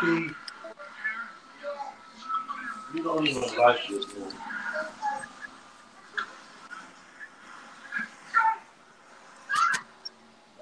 See, 0.00 0.30
you 2.94 3.02
don't 3.02 3.26
even 3.26 3.42
like 3.58 3.88
this 3.88 4.04
one. 4.14 4.32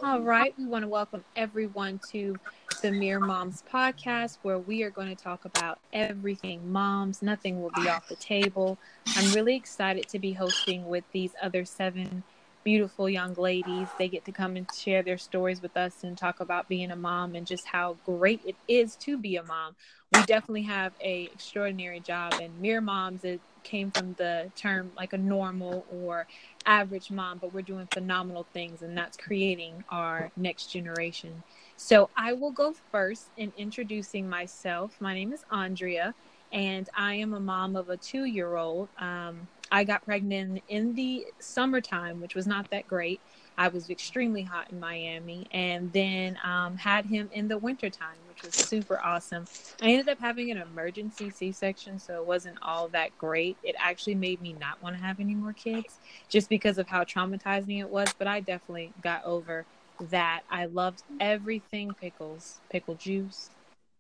All 0.03 0.21
right, 0.21 0.54
we 0.57 0.64
want 0.64 0.85
to 0.85 0.88
welcome 0.88 1.25
everyone 1.35 2.01
to 2.11 2.37
the 2.80 2.91
Mere 2.91 3.21
Moms 3.21 3.62
podcast, 3.71 4.38
where 4.43 4.59
we 4.59 4.83
are 4.83 4.91
going 4.91 5.14
to 5.14 5.22
talk 5.22 5.45
about 5.45 5.80
everything 5.93 6.73
moms. 6.73 7.21
Nothing 7.21 7.61
will 7.61 7.73
be 7.77 7.89
off 7.89 8.09
the 8.09 8.16
table. 8.16 8.79
I'm 9.16 9.32
really 9.32 9.57
excited 9.57 10.09
to 10.09 10.18
be 10.18 10.32
hosting 10.32 10.87
with 10.87 11.05
these 11.12 11.32
other 11.43 11.64
seven 11.66 12.23
beautiful 12.67 13.09
young 13.09 13.35
ladies. 13.37 13.89
They 13.99 14.09
get 14.11 14.27
to 14.27 14.32
come 14.32 14.57
and 14.57 14.69
share 14.75 15.05
their 15.05 15.19
stories 15.19 15.62
with 15.62 15.79
us 15.79 16.05
and 16.05 16.19
talk 16.19 16.41
about 16.41 16.69
being 16.69 16.91
a 16.91 16.96
mom 16.96 17.37
and 17.37 17.46
just 17.46 17.69
how 17.69 18.00
great 18.05 18.43
it 18.45 18.59
is 18.69 18.96
to 18.99 19.19
be 19.19 19.37
a 19.37 19.45
mom. 19.45 19.77
We 20.12 20.25
definitely 20.25 20.64
have 20.64 20.95
a 21.00 21.31
extraordinary 21.32 22.00
job, 22.00 22.40
and 22.43 22.61
Mere 22.61 22.82
Moms 22.82 23.25
it 23.25 23.43
came 23.64 23.93
from 23.93 24.14
the 24.17 24.53
term 24.57 24.93
like 24.96 25.14
a 25.14 25.18
normal 25.18 25.87
or 25.89 26.26
average 26.67 27.13
mom, 27.13 27.39
but 27.39 27.54
we're 27.54 27.63
doing 27.63 27.89
phenomenal 27.95 28.49
things, 28.53 28.82
and 28.82 28.98
that's 28.98 29.17
creating 29.17 29.85
our 29.90 30.32
next 30.37 30.68
generation. 30.68 31.45
So 31.76 32.11
I 32.17 32.34
will 32.34 32.53
go 32.53 32.75
first 32.92 33.31
in 33.39 33.53
introducing 33.56 34.28
myself. 34.28 34.97
My 35.01 35.14
name 35.14 35.33
is 35.33 35.45
Andrea, 35.53 36.17
and 36.53 36.89
I 36.97 37.14
am 37.17 37.34
a 37.34 37.41
mom 37.41 37.77
of 37.77 37.91
a 37.91 37.97
two 37.98 38.25
year 38.27 38.56
old. 38.56 38.91
Um, 39.01 39.48
I 39.77 39.84
got 39.84 40.06
pregnant 40.06 40.62
in 40.69 40.94
the 40.94 41.27
summertime, 41.39 42.19
which 42.22 42.34
was 42.34 42.47
not 42.47 42.70
that 42.70 42.89
great. 42.89 43.20
I 43.58 43.69
was 43.69 43.91
extremely 43.91 44.42
hot 44.42 44.70
in 44.70 44.80
Miami, 44.80 45.47
and 45.50 45.92
then 45.92 46.39
um, 46.42 46.78
had 46.78 47.05
him 47.05 47.28
in 47.30 47.47
the 47.47 47.58
wintertime, 47.58 48.17
which 48.27 48.42
was 48.42 48.55
super 48.55 48.98
awesome. 49.05 49.44
I 49.83 49.91
ended 49.91 50.08
up 50.08 50.19
having 50.19 50.50
an 50.50 50.56
emergency 50.56 51.28
C 51.28 51.53
section, 51.53 51.98
so 51.98 52.14
it 52.22 52.27
wasn't 52.27 52.56
all 52.62 52.89
that 52.89 53.19
great. 53.19 53.59
It 53.62 53.77
actually 53.78 54.14
made 54.14 54.41
me 54.41 54.55
not 54.59 54.83
want 54.83 54.97
to 54.97 55.03
have 55.03 55.20
any 55.20 55.34
more 55.34 55.53
kids 55.53 55.98
just 56.31 56.48
because 56.48 56.79
of 56.79 56.89
how 56.89 57.05
traumatizing 57.05 57.79
it 57.79 57.91
was, 57.91 58.08
but 58.19 58.27
I 58.27 58.41
definitely 58.41 58.95
got 59.03 59.27
over 59.27 59.67
that. 60.08 60.41
I 60.48 60.64
loved 60.64 61.03
everything 61.20 61.92
pickles, 62.01 62.61
pickle 62.70 62.95
juice, 62.95 63.51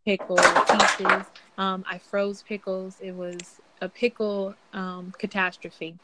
pickle 0.06 0.38
pieces. 0.38 1.26
Um, 1.58 1.84
I 1.86 1.98
froze 1.98 2.42
pickles. 2.42 2.96
It 3.02 3.12
was 3.12 3.60
a 3.80 3.88
pickle 3.88 4.54
um, 4.72 5.12
catastrophe. 5.18 5.98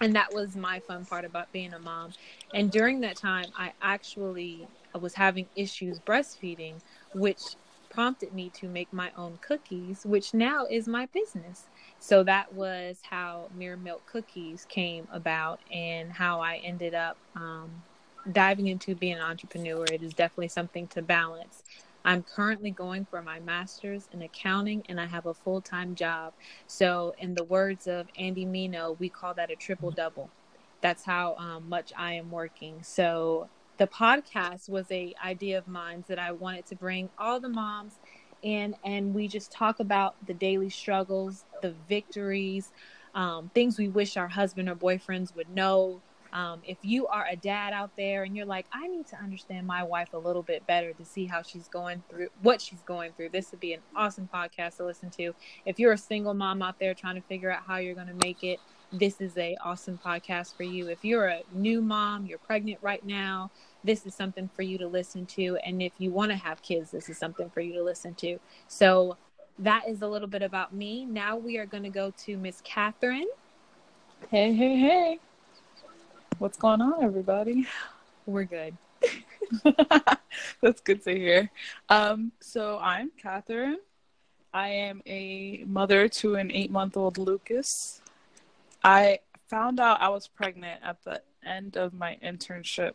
And 0.00 0.16
that 0.16 0.32
was 0.32 0.56
my 0.56 0.80
fun 0.80 1.06
part 1.06 1.24
about 1.24 1.52
being 1.52 1.72
a 1.74 1.80
mom. 1.80 2.14
And 2.54 2.70
during 2.70 3.00
that 3.00 3.16
time 3.16 3.52
i 3.56 3.72
actually 3.82 4.70
was 4.98 5.14
having 5.14 5.48
issues 5.54 6.00
breastfeeding 6.00 6.80
which 7.12 7.56
prompted 7.90 8.32
me 8.32 8.50
to 8.50 8.68
make 8.68 8.92
my 8.92 9.12
own 9.16 9.38
cookies 9.40 10.02
which 10.06 10.34
now 10.34 10.66
is 10.70 10.88
my 10.88 11.06
business. 11.12 11.68
So 11.98 12.24
that 12.24 12.52
was 12.52 13.00
how 13.10 13.50
mere 13.54 13.76
milk 13.76 14.06
cookies 14.06 14.64
came 14.66 15.06
about 15.12 15.60
and 15.72 16.12
how 16.12 16.40
i 16.40 16.56
ended 16.58 16.94
up 16.94 17.18
um, 17.36 17.84
diving 18.32 18.66
into 18.68 18.94
being 18.96 19.14
an 19.16 19.22
entrepreneur. 19.22 19.84
It 19.92 20.02
is 20.02 20.14
definitely 20.14 20.48
something 20.48 20.88
to 20.88 21.02
balance 21.02 21.62
I'm 22.06 22.22
currently 22.22 22.70
going 22.70 23.04
for 23.04 23.20
my 23.20 23.40
master's 23.40 24.08
in 24.12 24.22
accounting 24.22 24.84
and 24.88 25.00
I 25.00 25.06
have 25.06 25.26
a 25.26 25.34
full 25.34 25.60
time 25.60 25.96
job. 25.96 26.34
So, 26.68 27.14
in 27.18 27.34
the 27.34 27.42
words 27.42 27.88
of 27.88 28.06
Andy 28.16 28.46
Mineo, 28.46 28.96
we 29.00 29.08
call 29.08 29.34
that 29.34 29.50
a 29.50 29.56
triple 29.56 29.90
double. 29.90 30.30
That's 30.80 31.04
how 31.04 31.34
um, 31.34 31.68
much 31.68 31.92
I 31.98 32.12
am 32.12 32.30
working. 32.30 32.84
So, 32.84 33.48
the 33.78 33.88
podcast 33.88 34.68
was 34.68 34.86
a 34.92 35.14
idea 35.22 35.58
of 35.58 35.66
mine 35.66 36.04
that 36.06 36.20
I 36.20 36.30
wanted 36.30 36.66
to 36.66 36.76
bring 36.76 37.10
all 37.18 37.40
the 37.40 37.48
moms 37.48 37.94
in 38.40 38.76
and 38.84 39.12
we 39.12 39.26
just 39.26 39.50
talk 39.50 39.80
about 39.80 40.14
the 40.26 40.34
daily 40.34 40.70
struggles, 40.70 41.44
the 41.60 41.74
victories, 41.88 42.70
um, 43.16 43.50
things 43.52 43.78
we 43.78 43.88
wish 43.88 44.16
our 44.16 44.28
husband 44.28 44.68
or 44.68 44.76
boyfriends 44.76 45.34
would 45.34 45.48
know, 45.50 46.02
um, 46.36 46.60
if 46.66 46.76
you 46.82 47.06
are 47.06 47.26
a 47.26 47.34
dad 47.34 47.72
out 47.72 47.92
there 47.96 48.24
and 48.24 48.36
you're 48.36 48.44
like, 48.44 48.66
I 48.70 48.88
need 48.88 49.06
to 49.06 49.16
understand 49.16 49.66
my 49.66 49.82
wife 49.82 50.12
a 50.12 50.18
little 50.18 50.42
bit 50.42 50.66
better 50.66 50.92
to 50.92 51.02
see 51.02 51.24
how 51.24 51.40
she's 51.40 51.66
going 51.66 52.02
through 52.10 52.28
what 52.42 52.60
she's 52.60 52.82
going 52.82 53.12
through, 53.12 53.30
this 53.30 53.50
would 53.52 53.60
be 53.60 53.72
an 53.72 53.80
awesome 53.96 54.28
podcast 54.32 54.76
to 54.76 54.84
listen 54.84 55.08
to. 55.12 55.34
If 55.64 55.78
you're 55.78 55.94
a 55.94 55.98
single 55.98 56.34
mom 56.34 56.60
out 56.60 56.78
there 56.78 56.92
trying 56.92 57.14
to 57.14 57.22
figure 57.22 57.50
out 57.50 57.62
how 57.66 57.78
you're 57.78 57.94
going 57.94 58.08
to 58.08 58.26
make 58.26 58.44
it, 58.44 58.60
this 58.92 59.22
is 59.22 59.34
a 59.38 59.56
awesome 59.64 59.98
podcast 60.04 60.54
for 60.58 60.62
you. 60.62 60.88
If 60.88 61.06
you're 61.06 61.26
a 61.26 61.40
new 61.54 61.80
mom, 61.80 62.26
you're 62.26 62.36
pregnant 62.36 62.80
right 62.82 63.04
now, 63.04 63.50
this 63.82 64.04
is 64.04 64.14
something 64.14 64.50
for 64.54 64.60
you 64.60 64.76
to 64.76 64.86
listen 64.86 65.24
to. 65.26 65.56
And 65.64 65.80
if 65.80 65.94
you 65.96 66.10
want 66.10 66.32
to 66.32 66.36
have 66.36 66.60
kids, 66.60 66.90
this 66.90 67.08
is 67.08 67.16
something 67.16 67.48
for 67.48 67.62
you 67.62 67.72
to 67.72 67.82
listen 67.82 68.14
to. 68.16 68.38
So 68.68 69.16
that 69.58 69.88
is 69.88 70.02
a 70.02 70.06
little 70.06 70.28
bit 70.28 70.42
about 70.42 70.74
me. 70.74 71.06
Now 71.06 71.38
we 71.38 71.56
are 71.56 71.64
going 71.64 71.84
to 71.84 71.88
go 71.88 72.12
to 72.26 72.36
Miss 72.36 72.60
Catherine. 72.62 73.28
Hey, 74.30 74.52
hey, 74.52 74.76
hey. 74.76 75.18
What's 76.38 76.58
going 76.58 76.82
on, 76.82 77.02
everybody? 77.02 77.66
We're 78.26 78.44
good. 78.44 78.76
That's 80.60 80.82
good 80.82 81.02
to 81.04 81.14
hear. 81.14 81.50
Um, 81.88 82.32
so 82.40 82.78
I'm 82.78 83.10
Catherine. 83.16 83.78
I 84.52 84.68
am 84.68 85.00
a 85.06 85.64
mother 85.66 86.08
to 86.08 86.34
an 86.34 86.50
eight 86.52 86.70
month 86.70 86.98
old 86.98 87.16
Lucas. 87.16 88.02
I 88.84 89.20
found 89.48 89.80
out 89.80 90.02
I 90.02 90.10
was 90.10 90.28
pregnant 90.28 90.82
at 90.84 91.02
the 91.04 91.22
end 91.42 91.78
of 91.78 91.94
my 91.94 92.18
internship 92.22 92.92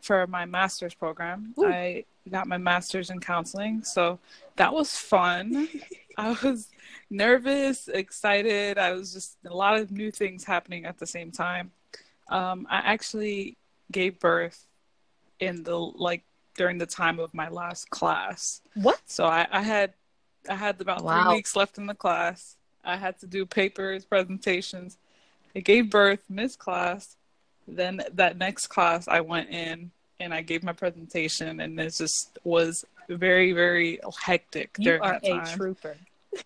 for 0.00 0.28
my 0.28 0.44
master's 0.44 0.94
program. 0.94 1.54
Ooh. 1.58 1.66
I 1.66 2.04
got 2.30 2.46
my 2.46 2.58
master's 2.58 3.10
in 3.10 3.18
counseling, 3.18 3.82
so 3.82 4.20
that 4.54 4.72
was 4.72 4.96
fun. 4.96 5.68
I 6.16 6.36
was 6.44 6.68
nervous, 7.10 7.88
excited. 7.88 8.78
I 8.78 8.92
was 8.92 9.12
just 9.12 9.36
a 9.44 9.54
lot 9.54 9.78
of 9.78 9.90
new 9.90 10.12
things 10.12 10.44
happening 10.44 10.84
at 10.84 10.98
the 10.98 11.06
same 11.06 11.32
time. 11.32 11.72
Um, 12.28 12.66
I 12.68 12.78
actually 12.78 13.56
gave 13.90 14.20
birth 14.20 14.66
in 15.40 15.62
the 15.62 15.76
like 15.76 16.24
during 16.56 16.78
the 16.78 16.86
time 16.86 17.18
of 17.18 17.32
my 17.32 17.48
last 17.48 17.88
class. 17.90 18.60
What? 18.74 19.00
So 19.06 19.24
I, 19.24 19.46
I 19.50 19.62
had 19.62 19.94
I 20.48 20.54
had 20.54 20.80
about 20.80 21.02
wow. 21.02 21.24
three 21.24 21.36
weeks 21.36 21.56
left 21.56 21.78
in 21.78 21.86
the 21.86 21.94
class. 21.94 22.56
I 22.84 22.96
had 22.96 23.18
to 23.20 23.26
do 23.26 23.46
papers, 23.46 24.04
presentations. 24.04 24.98
I 25.54 25.60
gave 25.60 25.90
birth, 25.90 26.20
missed 26.28 26.58
class. 26.58 27.16
Then 27.66 28.00
that 28.14 28.38
next 28.38 28.68
class, 28.68 29.08
I 29.08 29.20
went 29.20 29.50
in 29.50 29.90
and 30.20 30.34
I 30.34 30.42
gave 30.42 30.62
my 30.62 30.72
presentation, 30.72 31.60
and 31.60 31.78
it 31.78 31.94
just 31.96 32.38
was 32.44 32.84
very, 33.08 33.52
very 33.52 34.00
hectic. 34.20 34.76
You 34.78 34.98
are 35.00 35.20
a 35.22 35.56
trooper. 35.56 35.96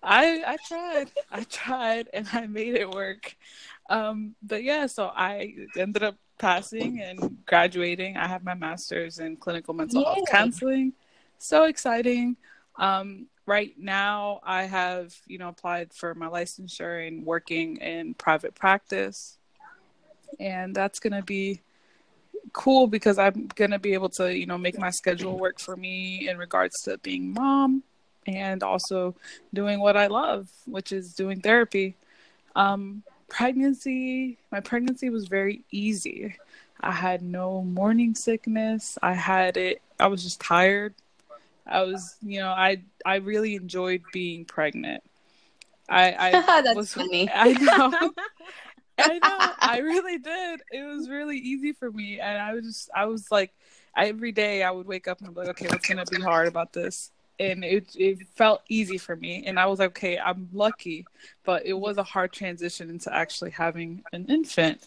I 0.03 0.43
I 0.47 0.57
tried, 0.69 1.11
I 1.31 1.45
tried, 1.45 2.09
and 2.13 2.29
I 2.33 2.47
made 2.47 2.75
it 2.75 2.91
work. 2.91 3.37
Um, 3.91 4.35
but 4.43 4.63
yeah, 4.63 4.87
so 4.87 5.07
I 5.15 5.55
ended 5.77 6.03
up 6.03 6.17
passing 6.39 7.01
and 7.01 7.39
graduating. 7.47 8.17
I 8.17 8.27
have 8.27 8.45
my 8.45 8.55
master's 8.55 9.19
in 9.19 9.37
clinical 9.37 9.75
mental 9.75 10.01
Yay. 10.01 10.05
health 10.05 10.29
counseling. 10.29 10.93
So 11.39 11.65
exciting. 11.65 12.37
Um, 12.77 13.27
right 13.47 13.75
now, 13.79 14.41
I 14.43 14.65
have 14.65 15.15
you 15.27 15.39
know 15.39 15.49
applied 15.49 15.93
for 15.93 16.15
my 16.15 16.27
licensure 16.27 17.07
and 17.07 17.25
working 17.25 17.77
in 17.79 18.15
private 18.15 18.55
practice, 18.55 19.39
and 20.41 20.75
that's 20.75 20.99
gonna 20.99 21.23
be 21.23 21.61
cool 22.53 22.87
because 22.87 23.19
I'm 23.19 23.49
gonna 23.55 23.79
be 23.79 23.95
able 23.95 24.09
to 24.11 24.37
you 24.37 24.47
know 24.47 24.59
make 24.59 24.79
my 24.79 24.91
schedule 24.91 25.39
work 25.39 25.61
for 25.61 25.77
me 25.77 26.29
in 26.29 26.39
regards 26.39 26.83
to 26.83 26.99
being 26.99 27.33
mom 27.33 27.83
and 28.27 28.63
also 28.63 29.15
doing 29.53 29.81
what 29.81 29.97
I 29.97 30.07
love, 30.07 30.49
which 30.67 30.93
is 30.93 31.15
doing 31.15 31.41
therapy. 31.41 31.97
Um, 32.55 33.03
pregnancy, 33.33 34.39
my 34.53 34.61
pregnancy 34.61 35.09
was 35.09 35.27
very 35.27 35.65
easy. 35.71 36.37
I 36.81 36.93
had 36.93 37.23
no 37.23 37.63
morning 37.63 38.15
sickness. 38.15 38.99
I 39.03 39.15
had 39.15 39.57
it. 39.57 39.81
I 39.99 40.09
was 40.09 40.23
just 40.23 40.41
tired. 40.41 40.95
I 41.67 41.83
was, 41.83 42.17
you 42.23 42.41
know, 42.41 42.51
I 42.51 42.83
I 43.07 43.17
really 43.17 43.55
enjoyed 43.55 44.03
being 44.13 44.45
pregnant. 44.45 45.03
I 45.89 46.13
I 46.13 46.31
That's 46.63 46.77
was 46.77 46.93
funny. 46.93 47.31
I 47.35 47.53
know. 47.53 48.13
I 48.99 49.19
know. 49.19 49.53
I 49.61 49.79
really 49.79 50.19
did. 50.19 50.63
It 50.71 50.83
was 50.85 51.09
really 51.09 51.39
easy 51.39 51.73
for 51.73 51.91
me, 51.91 52.21
and 52.21 52.39
I 52.39 52.53
was 52.53 52.65
just 52.67 52.91
I 52.95 53.07
was 53.07 53.31
like 53.31 53.53
every 53.97 54.33
day 54.33 54.63
I 54.63 54.71
would 54.71 54.87
wake 54.87 55.09
up 55.09 55.21
and 55.23 55.35
be 55.35 55.41
like, 55.41 55.49
okay, 55.51 55.69
what's 55.69 55.89
gonna 55.89 56.05
be 56.05 56.21
hard 56.21 56.49
about 56.49 56.75
this? 56.75 57.12
And 57.39 57.65
it 57.65 57.95
it 57.97 58.27
felt 58.29 58.63
easy 58.69 58.99
for 58.99 59.17
me. 59.17 59.45
And 59.47 59.59
i 59.59 59.67
was 59.67 59.79
like 59.79 59.91
okay 59.91 60.19
i'm 60.19 60.49
lucky. 60.53 61.07
But 61.45 61.67
it 61.67 61.75
was 61.75 61.99
a 61.99 62.03
hard 62.03 62.33
transition 62.33 62.91
into 62.91 63.15
actually 63.15 63.51
having 63.51 64.03
an 64.13 64.27
infant 64.27 64.87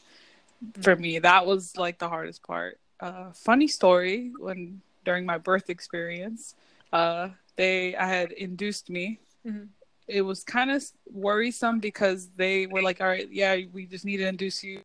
for 0.81 0.95
me. 0.95 1.19
That 1.19 1.45
was 1.45 1.77
like 1.77 2.00
the 2.00 2.09
hardest 2.09 2.44
part. 2.44 2.80
Uh, 3.00 3.31
funny 3.33 3.68
story 3.68 4.31
when 4.39 4.81
during 5.03 5.25
my 5.25 5.38
birth 5.38 5.69
experience 5.69 6.56
uh, 6.94 7.30
they 7.56 7.95
i 7.95 8.07
had 8.07 8.31
induced 8.31 8.89
me. 8.89 9.19
Mm-hmm. 9.45 9.65
it 10.07 10.21
was 10.21 10.44
kind 10.44 10.71
of 10.71 10.83
worrisome 11.13 11.80
because 11.80 12.30
they 12.36 12.65
were 12.65 12.81
like 12.81 13.00
all 13.00 13.07
right 13.07 13.30
yeah 13.31 13.56
we 13.74 13.86
just 13.86 14.06
need 14.06 14.18
to 14.18 14.27
induce 14.27 14.63
you. 14.63 14.81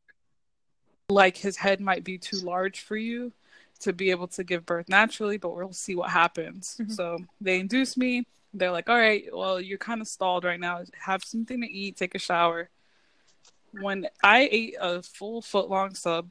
Like 1.09 1.37
his 1.37 1.57
head 1.57 1.81
might 1.81 2.05
be 2.05 2.19
too 2.19 2.39
large 2.39 2.81
for 2.81 2.97
you 2.97 3.33
to 3.81 3.93
be 3.93 4.11
able 4.11 4.29
to 4.29 4.45
give 4.45 4.65
birth 4.67 4.89
naturally, 4.89 5.37
but 5.39 5.55
we'll 5.55 5.73
see 5.73 5.95
what 5.95 6.11
happens. 6.11 6.77
Mm-hmm. 6.81 6.93
So 6.93 7.19
they 7.41 7.59
induce 7.59 7.97
me. 7.97 8.25
they're 8.53 8.73
like, 8.73 8.89
"All 8.89 8.97
right, 8.99 9.25
well, 9.33 9.61
you're 9.61 9.79
kind 9.79 10.01
of 10.01 10.09
stalled 10.09 10.45
right 10.45 10.59
now. 10.61 10.83
Have 10.99 11.23
something 11.25 11.61
to 11.61 11.67
eat, 11.71 11.97
take 11.97 12.15
a 12.15 12.19
shower." 12.19 12.69
When 13.73 14.09
I 14.25 14.49
ate 14.51 14.75
a 14.81 15.03
full 15.03 15.41
foot 15.43 15.69
long 15.71 15.95
sub, 15.95 16.31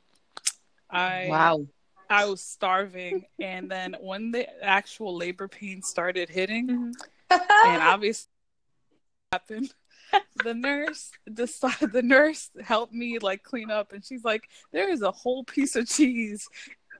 I 0.89 1.27
Wow. 1.29 1.67
I 2.09 2.25
was 2.25 2.41
starving, 2.41 3.25
and 3.39 3.69
then 3.71 3.95
when 4.01 4.31
the 4.31 4.47
actual 4.63 5.15
labor 5.15 5.47
pain 5.47 5.81
started 5.83 6.27
hitting, 6.27 6.67
Mhm. 6.67 6.93
and 7.65 7.81
obviously 7.83 8.29
happened, 9.31 9.71
the 10.43 10.53
nurse 10.55 11.11
decided 11.31 11.91
the 11.93 12.01
nurse 12.01 12.49
helped 12.63 12.93
me 12.93 13.19
like 13.19 13.43
clean 13.43 13.69
up, 13.71 13.93
and 13.93 14.03
she's 14.03 14.23
like, 14.25 14.49
"There 14.71 14.89
is 14.89 15.03
a 15.03 15.11
whole 15.11 15.43
piece 15.43 15.75
of 15.75 15.87
cheese." 15.87 16.49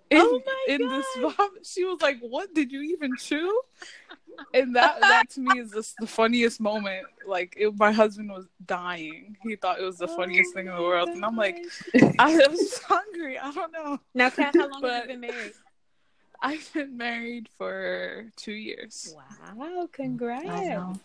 In, 0.10 0.22
Oh 0.22 0.42
my 0.46 0.74
in 0.74 0.88
this 0.88 1.06
God. 1.22 1.36
vomit. 1.36 1.66
She 1.66 1.86
was 1.86 2.02
like, 2.02 2.20
"What 2.20 2.54
did 2.54 2.72
you 2.72 2.82
even 2.82 3.16
chew?" 3.18 3.62
And 4.54 4.76
that 4.76 5.00
that 5.02 5.30
to 5.32 5.42
me 5.42 5.60
is 5.60 5.72
just 5.72 5.96
the 6.00 6.08
funniest 6.08 6.60
moment. 6.60 7.06
Like 7.28 7.56
it, 7.58 7.78
my 7.78 7.92
husband 7.92 8.30
was 8.30 8.48
dying. 8.66 9.38
He 9.44 9.56
thought 9.56 9.80
it 9.80 9.84
was 9.84 9.98
the 9.98 10.08
oh 10.08 10.16
funniest 10.16 10.54
thing 10.54 10.68
in 10.68 10.76
the 10.76 10.82
world, 10.82 11.10
and 11.10 11.24
I'm 11.24 11.36
like, 11.36 11.58
I 12.20 12.36
was 12.48 12.60
just 12.60 12.84
hungry. 12.84 13.38
I 13.38 13.52
don't 13.52 13.72
know. 13.72 14.00
now, 14.14 14.30
Kat, 14.30 14.56
how 14.56 14.70
long 14.70 14.82
have 14.84 15.04
you 15.04 15.08
been 15.10 15.22
married? 15.22 15.54
I've 16.42 16.74
been 16.74 16.96
married 16.96 17.50
for 17.58 18.32
two 18.38 18.54
years. 18.54 19.14
Wow, 19.16 19.84
mm. 19.84 19.92
congrats. 19.92 20.46
Wow. 20.46 20.96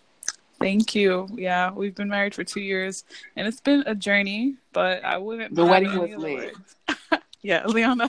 Thank 0.61 0.95
you. 0.95 1.29
Yeah, 1.35 1.73
we've 1.73 1.95
been 1.95 2.09
married 2.09 2.35
for 2.35 2.45
two 2.45 2.61
years, 2.61 3.05
and 3.37 3.47
it's 3.47 3.61
been 3.61 3.83
a 3.87 3.95
journey. 3.95 4.55
But 4.73 5.05
I 5.05 5.19
wouldn't. 5.19 5.55
The 5.55 5.65
wedding 5.65 5.99
was 5.99 6.13
other 6.13 6.19
lit. 6.19 6.57
yeah, 7.43 7.67
Leona. 7.67 8.09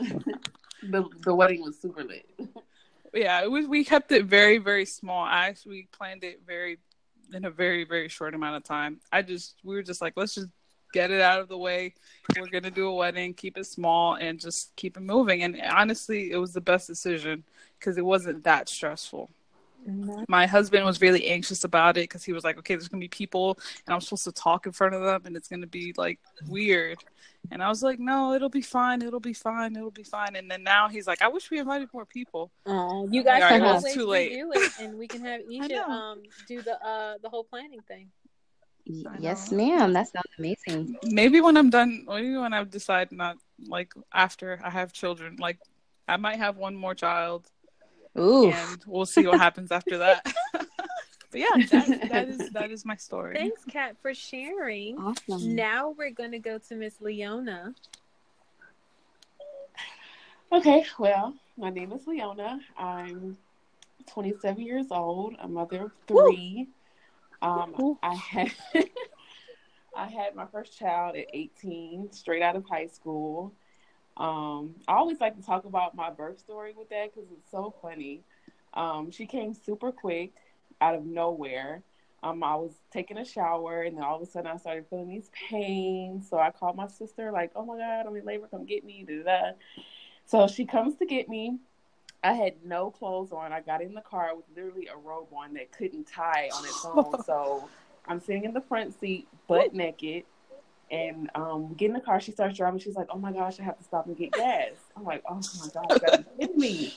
The 0.89 1.09
the 1.23 1.35
wedding 1.35 1.61
was 1.61 1.79
super 1.79 2.03
lit. 2.03 2.25
Yeah, 3.13 3.41
it 3.43 3.49
was. 3.49 3.65
We 3.65 3.85
kept 3.85 4.11
it 4.11 4.25
very, 4.25 4.57
very 4.57 4.85
small. 4.85 5.23
I 5.23 5.47
actually 5.47 5.87
planned 5.91 6.23
it 6.23 6.41
very 6.45 6.79
in 7.33 7.45
a 7.45 7.49
very, 7.49 7.85
very 7.85 8.09
short 8.09 8.33
amount 8.33 8.57
of 8.57 8.63
time. 8.63 8.99
I 9.11 9.21
just 9.21 9.55
we 9.63 9.75
were 9.75 9.83
just 9.83 10.01
like, 10.01 10.13
let's 10.15 10.35
just 10.35 10.49
get 10.93 11.11
it 11.11 11.21
out 11.21 11.39
of 11.39 11.47
the 11.47 11.57
way. 11.57 11.93
We're 12.37 12.47
gonna 12.47 12.71
do 12.71 12.87
a 12.87 12.93
wedding, 12.93 13.33
keep 13.33 13.57
it 13.57 13.65
small, 13.65 14.15
and 14.15 14.39
just 14.39 14.75
keep 14.75 14.97
it 14.97 15.01
moving. 15.01 15.43
And 15.43 15.61
honestly, 15.61 16.31
it 16.31 16.37
was 16.37 16.53
the 16.53 16.61
best 16.61 16.87
decision 16.87 17.43
because 17.79 17.97
it 17.97 18.05
wasn't 18.05 18.43
that 18.43 18.67
stressful. 18.67 19.29
My 20.27 20.45
husband 20.47 20.85
was 20.85 21.01
really 21.01 21.27
anxious 21.27 21.63
about 21.63 21.97
it 21.97 22.01
because 22.09 22.23
he 22.23 22.33
was 22.33 22.43
like, 22.43 22.57
okay, 22.57 22.75
there's 22.75 22.87
gonna 22.87 23.01
be 23.01 23.07
people 23.07 23.57
and 23.85 23.93
I'm 23.93 24.01
supposed 24.01 24.23
to 24.25 24.31
talk 24.31 24.65
in 24.65 24.71
front 24.71 24.95
of 24.95 25.01
them 25.01 25.21
and 25.25 25.35
it's 25.37 25.47
gonna 25.47 25.67
be 25.67 25.93
like 25.97 26.19
weird. 26.47 27.03
And 27.51 27.61
I 27.61 27.69
was 27.69 27.83
like, 27.83 27.99
no, 27.99 28.33
it'll 28.33 28.49
be 28.49 28.61
fine, 28.61 29.01
it'll 29.01 29.19
be 29.19 29.33
fine, 29.33 29.75
it'll 29.75 29.91
be 29.91 30.03
fine. 30.03 30.35
And 30.35 30.49
then 30.49 30.63
now 30.63 30.89
he's 30.89 31.05
like, 31.05 31.21
I 31.21 31.27
wish 31.27 31.51
we 31.51 31.59
invited 31.59 31.89
more 31.93 32.05
people. 32.05 32.51
Oh, 32.65 33.07
you 33.11 33.23
guys 33.23 33.43
All 33.43 33.49
can 33.49 33.61
right, 33.61 33.65
well, 33.65 33.75
always 33.75 33.93
too 33.93 34.07
late. 34.07 34.31
do 34.33 34.51
it, 34.53 34.71
and 34.79 34.97
we 34.97 35.07
can 35.07 35.23
have 35.23 35.41
Isha 35.51 35.67
know. 35.69 35.83
um 35.83 36.23
do 36.47 36.61
the 36.61 36.83
uh 36.83 37.15
the 37.21 37.29
whole 37.29 37.43
planning 37.43 37.81
thing. 37.87 38.09
Yes, 39.19 39.51
ma'am. 39.51 39.93
That 39.93 40.07
sounds 40.07 40.29
amazing. 40.37 40.97
Maybe 41.03 41.41
when 41.41 41.57
I'm 41.57 41.69
done, 41.71 42.05
maybe 42.07 42.37
when 42.37 42.53
I 42.53 42.63
decide 42.63 43.11
not 43.11 43.37
like 43.67 43.93
after 44.13 44.59
I 44.63 44.69
have 44.69 44.93
children, 44.93 45.37
like 45.39 45.59
I 46.07 46.17
might 46.17 46.37
have 46.37 46.57
one 46.57 46.75
more 46.75 46.93
child 46.93 47.49
Ooh. 48.17 48.51
and 48.51 48.83
we'll 48.85 49.05
see 49.05 49.25
what 49.27 49.39
happens 49.39 49.71
after 49.71 49.97
that. 49.97 50.25
but 50.53 50.69
yeah, 51.33 51.47
that, 51.71 52.09
that 52.09 52.27
is 52.29 52.49
that 52.51 52.71
is 52.71 52.85
my 52.85 52.95
story. 52.95 53.35
Thanks, 53.35 53.63
Kat, 53.65 53.95
for 54.01 54.13
sharing. 54.13 54.97
Awesome. 54.97 55.55
Now 55.55 55.93
we're 55.97 56.11
gonna 56.11 56.39
go 56.39 56.57
to 56.57 56.75
Miss 56.75 57.01
Leona. 57.01 57.73
Okay, 60.51 60.85
well, 60.99 61.33
my 61.57 61.69
name 61.69 61.91
is 61.91 62.07
Leona. 62.07 62.59
I'm 62.77 63.37
27 64.07 64.61
years 64.61 64.87
old, 64.91 65.35
a 65.39 65.47
mother 65.47 65.85
of 65.85 65.91
three. 66.07 66.67
Um, 67.41 67.97
I 68.01 68.15
had 68.15 68.51
I 69.95 70.07
had 70.07 70.35
my 70.35 70.45
first 70.45 70.77
child 70.77 71.15
at 71.15 71.25
18, 71.33 72.11
straight 72.11 72.41
out 72.41 72.55
of 72.55 72.65
high 72.69 72.87
school. 72.87 73.53
Um, 74.17 74.75
I 74.87 74.93
always 74.93 75.19
like 75.19 75.35
to 75.35 75.45
talk 75.45 75.65
about 75.65 75.95
my 75.95 76.09
birth 76.09 76.39
story 76.39 76.73
with 76.77 76.89
that 76.89 77.13
because 77.13 77.29
it's 77.31 77.51
so 77.51 77.73
funny. 77.81 78.21
Um, 78.73 79.11
she 79.11 79.25
came 79.25 79.53
super 79.53 79.91
quick 79.91 80.33
out 80.81 80.95
of 80.95 81.05
nowhere. 81.05 81.83
Um, 82.23 82.43
I 82.43 82.55
was 82.55 82.71
taking 82.91 83.17
a 83.17 83.25
shower 83.25 83.83
and 83.83 83.97
then 83.97 84.03
all 84.03 84.15
of 84.15 84.21
a 84.21 84.25
sudden 84.25 84.49
I 84.49 84.57
started 84.57 84.85
feeling 84.89 85.09
these 85.09 85.29
pains. 85.49 86.29
So 86.29 86.39
I 86.39 86.51
called 86.51 86.75
my 86.75 86.87
sister, 86.87 87.31
like, 87.31 87.51
oh 87.55 87.65
my 87.65 87.77
God, 87.77 88.05
I'm 88.07 88.15
in 88.15 88.25
labor, 88.25 88.47
come 88.47 88.65
get 88.65 88.83
me. 88.83 89.05
Da, 89.07 89.17
da, 89.17 89.23
da. 89.23 89.51
So 90.25 90.47
she 90.47 90.65
comes 90.65 90.95
to 90.97 91.05
get 91.05 91.29
me. 91.29 91.59
I 92.23 92.33
had 92.33 92.65
no 92.65 92.89
clothes 92.89 93.31
on. 93.31 93.53
I 93.53 93.61
got 93.61 93.81
in 93.81 93.93
the 93.93 94.01
car 94.01 94.35
with 94.35 94.45
literally 94.55 94.87
a 94.87 94.97
robe 94.97 95.27
on 95.31 95.53
that 95.53 95.71
couldn't 95.71 96.05
tie 96.05 96.49
on 96.55 96.65
its 96.65 96.83
own. 96.85 97.23
so 97.23 97.69
I'm 98.07 98.19
sitting 98.19 98.45
in 98.45 98.53
the 98.53 98.61
front 98.61 98.99
seat, 98.99 99.27
butt 99.47 99.73
naked. 99.75 100.23
And 100.91 101.29
um, 101.33 101.73
get 101.73 101.87
in 101.87 101.93
the 101.93 101.99
car. 101.99 102.19
She 102.19 102.31
starts 102.31 102.57
driving. 102.57 102.79
She's 102.79 102.95
like, 102.95 103.07
"Oh 103.09 103.17
my 103.17 103.31
gosh, 103.31 103.59
I 103.59 103.63
have 103.63 103.77
to 103.77 103.83
stop 103.83 104.05
and 104.05 104.15
get 104.15 104.31
gas." 104.31 104.73
I'm 104.95 105.03
like, 105.03 105.23
"Oh 105.27 105.41
my 105.59 105.67
gosh, 105.73 105.99
kidding 106.39 106.57
me!" 106.57 106.93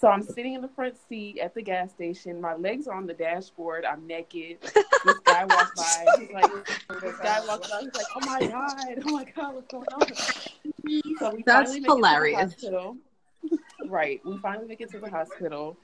So 0.00 0.08
I'm 0.08 0.22
sitting 0.22 0.54
in 0.54 0.62
the 0.62 0.68
front 0.68 0.96
seat 1.08 1.38
at 1.38 1.54
the 1.54 1.60
gas 1.60 1.90
station. 1.90 2.40
My 2.40 2.54
legs 2.54 2.88
are 2.88 2.94
on 2.94 3.06
the 3.06 3.12
dashboard. 3.12 3.84
I'm 3.84 4.06
naked. 4.06 4.56
This 4.62 5.18
guy 5.24 5.44
walks 5.44 5.72
by. 5.76 6.06
He's 6.18 6.30
like, 6.30 6.50
"This 7.02 7.18
guy 7.18 7.46
walks 7.46 7.70
by. 7.70 7.80
He's 7.82 7.94
like, 7.94 8.06
oh 8.16 8.26
my 8.26 8.40
god, 8.46 9.02
oh 9.04 9.12
my 9.12 9.24
god, 9.24 9.54
what's 9.54 9.68
going 9.70 9.86
on?" 9.92 10.08
So 11.18 11.34
we 11.34 11.42
That's 11.44 11.74
hilarious. 11.74 12.54
It 12.54 12.58
to 12.60 12.70
the 12.70 12.76
hospital. 12.78 12.96
Right. 13.86 14.20
We 14.24 14.38
finally 14.38 14.66
make 14.66 14.80
it 14.80 14.90
to 14.92 15.00
the 15.00 15.10
hospital. 15.10 15.76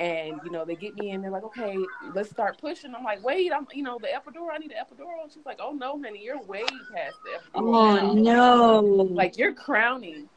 And 0.00 0.40
you 0.44 0.50
know 0.50 0.64
they 0.64 0.76
get 0.76 0.96
me 0.96 1.10
in. 1.10 1.20
They're 1.20 1.30
like, 1.30 1.44
"Okay, 1.44 1.86
let's 2.14 2.30
start 2.30 2.58
pushing." 2.58 2.94
I'm 2.94 3.04
like, 3.04 3.22
"Wait, 3.22 3.52
I'm 3.52 3.66
you 3.72 3.82
know 3.82 3.98
the 4.00 4.08
epidural. 4.08 4.48
I 4.52 4.56
need 4.56 4.70
the 4.70 4.74
epidural." 4.74 5.22
And 5.22 5.30
she's 5.30 5.44
like, 5.44 5.58
"Oh 5.60 5.72
no, 5.72 6.00
honey, 6.02 6.22
you're 6.24 6.42
way 6.42 6.64
past 6.92 7.18
the 7.22 7.32
epidural." 7.60 7.74
Oh 7.74 8.14
now." 8.14 8.80
no. 8.80 8.80
like 9.12 9.36
you're 9.36 9.52
crowning. 9.52 10.28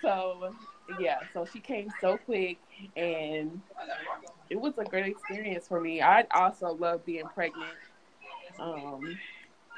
So 0.00 0.54
yeah, 0.98 1.18
so 1.32 1.44
she 1.44 1.60
came 1.60 1.88
so 2.00 2.16
quick 2.18 2.60
and 2.96 3.60
it 4.48 4.56
was 4.60 4.74
a 4.78 4.84
great 4.84 5.06
experience 5.06 5.66
for 5.68 5.80
me. 5.80 6.00
I 6.00 6.26
also 6.32 6.72
love 6.72 7.04
being 7.04 7.26
pregnant. 7.34 7.74
Um 8.58 9.18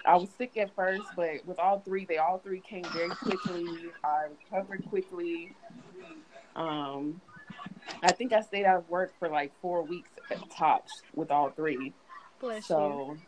I 0.05 0.17
was 0.17 0.31
sick 0.31 0.57
at 0.57 0.75
first, 0.75 1.05
but 1.15 1.45
with 1.45 1.59
all 1.61 1.81
three, 1.81 2.05
they 2.05 2.19
all 2.19 2.39
three 2.39 2.61
came 2.61 2.85
very 2.93 3.11
quickly. 3.11 3.93
I 4.05 4.27
recovered 4.51 4.85
quickly. 4.89 5.55
Um 6.57 7.21
I 8.03 8.13
think 8.13 8.33
I 8.33 8.41
stayed 8.41 8.65
out 8.65 8.79
of 8.79 8.89
work 8.89 9.13
for 9.19 9.29
like 9.29 9.53
four 9.61 9.83
weeks 9.83 10.11
at 10.31 10.51
tops 10.51 11.03
with 11.15 11.31
all 11.31 11.51
three. 11.51 11.93
Bless 12.41 12.69
you. 12.69 12.77
So 12.77 13.19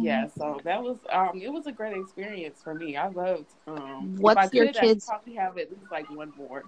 yeah, 0.00 0.26
so 0.28 0.60
that 0.64 0.82
was 0.82 0.98
um 1.10 1.40
it 1.40 1.52
was 1.52 1.66
a 1.66 1.72
great 1.72 1.96
experience 1.96 2.60
for 2.62 2.74
me. 2.74 2.96
I 2.96 3.08
loved 3.08 3.46
um 3.66 4.10
if 4.14 4.20
What's 4.20 4.38
I 4.52 4.56
your 4.56 4.66
could, 4.66 4.76
I 4.76 4.80
kids- 4.80 5.06
probably 5.06 5.34
have 5.34 5.58
at 5.58 5.70
least 5.70 5.90
like 5.90 6.08
one 6.10 6.32
more. 6.36 6.64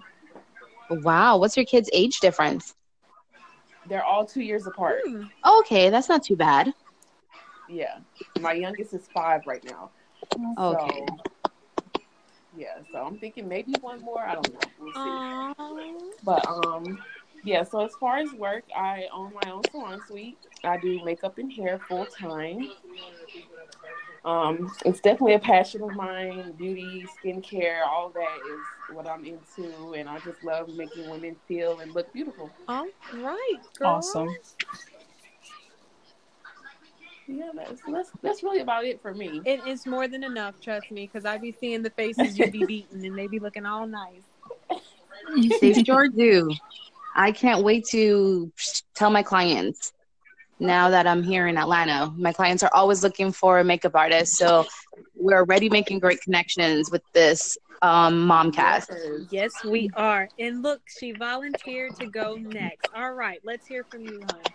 Wow. 0.89 1.37
What's 1.37 1.55
your 1.55 1.65
kids' 1.65 1.89
age 1.93 2.19
difference? 2.19 2.73
They're 3.87 4.03
all 4.03 4.25
two 4.25 4.41
years 4.41 4.67
apart. 4.67 5.01
Hmm. 5.05 5.23
Okay, 5.45 5.89
that's 5.89 6.09
not 6.09 6.23
too 6.23 6.35
bad. 6.35 6.73
Yeah. 7.69 7.99
My 8.39 8.53
youngest 8.53 8.93
is 8.93 9.07
five 9.13 9.45
right 9.47 9.63
now. 9.63 9.91
Okay. 10.59 11.05
So 11.05 11.17
yeah, 12.55 12.79
so 12.91 12.99
I'm 12.99 13.17
thinking 13.17 13.47
maybe 13.47 13.73
one 13.81 14.01
more. 14.01 14.23
I 14.25 14.35
don't 14.35 14.53
know. 14.53 14.59
We'll 14.79 14.93
see. 14.93 14.99
Aw. 14.99 15.53
But 16.23 16.45
um 16.45 16.99
yeah, 17.43 17.63
so 17.63 17.81
as 17.81 17.91
far 17.99 18.17
as 18.17 18.31
work, 18.33 18.63
I 18.75 19.07
own 19.13 19.33
my 19.43 19.51
own 19.51 19.63
salon 19.69 20.01
suite. 20.07 20.37
I 20.63 20.77
do 20.77 21.03
makeup 21.03 21.37
and 21.37 21.51
hair 21.51 21.79
full 21.89 22.05
time. 22.05 22.69
Um, 24.23 24.71
it's 24.85 25.01
definitely 25.01 25.33
a 25.33 25.39
passion 25.39 25.81
of 25.83 25.93
mine. 25.93 26.53
Beauty, 26.53 27.05
skincare, 27.21 27.85
all 27.85 28.09
that 28.11 28.37
is 28.49 28.95
what 28.95 29.05
I'm 29.05 29.25
into, 29.25 29.93
and 29.93 30.07
I 30.07 30.19
just 30.19 30.41
love 30.43 30.69
making 30.69 31.09
women 31.09 31.35
feel 31.45 31.79
and 31.79 31.93
look 31.93 32.11
beautiful. 32.13 32.49
All 32.69 32.87
right, 33.13 33.57
girl. 33.77 33.89
Awesome. 33.89 34.29
Yeah, 37.27 37.51
that's 37.55 37.81
that's 37.87 38.11
that's 38.21 38.43
really 38.43 38.59
about 38.59 38.85
it 38.85 39.01
for 39.01 39.13
me. 39.13 39.41
It 39.45 39.65
is 39.65 39.85
more 39.85 40.07
than 40.07 40.23
enough, 40.23 40.55
trust 40.61 40.91
me, 40.91 41.09
because 41.11 41.25
I 41.25 41.37
be 41.37 41.51
seeing 41.51 41.81
the 41.81 41.89
faces 41.91 42.37
you 42.37 42.51
be 42.51 42.65
beating, 42.67 43.05
and 43.05 43.17
they 43.17 43.27
be 43.27 43.39
looking 43.39 43.65
all 43.65 43.87
nice. 43.87 44.23
They 45.61 45.83
sure 45.83 46.07
do. 46.09 46.53
I 47.15 47.31
can't 47.31 47.63
wait 47.63 47.85
to 47.91 48.51
tell 48.95 49.09
my 49.09 49.23
clients 49.23 49.93
now 50.59 50.89
that 50.89 51.07
I'm 51.07 51.23
here 51.23 51.47
in 51.47 51.57
Atlanta. 51.57 52.11
My 52.17 52.33
clients 52.33 52.63
are 52.63 52.71
always 52.73 53.03
looking 53.03 53.31
for 53.31 53.59
a 53.59 53.63
makeup 53.63 53.95
artist, 53.95 54.35
so 54.35 54.65
we're 55.15 55.37
already 55.37 55.69
making 55.69 55.99
great 55.99 56.21
connections 56.21 56.91
with 56.91 57.03
this 57.13 57.57
um, 57.81 58.27
momcast. 58.27 58.87
Yes. 59.29 59.53
Yes, 59.53 59.63
we 59.63 59.89
are. 59.95 60.27
And 60.39 60.63
look, 60.63 60.81
she 60.87 61.11
volunteered 61.11 61.95
to 61.95 62.07
go 62.07 62.35
next. 62.35 62.89
All 62.95 63.13
right, 63.13 63.39
let's 63.43 63.67
hear 63.67 63.83
from 63.83 64.01
you, 64.01 64.21
hon. 64.27 64.52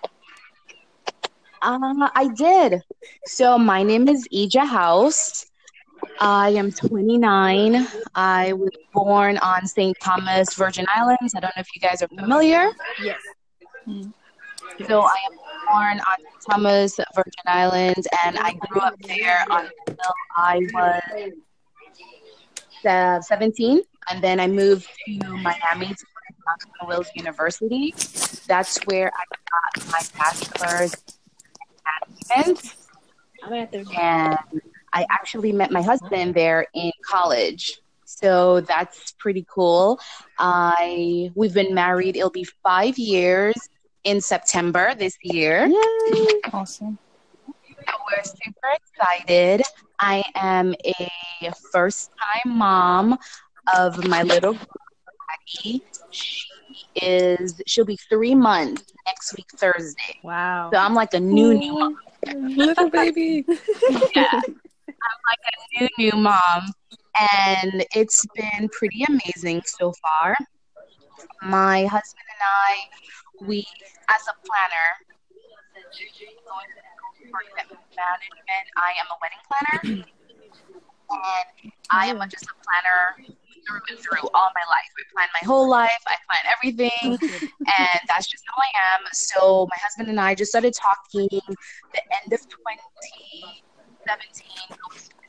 Uh, 1.63 2.09
I 2.15 2.29
did. 2.35 2.83
So 3.27 3.59
my 3.59 3.83
name 3.83 4.09
is 4.09 4.29
Ija 4.33 4.67
House. 4.67 5.47
I 6.21 6.51
am 6.51 6.71
29. 6.71 7.87
I 8.15 8.53
was 8.53 8.71
born 8.93 9.39
on 9.39 9.67
St. 9.67 9.97
Thomas, 10.01 10.55
Virgin 10.55 10.87
Islands. 10.95 11.35
I 11.35 11.41
don't 11.41 11.55
know 11.57 11.61
if 11.61 11.69
you 11.75 11.81
guys 11.81 12.03
are 12.03 12.09
familiar. 12.09 12.71
Yes. 13.03 13.21
So 14.87 15.01
I 15.01 15.17
am 15.27 15.39
born 15.69 16.01
on 16.01 16.17
St. 16.19 16.45
Thomas, 16.49 16.97
Virgin 17.15 17.45
Islands, 17.47 18.07
and 18.25 18.39
I 18.39 18.53
grew 18.55 18.81
up 18.81 18.95
there 19.01 19.45
until 19.51 20.13
I 20.37 20.61
was 20.73 21.33
uh, 22.87 23.21
17. 23.21 23.81
And 24.11 24.23
then 24.23 24.41
I 24.41 24.47
moved 24.47 24.89
to 25.07 25.19
Miami 25.37 25.89
to 25.89 26.87
Wales 26.87 27.11
University. 27.15 27.95
That's 28.47 28.79
where 28.87 29.11
I 29.15 29.25
got 29.51 29.87
my 29.91 30.01
bachelor's 30.19 30.95
in. 32.37 32.57
I'm 33.45 33.53
at 33.53 33.73
the 33.73 33.85
And 33.99 34.37
I 34.93 35.07
actually 35.11 35.53
met 35.53 35.71
my 35.71 35.83
husband 35.83 36.35
there 36.35 36.67
in 36.75 36.91
college. 37.05 37.81
So 38.05 38.61
that's 38.63 39.13
pretty 39.13 39.47
cool. 39.49 40.01
I 40.39 41.31
we've 41.35 41.55
been 41.55 41.75
married. 41.75 42.17
It'll 42.17 42.31
be 42.31 42.49
five 42.63 42.99
years 42.99 43.55
in 44.05 44.21
September 44.21 44.95
this 44.95 45.17
year. 45.23 45.71
Awesome. 46.53 46.99
We're 48.11 48.25
super 48.25 48.71
excited. 48.75 49.63
I 50.01 50.25
am 50.35 50.75
a 50.85 51.53
first 51.73 52.11
time 52.19 52.57
mom 52.57 53.19
of 53.77 54.07
my 54.09 54.23
little 54.23 54.55
girl, 54.55 54.67
Patty. 55.29 55.83
She 56.11 56.47
is 56.97 57.61
she'll 57.67 57.85
be 57.85 57.99
three 58.09 58.35
months 58.35 58.85
next 59.07 59.35
week 59.37 59.47
Thursday. 59.57 60.15
wow. 60.23 60.71
So 60.73 60.79
I'm 60.79 60.95
like 60.95 61.15
a 61.15 61.21
new 61.21 61.55
new 61.55 61.73
mom. 61.73 61.97
Little 62.57 62.91
baby. 62.91 63.45
Yeah. 64.15 64.41
I'm 65.07 65.21
like 65.31 65.45
a 65.47 65.81
new 65.81 65.89
new 65.99 66.13
mom. 66.17 66.73
And 67.19 67.85
it's 67.95 68.25
been 68.35 68.69
pretty 68.71 69.05
amazing 69.09 69.63
so 69.65 69.93
far. 70.03 70.37
My 71.43 71.83
husband 71.83 72.27
and 72.35 72.43
I, 72.43 73.47
we 73.47 73.67
as 74.09 74.23
a 74.29 74.35
planner, 74.47 74.89
going 75.83 76.67
to 76.75 76.89
for 77.31 77.41
event 77.53 77.71
management, 77.97 78.67
I 78.77 78.93
am 79.01 79.07
a 79.11 79.17
wedding 79.21 79.43
planner. 79.49 80.05
And 81.11 81.73
I 81.91 82.09
am 82.09 82.19
just 82.29 82.45
a 82.45 82.55
planner 82.63 83.33
through 83.69 83.81
and 83.91 83.99
through 83.99 84.29
all 84.35 84.51
my 84.55 84.63
life. 84.69 84.89
I 84.99 85.03
plan 85.13 85.29
my 85.41 85.47
whole 85.47 85.69
life. 85.69 86.03
I 86.07 86.17
plan 86.27 86.41
everything, 86.57 87.19
and 87.79 88.01
that's 88.09 88.27
just 88.27 88.43
how 88.47 88.55
I 88.63 88.71
am. 88.95 89.01
So 89.13 89.69
my 89.71 89.77
husband 89.81 90.09
and 90.09 90.19
I 90.21 90.35
just 90.35 90.51
started 90.51 90.75
talking 90.75 91.29
the 91.31 92.03
end 92.23 92.33
of 92.33 92.41
2017, 92.41 94.79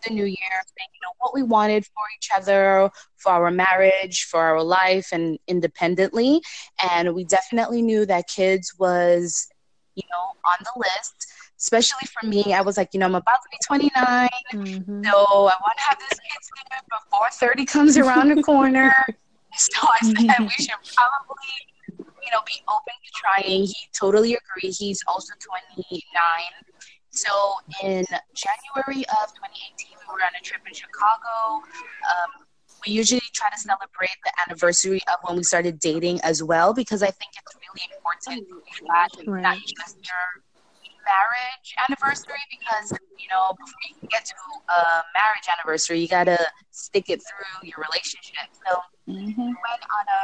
the 0.08 0.13
new 0.13 0.25
year, 0.25 0.38
saying 0.38 0.89
you 0.93 1.00
know 1.03 1.12
what 1.17 1.34
we 1.34 1.43
wanted 1.43 1.86
for 1.86 2.05
each 2.17 2.29
other, 2.36 2.89
for 3.17 3.34
our 3.34 3.51
marriage, 3.51 4.24
for 4.24 4.39
our 4.39 4.63
life, 4.63 5.10
and 5.12 5.38
independently. 5.48 6.41
And 6.91 7.13
we 7.13 7.25
definitely 7.25 7.81
knew 7.81 8.05
that 8.05 8.27
kids 8.27 8.74
was 8.79 9.50
you 9.96 10.03
know 10.12 10.31
on 10.50 10.58
the 10.62 10.72
list. 10.77 11.27
Especially 11.59 12.07
for 12.07 12.25
me, 12.25 12.53
I 12.53 12.61
was 12.61 12.77
like, 12.77 12.89
you 12.93 12.99
know, 13.01 13.05
I'm 13.07 13.15
about 13.15 13.39
to 13.43 13.49
be 13.51 13.57
29. 13.67 14.29
Mhm. 14.53 15.03
So 15.05 15.11
I 15.11 15.55
want 15.65 15.77
to 15.77 15.83
have 15.89 15.99
this 15.99 16.17
kid 16.19 16.41
soon 16.41 16.79
before 16.89 17.27
30 17.33 17.65
comes 17.65 17.97
around 17.97 18.29
the 18.35 18.41
corner. 18.43 18.93
So 19.57 19.81
I 19.81 19.97
said 20.05 20.39
we 20.39 20.49
should 20.51 20.79
probably, 20.95 21.55
you 21.97 22.31
know, 22.31 22.39
be 22.45 22.61
open 22.69 22.93
to 23.03 23.11
trying. 23.15 23.63
He 23.65 23.75
totally 23.99 24.37
agreed. 24.37 24.73
He's 24.73 25.01
also 25.07 25.33
29. 25.41 26.05
So 27.09 27.29
in 27.83 28.05
January 28.35 29.03
of 29.19 29.25
2018, 29.33 29.97
we 29.99 30.13
were 30.13 30.21
on 30.21 30.29
a 30.39 30.43
trip 30.43 30.61
in 30.67 30.73
Chicago. 30.73 31.65
Um, 32.11 32.45
we 32.85 32.93
usually 32.93 33.21
try 33.33 33.49
to 33.49 33.57
celebrate 33.59 34.15
the 34.23 34.31
anniversary 34.45 35.01
of 35.11 35.15
when 35.23 35.35
we 35.37 35.43
started 35.43 35.79
dating 35.79 36.21
as 36.21 36.41
well, 36.43 36.71
because 36.73 37.01
I 37.01 37.09
think 37.11 37.31
it's 37.35 37.55
really 37.55 37.85
important 37.97 38.47
that, 38.87 39.09
Right. 39.27 39.41
not 39.41 39.57
just 39.57 39.97
your 40.05 40.25
marriage 41.09 41.67
anniversary 41.81 42.43
because 42.53 42.93
you 43.17 43.27
know 43.33 43.53
before 43.57 43.81
you 43.89 43.95
can 43.99 44.07
get 44.09 44.25
to 44.25 44.35
a 44.69 45.03
marriage 45.17 45.47
anniversary 45.49 45.99
you 45.99 46.07
gotta 46.07 46.37
stick 46.71 47.09
it 47.09 47.19
through 47.25 47.67
your 47.67 47.77
relationship. 47.81 48.47
So 48.65 48.77
hmm 49.09 49.25
we 49.33 49.57
went 49.65 49.83
on 49.97 50.05
a 50.05 50.21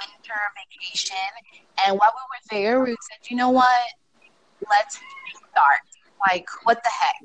winter 0.00 0.40
vacation 0.56 1.28
and 1.84 1.98
while 1.98 2.12
we 2.16 2.22
were 2.32 2.44
there 2.50 2.80
we 2.80 2.96
said 3.08 3.20
you 3.30 3.36
know 3.36 3.50
what? 3.50 3.84
Let's 4.68 4.96
start 5.52 5.82
like 6.28 6.48
what 6.64 6.82
the 6.82 6.90
heck? 6.90 7.22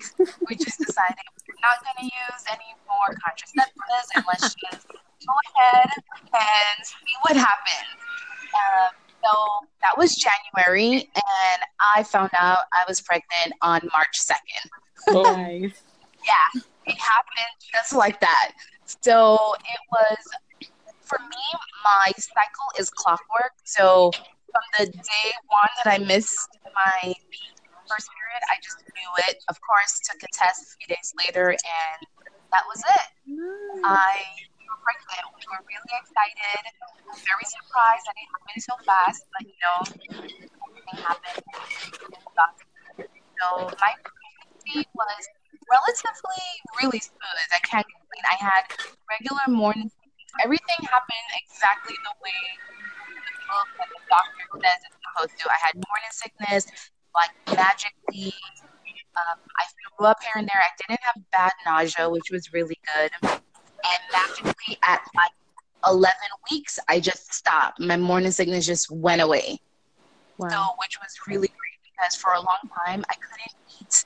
We 0.50 0.56
just 0.56 0.80
decided 0.80 1.24
we're 1.48 1.62
not 1.62 1.78
going 1.84 1.98
to 2.02 2.08
use 2.10 2.44
any 2.52 2.76
more 2.88 3.10
contraceptives 3.24 4.10
and 4.16 4.24
let's 4.28 4.56
just 4.56 4.88
go 4.90 5.34
ahead 5.56 5.90
and 6.34 6.78
see 6.86 7.16
what 7.24 7.36
happens. 7.38 7.98
Um, 8.56 8.92
so 9.28 9.68
that 9.82 9.98
was 9.98 10.16
January, 10.16 11.10
and 11.16 11.62
I 11.96 12.04
found 12.04 12.32
out 12.38 12.60
I 12.74 12.84
was 12.88 13.02
pregnant 13.02 13.54
on 13.62 13.82
March 13.92 14.18
2nd. 14.20 14.70
Nice. 15.36 15.82
Yeah, 16.26 16.62
it 16.86 16.98
happened 16.98 17.58
just 17.74 17.94
like 17.94 18.20
that. 18.22 18.52
So 18.86 19.38
it 19.60 19.80
was, 19.92 20.18
for 21.02 21.20
me, 21.20 21.60
my 21.84 22.12
cycle 22.18 22.70
is 22.80 22.90
clockwork. 22.90 23.54
So 23.66 24.12
from 24.12 24.64
the 24.80 24.86
day 24.92 25.32
one 25.48 25.70
that 25.84 25.94
I 25.94 25.98
missed 26.00 26.58
my 26.64 27.14
first 27.88 28.10
period, 28.16 28.42
I 28.52 28.56
just 28.64 28.78
knew 28.80 29.12
it. 29.30 29.44
Of 29.50 29.58
course, 29.62 30.00
took 30.10 30.22
a 30.24 30.28
test 30.34 30.62
a 30.62 30.78
few 30.78 30.96
days 30.96 31.14
later, 31.18 31.50
and 31.52 32.08
that 32.52 32.64
was 32.68 32.80
it. 32.80 33.08
I 33.84 34.18
was 34.18 34.47
pregnant. 34.88 35.28
We 35.36 35.44
were 35.52 35.64
really 35.68 35.94
excited. 36.00 36.64
Very 37.28 37.44
surprised 37.44 38.08
that 38.08 38.16
it 38.16 38.28
happened 38.32 38.62
so 38.64 38.76
fast, 38.88 39.20
but 39.36 39.44
you 39.44 39.60
know, 39.60 39.78
everything 40.64 40.98
happened. 41.04 41.44
So 43.36 43.68
my 43.84 43.92
pregnancy 44.00 44.88
was 44.96 45.24
relatively 45.68 46.44
really 46.80 47.04
smooth. 47.04 47.48
I 47.52 47.60
can't 47.68 47.84
complain. 47.84 48.24
I 48.32 48.38
had 48.40 48.64
regular 49.12 49.46
morning. 49.52 49.92
Everything 50.44 50.80
happened 50.88 51.28
exactly 51.36 51.96
the 52.08 52.14
way 52.24 52.40
the 53.48 53.60
the 53.80 54.02
doctor 54.08 54.46
says 54.64 54.80
it's 54.88 54.98
supposed 55.04 55.36
to. 55.40 55.46
I 55.52 55.60
had 55.60 55.74
morning 55.76 56.14
sickness, 56.16 56.64
like 57.16 57.32
magically. 57.52 58.34
Um, 59.18 59.40
I 59.58 59.66
threw 59.74 60.06
up 60.08 60.22
here 60.22 60.38
and 60.38 60.48
there. 60.48 60.62
I 60.62 60.70
didn't 60.78 61.02
have 61.02 61.18
bad 61.32 61.52
nausea, 61.66 62.10
which 62.10 62.30
was 62.32 62.54
really 62.54 62.78
good. 62.94 63.12
And 63.84 64.00
magically, 64.12 64.78
at 64.84 65.02
like 65.16 65.32
11 65.88 66.12
weeks, 66.52 66.80
I 66.88 67.00
just 67.00 67.34
stopped. 67.34 67.80
My 67.80 67.98
morning 67.98 68.32
sickness 68.32 68.66
just 68.66 68.90
went 68.92 69.22
away. 69.22 69.60
Wow. 70.38 70.50
So, 70.50 70.58
which 70.80 70.98
was 71.02 71.14
really 71.28 71.48
great 71.48 71.78
because 71.84 72.16
for 72.16 72.34
a 72.34 72.40
long 72.40 72.60
time 72.86 73.04
I 73.10 73.14
couldn't 73.16 73.82
eat 73.82 74.06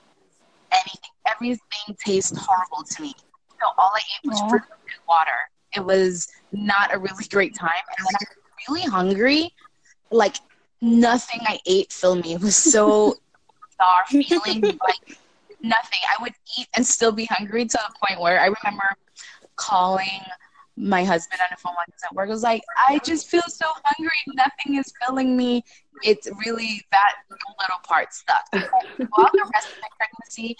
anything. 0.71 1.11
Everything 1.27 1.95
tastes 2.03 2.37
horrible 2.37 2.83
to 2.89 3.01
me. 3.01 3.13
So 3.59 3.67
all 3.77 3.91
I 3.93 3.99
ate 3.99 4.29
was 4.29 4.39
Aw. 4.41 4.49
fruit 4.49 4.61
and 4.69 5.01
water. 5.07 5.31
It 5.75 5.83
was 5.85 6.27
not 6.51 6.93
a 6.93 6.97
really 6.97 7.25
great 7.25 7.55
time. 7.55 7.69
And 7.97 8.07
then 8.07 8.15
I 8.15 8.25
was 8.29 8.69
really 8.69 8.89
hungry. 8.89 9.53
Like 10.09 10.37
nothing 10.81 11.41
I 11.45 11.59
ate 11.65 11.91
filled 11.91 12.23
me. 12.23 12.33
It 12.33 12.41
was 12.41 12.55
so 12.57 13.15
bizarre 13.79 14.03
feeling. 14.09 14.61
like 14.61 15.17
nothing. 15.61 15.99
I 16.17 16.21
would 16.21 16.33
eat 16.57 16.67
and 16.75 16.85
still 16.85 17.11
be 17.11 17.25
hungry 17.25 17.65
to 17.65 17.77
the 17.77 18.07
point 18.07 18.19
where 18.19 18.39
I 18.39 18.45
remember 18.45 18.83
calling 19.55 20.21
my 20.77 21.03
husband 21.03 21.39
on 21.41 21.47
the 21.51 21.61
phone 21.61 21.73
once 21.75 22.01
at 22.03 22.15
work. 22.15 22.29
I 22.29 22.31
was 22.31 22.43
like, 22.43 22.63
I 22.87 22.99
just 22.99 23.27
feel 23.27 23.43
so 23.47 23.65
hungry. 23.83 24.11
Nothing 24.27 24.75
is 24.75 24.91
filling 25.05 25.35
me. 25.35 25.63
It's 26.03 26.27
really 26.45 26.81
that 26.91 27.13
little 27.29 27.79
part 27.83 28.13
stuck. 28.13 28.45
While 28.51 29.29
the 29.33 29.49
rest 29.53 29.69
of 29.69 29.77
my 29.81 29.89
pregnancy 29.97 30.57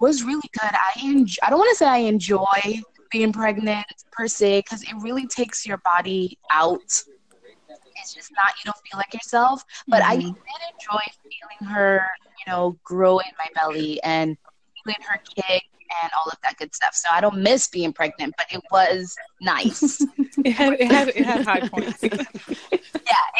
was 0.00 0.22
really 0.22 0.48
good. 0.52 0.70
I 0.70 1.00
enjoy, 1.02 1.40
I 1.42 1.50
don't 1.50 1.58
want 1.58 1.70
to 1.70 1.76
say 1.76 1.86
I 1.86 1.98
enjoy 1.98 2.82
being 3.10 3.32
pregnant 3.32 3.86
per 4.12 4.26
se 4.26 4.60
because 4.60 4.82
it 4.82 4.94
really 5.00 5.26
takes 5.26 5.66
your 5.66 5.78
body 5.78 6.38
out. 6.50 6.80
It's 6.80 8.14
just 8.14 8.32
not 8.32 8.54
you 8.58 8.64
don't 8.64 8.76
feel 8.88 8.98
like 8.98 9.12
yourself. 9.14 9.64
But 9.88 10.02
I 10.02 10.16
mm-hmm. 10.16 10.28
did 10.28 10.36
enjoy 10.72 11.04
feeling 11.22 11.72
her, 11.72 12.06
you 12.24 12.52
know, 12.52 12.76
grow 12.84 13.18
in 13.18 13.30
my 13.38 13.46
belly 13.60 14.02
and 14.02 14.36
feeling 14.84 15.00
her 15.08 15.20
kick 15.36 15.64
and 16.02 16.10
all 16.16 16.26
of 16.26 16.38
that 16.42 16.56
good 16.58 16.74
stuff. 16.74 16.94
So 16.94 17.08
I 17.12 17.20
don't 17.20 17.42
miss 17.42 17.68
being 17.68 17.92
pregnant, 17.92 18.34
but 18.36 18.46
it 18.52 18.62
was 18.70 19.14
nice. 19.40 20.04
It 20.44 20.52
had 20.52 20.72
it 20.74 20.86
had 20.86 21.08
it 21.08 21.24
had 21.24 21.42
high 21.42 21.62
points. 21.62 22.02
yeah, 22.12 22.18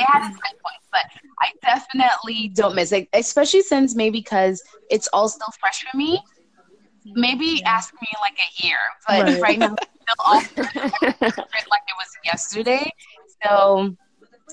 it 0.01 0.05
had 0.07 0.27
its 0.29 0.39
high 0.43 0.55
points, 0.65 0.89
but 0.93 1.03
I 1.41 1.51
definitely 1.63 2.49
don't 2.55 2.75
miss 2.75 2.93
it, 2.93 3.09
especially 3.13 3.63
since 3.63 3.95
maybe 3.95 4.21
because 4.21 4.63
it's 4.91 5.09
all 5.13 5.29
still 5.29 5.49
fresh 5.61 5.85
for 5.91 5.97
me. 5.97 6.21
Maybe 7.15 7.63
ask 7.67 7.93
me 7.95 8.09
in 8.15 8.21
like 8.21 8.39
a 8.39 8.67
year, 8.67 8.79
but 9.07 9.21
Right. 9.23 9.41
right, 9.43 9.59
now 9.59 9.75
it's 9.75 9.91
still 10.03 10.25
all 10.25 10.41
fresh, 10.41 10.75
like 11.71 11.83
it 11.89 11.95
was 11.99 12.09
yesterday. 12.25 12.91
So 13.45 13.95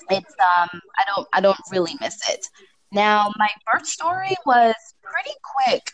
it's 0.09 0.33
um, 0.57 0.69
I 0.97 1.03
don't 1.15 1.27
I 1.33 1.41
don't 1.41 1.57
really 1.71 1.93
miss 2.01 2.17
it. 2.29 2.45
Now 2.91 3.31
my 3.37 3.49
birth 3.71 3.85
story 3.85 4.35
was 4.45 4.75
pretty 5.03 5.35
quick, 5.55 5.91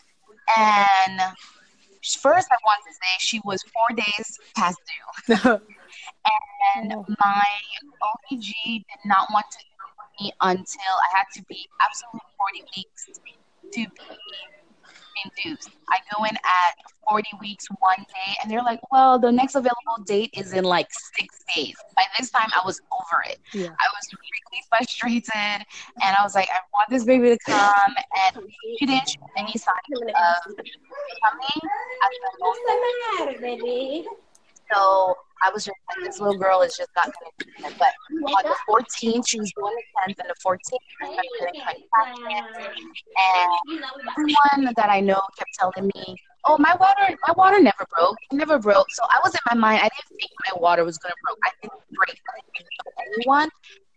and 0.56 1.20
first 2.02 2.48
I 2.50 2.56
want 2.64 2.82
to 2.86 2.92
say 2.92 3.16
she 3.18 3.40
was 3.44 3.62
four 3.62 3.96
days 3.96 4.38
past 4.56 4.78
due. 5.26 5.34
and 6.76 6.92
oh. 6.92 7.04
my 7.20 7.44
OBG 8.02 8.52
did 8.64 9.02
not 9.04 9.28
want 9.32 9.46
to 9.50 9.58
do 9.58 10.24
me 10.24 10.32
until 10.40 10.94
I 11.12 11.16
had 11.16 11.24
to 11.34 11.42
be 11.48 11.66
absolutely 11.80 12.20
40 12.36 12.64
weeks 12.76 13.06
to 13.06 13.20
be 13.24 13.36
induced. 15.24 15.70
I 15.88 15.98
go 16.14 16.24
in 16.24 16.36
at 16.36 16.74
40 17.08 17.28
weeks 17.40 17.66
one 17.80 17.98
day, 17.98 18.34
and 18.42 18.50
they're 18.50 18.62
like, 18.62 18.80
well, 18.90 19.18
the 19.18 19.32
next 19.32 19.54
available 19.54 20.02
date 20.04 20.30
is 20.34 20.52
in 20.52 20.64
like 20.64 20.88
six 21.16 21.44
days. 21.54 21.76
By 21.96 22.04
this 22.18 22.30
time, 22.30 22.50
I 22.54 22.64
was 22.64 22.80
over 22.92 23.22
it. 23.28 23.38
Yeah. 23.52 23.68
I 23.68 23.86
was 23.94 24.08
really 24.12 24.62
frustrated, 24.68 25.32
and 25.34 26.16
I 26.18 26.22
was 26.22 26.34
like, 26.34 26.48
I 26.50 26.60
want 26.72 26.90
this 26.90 27.04
baby 27.04 27.30
to 27.30 27.38
come, 27.46 27.94
and 28.34 28.44
she 28.78 28.86
didn't 28.86 29.08
show 29.08 29.26
any 29.36 29.52
signs 29.52 29.76
of 29.92 30.54
coming 30.54 31.60
at 32.02 32.10
the 32.12 32.38
moment. 32.40 34.06
So 34.72 35.14
I 35.42 35.50
was 35.50 35.64
just 35.64 35.76
like, 35.88 36.04
this 36.04 36.20
little 36.20 36.38
girl 36.38 36.62
is 36.62 36.76
just 36.76 36.90
not 36.96 37.06
going 37.06 37.30
to 37.38 37.44
do 37.44 37.66
it. 37.66 37.74
But 37.78 37.92
on 38.32 38.42
the 38.44 38.56
14th, 38.68 39.28
she 39.28 39.38
was 39.38 39.52
doing 39.52 39.74
the 39.74 40.12
10th, 40.12 40.18
and 40.18 40.28
the 40.28 40.34
14th, 40.44 40.78
I 41.00 41.06
remember 41.06 41.22
getting 41.64 41.84
pregnant. 41.92 42.46
And 43.18 43.82
everyone 44.10 44.74
that 44.76 44.90
I 44.90 45.00
know 45.00 45.20
kept 45.36 45.54
telling 45.58 45.90
me, 45.94 46.16
"Oh, 46.44 46.56
my 46.58 46.74
water, 46.76 47.16
my 47.26 47.34
water 47.36 47.60
never 47.60 47.86
broke. 47.96 48.16
It 48.30 48.36
never 48.36 48.58
broke." 48.58 48.90
So 48.90 49.02
I 49.04 49.20
was 49.24 49.34
in 49.34 49.40
my 49.46 49.54
mind. 49.54 49.80
I 49.80 49.88
didn't 49.88 50.20
think 50.20 50.32
my 50.46 50.60
water 50.60 50.84
was 50.84 50.98
gonna 50.98 51.14
break. 51.24 51.38
I 51.44 51.50
didn't 51.62 51.82
break. 51.90 52.20
I 52.28 52.40
didn't 52.58 52.68
anyone 53.16 53.48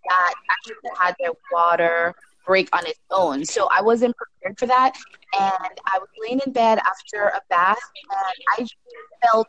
that 0.08 0.34
actually 0.50 0.90
had 1.00 1.16
their 1.20 1.32
water 1.52 2.16
break 2.46 2.70
on 2.76 2.86
its 2.86 3.00
own. 3.12 3.46
So 3.46 3.68
I 3.72 3.82
wasn't 3.82 4.16
prepared 4.18 4.58
for 4.60 4.66
that. 4.68 4.96
And 5.40 5.80
I 5.86 6.00
was 6.00 6.10
laying 6.22 6.42
in 6.46 6.52
bed 6.52 6.80
after 6.80 7.30
a 7.30 7.42
bath, 7.50 7.80
and 8.12 8.36
I 8.58 8.68
felt 9.26 9.48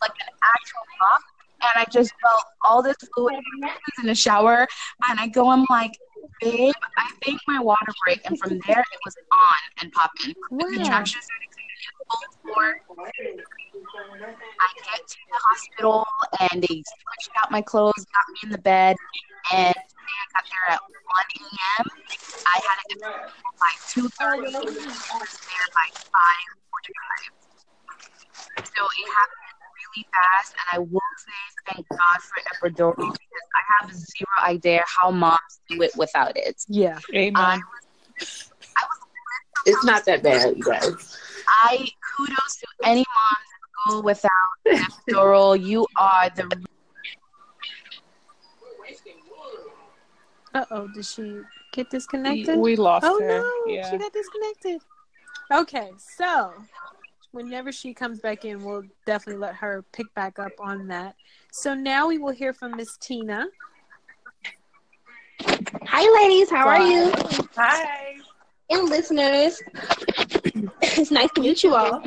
like 0.00 0.10
an 0.10 0.34
actual 0.42 0.82
pop. 1.00 1.20
And 1.62 1.70
I 1.76 1.84
just 1.90 2.12
felt 2.20 2.42
all 2.64 2.82
this 2.82 2.96
fluid 3.14 3.36
in 4.00 4.06
the 4.06 4.14
shower, 4.16 4.66
and 5.08 5.20
I 5.20 5.28
go, 5.28 5.48
I'm 5.48 5.64
like, 5.70 5.92
babe, 6.40 6.74
I 6.96 7.10
think 7.24 7.40
my 7.46 7.60
water 7.60 7.92
break. 8.04 8.20
And 8.24 8.38
from 8.38 8.58
there, 8.66 8.80
it 8.80 9.00
was 9.04 9.16
on 9.32 9.60
and 9.80 9.92
popping. 9.92 10.34
The 10.50 10.66
contractions 10.76 11.24
started 11.24 11.50
coming 11.54 11.78
in 11.82 11.92
full. 12.42 12.72
I 14.60 14.68
get 14.84 15.00
to 15.06 15.18
the 15.30 15.38
hospital, 15.42 16.06
and 16.40 16.62
they 16.62 16.82
switched 16.82 17.32
out 17.38 17.50
my 17.50 17.62
clothes, 17.62 18.06
got 18.12 18.26
me 18.32 18.38
in 18.44 18.50
the 18.50 18.58
bed, 18.58 18.96
and 19.52 19.74
I 19.74 20.24
got 20.34 20.44
there 20.50 20.74
at 20.74 20.80
1 20.80 20.90
a.m. 21.40 21.86
I 22.46 22.60
had 22.62 22.78
there 23.00 23.10
by 23.60 23.72
2.30. 23.90 24.08
I 24.20 25.16
was 25.18 25.32
there 25.48 25.68
by 25.74 25.88
5.45. 26.14 27.42
So 28.76 28.82
it 28.84 29.06
happened 29.12 29.41
really 29.94 30.06
fast, 30.12 30.54
and 30.54 30.78
I 30.78 30.78
will 30.78 31.00
say 31.18 31.72
thank 31.74 31.88
God 31.88 32.20
for 32.20 32.68
epidural 32.68 32.96
because 32.96 33.18
I 33.54 33.84
have 33.84 33.94
zero 33.94 34.26
idea 34.46 34.82
how 34.86 35.10
moms 35.10 35.60
do 35.68 35.82
it 35.82 35.92
without 35.96 36.36
it. 36.36 36.64
Yeah. 36.68 36.98
Amen. 37.14 37.36
I 37.36 37.60
It's 39.66 39.84
not 39.84 40.04
that 40.06 40.22
bad, 40.22 40.56
you 40.56 40.62
guys. 40.62 41.18
I 41.48 41.88
kudos 42.16 42.56
to 42.60 42.66
any 42.84 43.04
moms 43.14 43.48
that 43.52 43.90
go 43.90 44.00
without 44.00 44.30
an 44.66 44.78
epidural. 44.78 45.60
You 45.60 45.86
are 45.96 46.30
the 46.30 46.64
Uh 50.54 50.64
oh. 50.70 50.88
Did 50.94 51.06
she 51.06 51.40
get 51.72 51.88
disconnected? 51.90 52.58
we 52.58 52.76
lost 52.76 53.06
oh 53.08 53.18
her. 53.20 53.40
no, 53.40 53.72
yeah. 53.72 53.90
she 53.90 53.96
got 53.96 54.12
disconnected. 54.12 54.82
Okay, 55.50 55.90
so 55.98 56.52
whenever 57.32 57.72
she 57.72 57.94
comes 57.94 58.20
back 58.20 58.44
in, 58.44 58.62
we'll 58.62 58.84
definitely 59.06 59.40
let 59.40 59.54
her 59.56 59.84
pick 59.92 60.12
back 60.14 60.38
up 60.38 60.52
on 60.60 60.86
that. 60.88 61.16
So 61.50 61.74
now 61.74 62.06
we 62.06 62.18
will 62.18 62.32
hear 62.32 62.52
from 62.52 62.76
Miss 62.76 62.96
Tina. 62.98 63.46
Hi, 65.40 66.22
ladies. 66.22 66.50
How 66.50 66.68
are 66.68 66.82
you? 66.82 67.12
Hi. 67.56 68.16
And 68.70 68.88
listeners, 68.88 69.60
it's 70.82 71.10
nice 71.10 71.30
to 71.34 71.40
meet 71.40 71.62
you 71.62 71.74
all. 71.74 72.02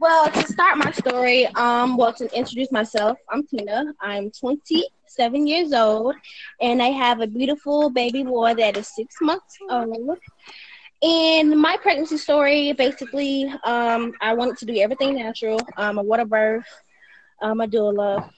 Well, 0.00 0.30
to 0.30 0.46
start 0.46 0.76
my 0.76 0.90
story, 0.92 1.46
um, 1.54 1.96
well, 1.96 2.12
to 2.12 2.36
introduce 2.36 2.70
myself, 2.70 3.18
I'm 3.30 3.46
Tina. 3.46 3.94
I'm 4.00 4.30
27 4.32 5.46
years 5.46 5.72
old, 5.72 6.14
and 6.60 6.82
I 6.82 6.88
have 6.88 7.20
a 7.20 7.26
beautiful 7.26 7.88
baby 7.88 8.22
boy 8.22 8.54
that 8.54 8.76
is 8.76 8.88
six 8.94 9.16
months 9.22 9.56
old. 9.70 10.18
And 11.04 11.60
my 11.60 11.76
pregnancy 11.82 12.16
story, 12.16 12.72
basically, 12.72 13.52
um, 13.64 14.14
I 14.22 14.32
wanted 14.34 14.56
to 14.58 14.66
do 14.66 14.76
everything 14.78 15.16
natural. 15.16 15.60
Um, 15.76 15.98
a 15.98 16.02
water 16.02 16.24
birth, 16.24 16.66
a 17.60 17.68
doula. 17.68 18.30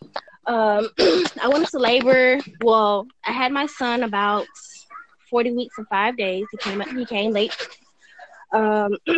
Um, 0.47 0.89
I 0.99 1.49
went 1.49 1.65
into 1.65 1.79
labor. 1.79 2.41
Well, 2.63 3.07
I 3.25 3.33
had 3.33 3.53
my 3.53 3.67
son 3.67 4.03
about 4.03 4.47
40 5.31 5.53
weeks 5.53 5.79
and 5.79 5.87
five 5.89 6.17
days. 6.17 6.47
He 6.51 6.57
came 6.59 6.81
he 6.97 7.05
came 7.07 7.33
late. 7.33 7.57
Um, 8.53 8.97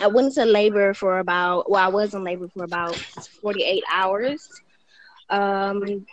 I 0.00 0.06
went 0.08 0.28
into 0.28 0.44
labor 0.44 0.94
for 0.94 1.18
about 1.20 1.70
well, 1.70 1.84
I 1.84 1.88
was 1.88 2.14
in 2.14 2.24
labor 2.24 2.48
for 2.48 2.64
about 2.64 2.96
48 2.96 3.84
hours. 3.92 4.48
Um, 5.30 6.06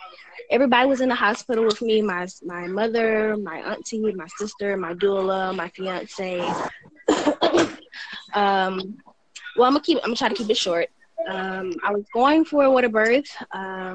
everybody 0.50 0.88
was 0.88 1.00
in 1.00 1.08
the 1.08 1.14
hospital 1.14 1.64
with 1.64 1.80
me. 1.82 2.02
My 2.02 2.26
my 2.44 2.66
mother, 2.66 3.36
my 3.36 3.58
auntie, 3.58 4.12
my 4.14 4.26
sister, 4.38 4.76
my 4.76 4.94
doula, 4.94 5.54
my 5.54 5.68
fiance. 5.68 6.40
um, 8.34 8.96
well, 9.56 9.66
I'm 9.66 9.72
gonna 9.72 9.80
keep. 9.80 9.98
I'm 9.98 10.08
gonna 10.08 10.16
try 10.16 10.28
to 10.28 10.34
keep 10.34 10.50
it 10.50 10.56
short. 10.56 10.88
Um, 11.28 11.72
I 11.82 11.92
was 11.92 12.04
going 12.12 12.44
for 12.44 12.64
a 12.64 12.70
water 12.70 12.88
birth. 12.88 13.26
Um, 13.52 13.94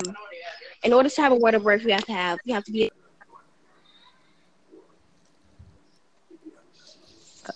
in 0.84 0.94
order 0.94 1.10
to 1.10 1.22
have 1.22 1.32
a 1.32 1.36
water 1.36 1.60
birth, 1.60 1.84
you 1.84 1.92
have 1.92 2.06
to 2.06 2.14
have 2.14 2.40
you 2.44 2.54
have 2.54 2.64
to 2.66 2.72
be 2.72 2.92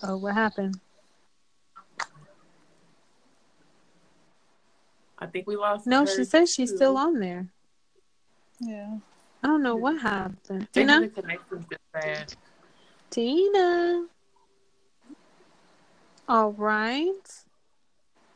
Oh, 0.02 0.16
what 0.16 0.34
happened? 0.34 0.80
I 5.18 5.26
think 5.26 5.46
we 5.46 5.56
lost. 5.56 5.86
No, 5.86 6.00
her 6.00 6.06
she 6.06 6.24
says 6.24 6.52
she's 6.52 6.70
too. 6.70 6.76
still 6.76 6.96
on 6.96 7.18
there. 7.20 7.48
Yeah. 8.60 8.98
I 9.42 9.46
don't 9.46 9.62
know 9.62 9.76
what 9.76 10.00
happened. 10.00 10.68
Maybe 10.74 10.86
Tina? 10.86 11.00
the 11.00 11.08
connection's 11.08 11.66
been 11.66 11.78
bad. 11.92 12.34
Tina. 13.10 14.06
All 16.28 16.52
right. 16.52 17.12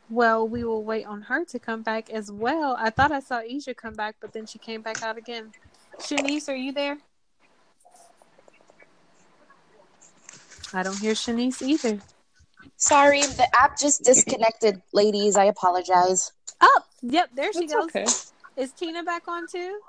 Well, 0.08 0.46
we 0.46 0.64
will 0.64 0.84
wait 0.84 1.06
on 1.06 1.22
her 1.22 1.44
to 1.46 1.58
come 1.58 1.82
back 1.82 2.10
as 2.10 2.30
well. 2.32 2.76
I 2.78 2.90
thought 2.90 3.12
I 3.12 3.20
saw 3.20 3.40
Isha 3.42 3.74
come 3.74 3.94
back, 3.94 4.16
but 4.20 4.32
then 4.32 4.46
she 4.46 4.58
came 4.58 4.82
back 4.82 5.02
out 5.02 5.16
again. 5.16 5.52
Shanice, 6.00 6.48
are 6.48 6.56
you 6.56 6.72
there? 6.72 6.98
I 10.72 10.82
don't 10.82 10.98
hear 10.98 11.12
Shanice 11.12 11.62
either. 11.62 12.00
sorry. 12.76 13.20
The 13.22 13.46
app 13.54 13.78
just 13.78 14.04
disconnected, 14.04 14.82
ladies. 14.92 15.36
I 15.36 15.44
apologize. 15.44 16.32
Oh, 16.60 16.80
yep, 17.02 17.30
there 17.34 17.52
she 17.52 17.66
That's 17.66 17.74
goes. 17.74 17.84
okay. 17.84 18.06
Is 18.56 18.72
Tina 18.72 19.02
back 19.04 19.28
on 19.28 19.46
too? 19.46 19.80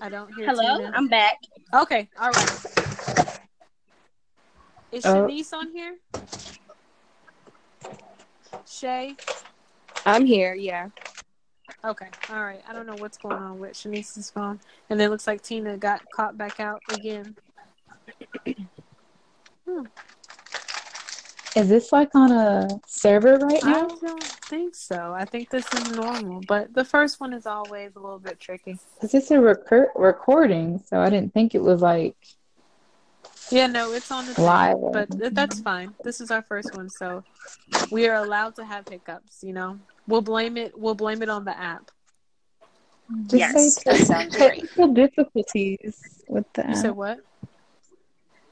I 0.00 0.08
don't 0.08 0.32
hear 0.34 0.46
Hello, 0.46 0.78
Tina. 0.78 0.92
I'm 0.94 1.08
back. 1.08 1.36
Okay, 1.74 2.08
all 2.18 2.30
right. 2.30 2.50
Is 4.92 5.04
Oh. 5.04 5.26
Shanice 5.26 5.52
on 5.52 5.70
here? 5.70 5.96
Shay? 8.66 9.14
I'm 10.06 10.24
here, 10.24 10.54
yeah. 10.54 10.88
Okay, 11.84 12.08
all 12.30 12.42
right. 12.42 12.62
I 12.68 12.72
don't 12.72 12.86
know 12.86 12.96
what's 12.98 13.18
going 13.18 13.36
on 13.36 13.58
with 13.58 13.72
Shanice's 13.72 14.30
phone. 14.30 14.60
And 14.88 14.98
then 14.98 15.08
it 15.08 15.10
looks 15.10 15.26
like 15.26 15.42
Tina 15.42 15.76
got 15.76 16.10
caught 16.10 16.36
back 16.36 16.60
out 16.60 16.82
again. 16.92 17.36
Is 21.56 21.68
this 21.68 21.92
like 21.92 22.14
on 22.14 22.32
a 22.32 22.68
server 22.86 23.36
right 23.38 23.62
I 23.64 23.72
now? 23.72 23.86
don't 23.88 24.39
think 24.50 24.74
so. 24.74 25.14
I 25.16 25.24
think 25.24 25.48
this 25.50 25.64
is 25.72 25.92
normal, 25.96 26.40
but 26.46 26.74
the 26.74 26.84
first 26.84 27.20
one 27.20 27.32
is 27.32 27.46
always 27.46 27.94
a 27.96 28.00
little 28.00 28.18
bit 28.18 28.40
tricky. 28.40 28.78
Cause 29.00 29.14
it's 29.14 29.30
a 29.30 29.40
recur- 29.40 29.92
recording? 29.94 30.82
So 30.86 30.98
I 31.00 31.08
didn't 31.08 31.32
think 31.32 31.54
it 31.54 31.62
was 31.62 31.80
like 31.80 32.16
Yeah, 33.50 33.68
no, 33.68 33.92
it's 33.92 34.10
on 34.10 34.26
the 34.26 34.34
thing, 34.34 34.44
live. 34.44 34.76
but 34.92 35.10
th- 35.18 35.32
that's 35.32 35.60
fine. 35.60 35.94
This 36.02 36.20
is 36.20 36.30
our 36.30 36.42
first 36.42 36.74
one, 36.76 36.90
so 36.90 37.22
we 37.90 38.08
are 38.08 38.16
allowed 38.16 38.56
to 38.56 38.64
have 38.64 38.88
hiccups. 38.88 39.42
You 39.42 39.52
know, 39.52 39.78
we'll 40.08 40.20
blame 40.22 40.56
it. 40.56 40.78
We'll 40.78 40.94
blame 40.96 41.22
it 41.22 41.28
on 41.28 41.44
the 41.44 41.56
app. 41.56 41.90
Just 43.26 43.34
Yes, 43.40 43.54
say 43.76 43.92
that 43.92 44.06
sounds 44.06 44.36
great. 44.36 44.50
technical 44.60 44.88
difficulties 44.92 46.22
with 46.28 46.46
the 46.54 46.66
You 46.68 46.74
said 46.74 46.90
app. 46.90 46.96
what 46.96 47.20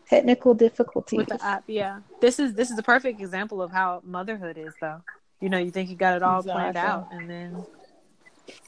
Technical 0.08 0.54
difficulties. 0.54 1.18
with 1.18 1.28
the 1.28 1.44
app? 1.44 1.64
Yeah, 1.66 2.00
this 2.20 2.38
is 2.38 2.54
this 2.54 2.70
is 2.70 2.78
a 2.78 2.82
perfect 2.82 3.20
example 3.20 3.61
of 3.61 3.70
how 3.72 4.00
motherhood 4.04 4.56
is, 4.56 4.72
though. 4.80 5.02
You 5.40 5.48
know, 5.48 5.59
you 5.59 5.70
think 5.70 5.88
you 5.90 5.96
got 5.96 6.16
it 6.16 6.22
all 6.22 6.42
planned 6.42 6.77
out, 6.77 7.09
and 7.12 7.31
then 7.31 7.66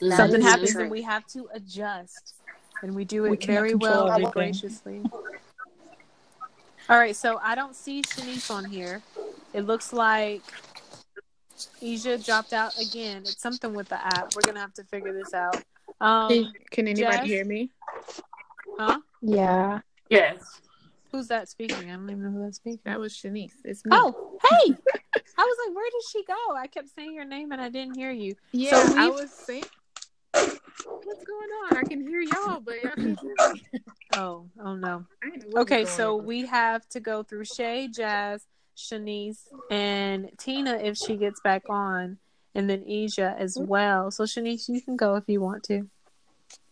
That 0.00 0.16
something 0.16 0.40
happens, 0.40 0.72
true. 0.72 0.82
and 0.82 0.90
we 0.90 1.02
have 1.02 1.26
to 1.28 1.48
adjust, 1.52 2.34
and 2.82 2.94
we 2.94 3.04
do 3.04 3.24
it 3.24 3.30
We 3.30 3.36
very 3.38 3.70
control 3.70 4.06
well 4.06 4.20
and 4.24 4.32
graciously. 4.32 5.02
All 6.88 6.98
right, 6.98 7.14
so 7.14 7.38
I 7.42 7.54
don't 7.54 7.74
see 7.74 8.02
Shanice 8.02 8.50
on 8.50 8.64
here. 8.66 9.02
It 9.52 9.62
looks 9.66 9.92
like 9.92 10.42
Asia 11.82 12.18
dropped 12.18 12.52
out 12.52 12.72
again. 12.80 13.22
It's 13.26 13.42
something 13.42 13.74
with 13.74 13.88
the 13.88 14.04
app. 14.04 14.34
We're 14.36 14.42
gonna 14.42 14.60
have 14.60 14.74
to 14.74 14.84
figure 14.84 15.12
this 15.12 15.34
out. 15.34 15.62
Um, 16.00 16.30
Can, 16.30 16.52
can 16.70 16.88
anybody 16.88 17.16
Jess? 17.16 17.26
hear 17.28 17.44
me? 17.44 17.70
huh? 18.78 19.00
Yeah. 19.20 19.80
Yes. 20.08 20.60
Who's 21.12 21.28
that 21.28 21.48
speaking? 21.48 21.90
I 21.90 21.94
don't 21.94 22.08
even 22.10 22.22
know 22.22 22.30
who 22.30 22.44
that's 22.44 22.56
speaking. 22.56 22.80
That 22.84 23.00
was 23.00 23.12
Shanice. 23.12 23.52
It's 23.64 23.84
me. 23.84 23.90
Oh, 23.96 24.14
hey! 24.48 24.74
I 25.40 25.44
was 25.44 25.56
like, 25.66 25.74
where 25.76 25.90
did 25.90 26.02
she 26.10 26.24
go? 26.24 26.56
I 26.56 26.66
kept 26.66 26.88
saying 26.94 27.14
your 27.14 27.24
name 27.24 27.52
and 27.52 27.60
I 27.60 27.70
didn't 27.70 27.96
hear 27.96 28.10
you. 28.10 28.34
yeah. 28.52 28.70
so 28.70 28.96
I 28.96 29.06
we've- 29.06 29.22
was 29.22 29.30
saying, 29.30 29.64
what's 30.32 31.24
going 31.24 31.50
on? 31.64 31.76
I 31.78 31.82
can 31.82 32.00
hear 32.06 32.20
y'all, 32.20 32.60
but 32.60 32.82
y'all 32.82 32.92
can't 32.94 33.18
hear 33.20 33.34
me. 33.52 33.62
Oh, 34.16 34.46
oh 34.60 34.74
no. 34.74 35.06
I 35.22 35.30
didn't 35.30 35.44
know 35.44 35.48
what 35.52 35.60
Okay, 35.62 35.84
so 35.84 36.18
on. 36.18 36.26
we 36.26 36.44
have 36.46 36.86
to 36.88 36.98
go 36.98 37.22
through 37.22 37.44
Shay, 37.44 37.86
Jazz, 37.88 38.44
Shanice, 38.76 39.46
and 39.70 40.30
Tina 40.36 40.74
if 40.82 40.96
she 40.96 41.16
gets 41.16 41.40
back 41.40 41.62
on, 41.70 42.18
and 42.56 42.68
then 42.68 42.82
Asia 42.86 43.36
as 43.38 43.56
mm-hmm. 43.56 43.68
well. 43.68 44.10
So 44.10 44.24
Shanice, 44.24 44.68
you 44.68 44.80
can 44.80 44.96
go 44.96 45.14
if 45.14 45.24
you 45.28 45.40
want 45.40 45.62
to. 45.64 45.88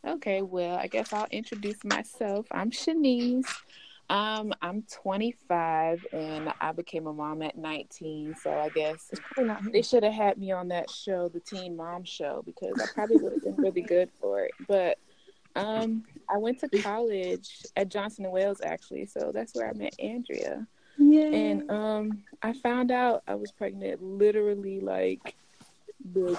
Okay, 0.04 0.42
well, 0.42 0.76
I 0.76 0.88
guess 0.88 1.12
I'll 1.12 1.28
introduce 1.30 1.84
myself. 1.84 2.46
I'm 2.50 2.72
Shanice. 2.72 3.46
Um, 4.10 4.54
I'm 4.62 4.84
25 4.90 6.06
and 6.12 6.52
I 6.60 6.72
became 6.72 7.06
a 7.06 7.12
mom 7.12 7.42
at 7.42 7.58
19. 7.58 8.36
So 8.42 8.50
I 8.50 8.70
guess 8.70 9.10
they 9.70 9.82
should 9.82 10.02
have 10.02 10.14
had 10.14 10.38
me 10.38 10.50
on 10.50 10.68
that 10.68 10.90
show, 10.90 11.28
the 11.28 11.40
Teen 11.40 11.76
Mom 11.76 12.04
Show, 12.04 12.42
because 12.46 12.80
I 12.80 12.86
probably 12.94 13.18
would 13.18 13.32
have 13.34 13.44
been 13.44 13.56
really 13.56 13.82
good 13.82 14.10
for 14.18 14.40
it. 14.44 14.52
But 14.66 14.98
um, 15.56 16.04
I 16.30 16.38
went 16.38 16.60
to 16.60 16.68
college 16.82 17.66
at 17.76 17.90
Johnson 17.90 18.24
and 18.24 18.32
Wales 18.32 18.60
actually, 18.64 19.06
so 19.06 19.30
that's 19.34 19.54
where 19.54 19.68
I 19.68 19.72
met 19.72 19.94
Andrea. 19.98 20.66
And 21.34 21.70
um, 21.70 22.22
I 22.42 22.52
found 22.54 22.90
out 22.90 23.22
I 23.28 23.34
was 23.34 23.52
pregnant 23.52 24.02
literally 24.02 24.80
like 24.80 25.34
the 26.14 26.38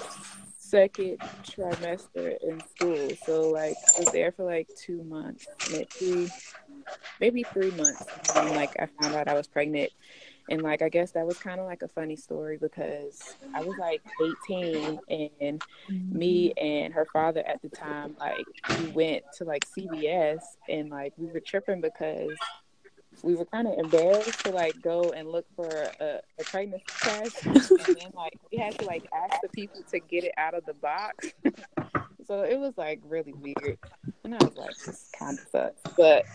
second 0.58 1.18
trimester 1.44 2.38
in 2.42 2.62
school. 2.76 3.10
So 3.26 3.50
like 3.50 3.76
I 3.96 4.00
was 4.00 4.12
there 4.12 4.32
for 4.32 4.44
like 4.46 4.68
two 4.78 5.04
months, 5.04 5.48
maybe 5.72 6.30
maybe 7.20 7.44
three 7.44 7.72
months. 7.72 8.06
And 8.36 8.56
like 8.56 8.76
I 8.80 8.88
found 9.02 9.16
out 9.16 9.28
I 9.28 9.34
was 9.34 9.48
pregnant. 9.48 9.92
And 10.50 10.64
like 10.64 10.82
I 10.82 10.90
guess 10.90 11.12
that 11.12 11.26
was 11.26 11.38
kind 11.38 11.60
of 11.60 11.68
like 11.68 11.84
a 11.84 11.88
funny 11.88 12.16
story 12.16 12.58
because 12.58 13.36
I 13.54 13.64
was 13.64 13.78
like 13.78 14.02
18 14.50 15.00
and 15.10 15.64
me 15.90 16.50
mm-hmm. 16.50 16.66
and 16.66 16.94
her 16.94 17.06
father 17.14 17.44
at 17.46 17.62
the 17.62 17.70
time 17.70 18.16
like 18.20 18.46
we 18.80 18.88
went 18.88 19.24
to 19.38 19.44
like 19.44 19.64
CVS 19.78 20.42
and 20.68 20.90
like 20.90 21.14
we 21.18 21.28
were 21.28 21.40
tripping 21.40 21.82
because 21.82 22.36
we 23.22 23.36
were 23.36 23.46
kind 23.46 23.68
of 23.68 23.78
embarrassed 23.78 24.44
to 24.46 24.52
like 24.52 24.82
go 24.82 25.12
and 25.16 25.30
look 25.30 25.46
for 25.56 25.68
a, 26.00 26.20
a 26.40 26.44
pregnancy 26.44 26.84
test 27.00 27.46
and 27.46 27.56
then 27.56 28.12
like 28.16 28.34
we 28.52 28.58
had 28.58 28.78
to 28.80 28.86
like 28.86 29.06
ask 29.14 29.42
the 29.42 29.50
people 29.50 29.82
to 29.92 30.00
get 30.00 30.24
it 30.24 30.32
out 30.38 30.54
of 30.54 30.66
the 30.66 30.74
box 30.76 31.28
so 32.30 32.44
it 32.44 32.60
was 32.60 32.78
like 32.78 33.02
really 33.04 33.34
weird. 33.34 33.80
And 34.24 34.36
i 34.36 34.38
was 34.38 34.56
like 34.56 34.78
this 34.86 35.10
kind 35.18 35.40
of 35.40 35.46
sucks. 35.52 35.82
But 35.98 36.26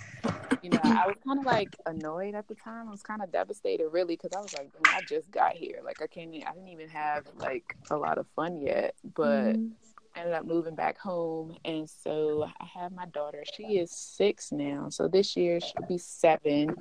you 0.62 0.70
know 0.70 0.80
i 0.82 1.06
was 1.06 1.16
kind 1.24 1.38
of 1.38 1.46
like 1.46 1.76
annoyed 1.86 2.34
at 2.34 2.48
the 2.48 2.56
time. 2.56 2.88
I 2.88 2.90
was 2.90 3.02
kind 3.02 3.22
of 3.22 3.30
devastated 3.30 3.88
really 3.88 4.16
because 4.16 4.32
i 4.36 4.40
was 4.40 4.52
like 4.54 4.70
i 4.88 5.00
just 5.08 5.30
got 5.30 5.52
here. 5.52 5.78
Like 5.84 6.02
i 6.02 6.08
can't 6.08 6.34
I 6.34 6.52
didn't 6.52 6.68
even 6.68 6.88
have 6.88 7.26
like 7.36 7.76
a 7.90 7.96
lot 7.96 8.18
of 8.18 8.26
fun 8.34 8.60
yet. 8.60 8.96
But 9.14 9.56
I 10.16 10.20
ended 10.20 10.34
up 10.34 10.44
moving 10.44 10.74
back 10.74 10.98
home. 10.98 11.56
And 11.64 11.88
so 11.88 12.50
i 12.60 12.64
have 12.64 12.90
my 12.90 13.06
daughter. 13.06 13.44
She 13.54 13.78
is 13.78 13.92
six 13.92 14.50
now. 14.50 14.88
So 14.88 15.06
this 15.06 15.36
year 15.36 15.60
she'll 15.60 15.86
be 15.88 15.98
seven 15.98 16.74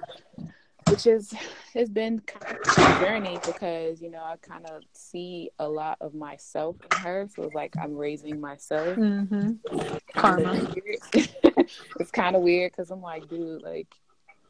which 0.93 1.07
is 1.07 1.33
has 1.73 1.89
been 1.89 2.19
kind 2.19 2.55
of 2.55 2.77
a 2.77 3.03
journey 3.03 3.39
because 3.43 3.99
you 3.99 4.11
know 4.11 4.21
i 4.23 4.35
kind 4.47 4.63
of 4.67 4.83
see 4.93 5.49
a 5.57 5.67
lot 5.67 5.97
of 6.01 6.13
myself 6.13 6.75
in 6.83 6.99
her. 6.99 7.27
So 7.35 7.43
it's 7.43 7.55
like 7.55 7.73
i'm 7.81 7.95
raising 7.95 8.39
myself. 8.39 8.95
Mm-hmm. 8.95 9.97
Karma. 10.15 10.71
it's 11.13 12.11
kind 12.11 12.35
of 12.35 12.43
weird 12.43 12.71
because 12.71 12.91
i'm 12.91 13.01
like 13.01 13.27
dude 13.27 13.63
like 13.63 13.87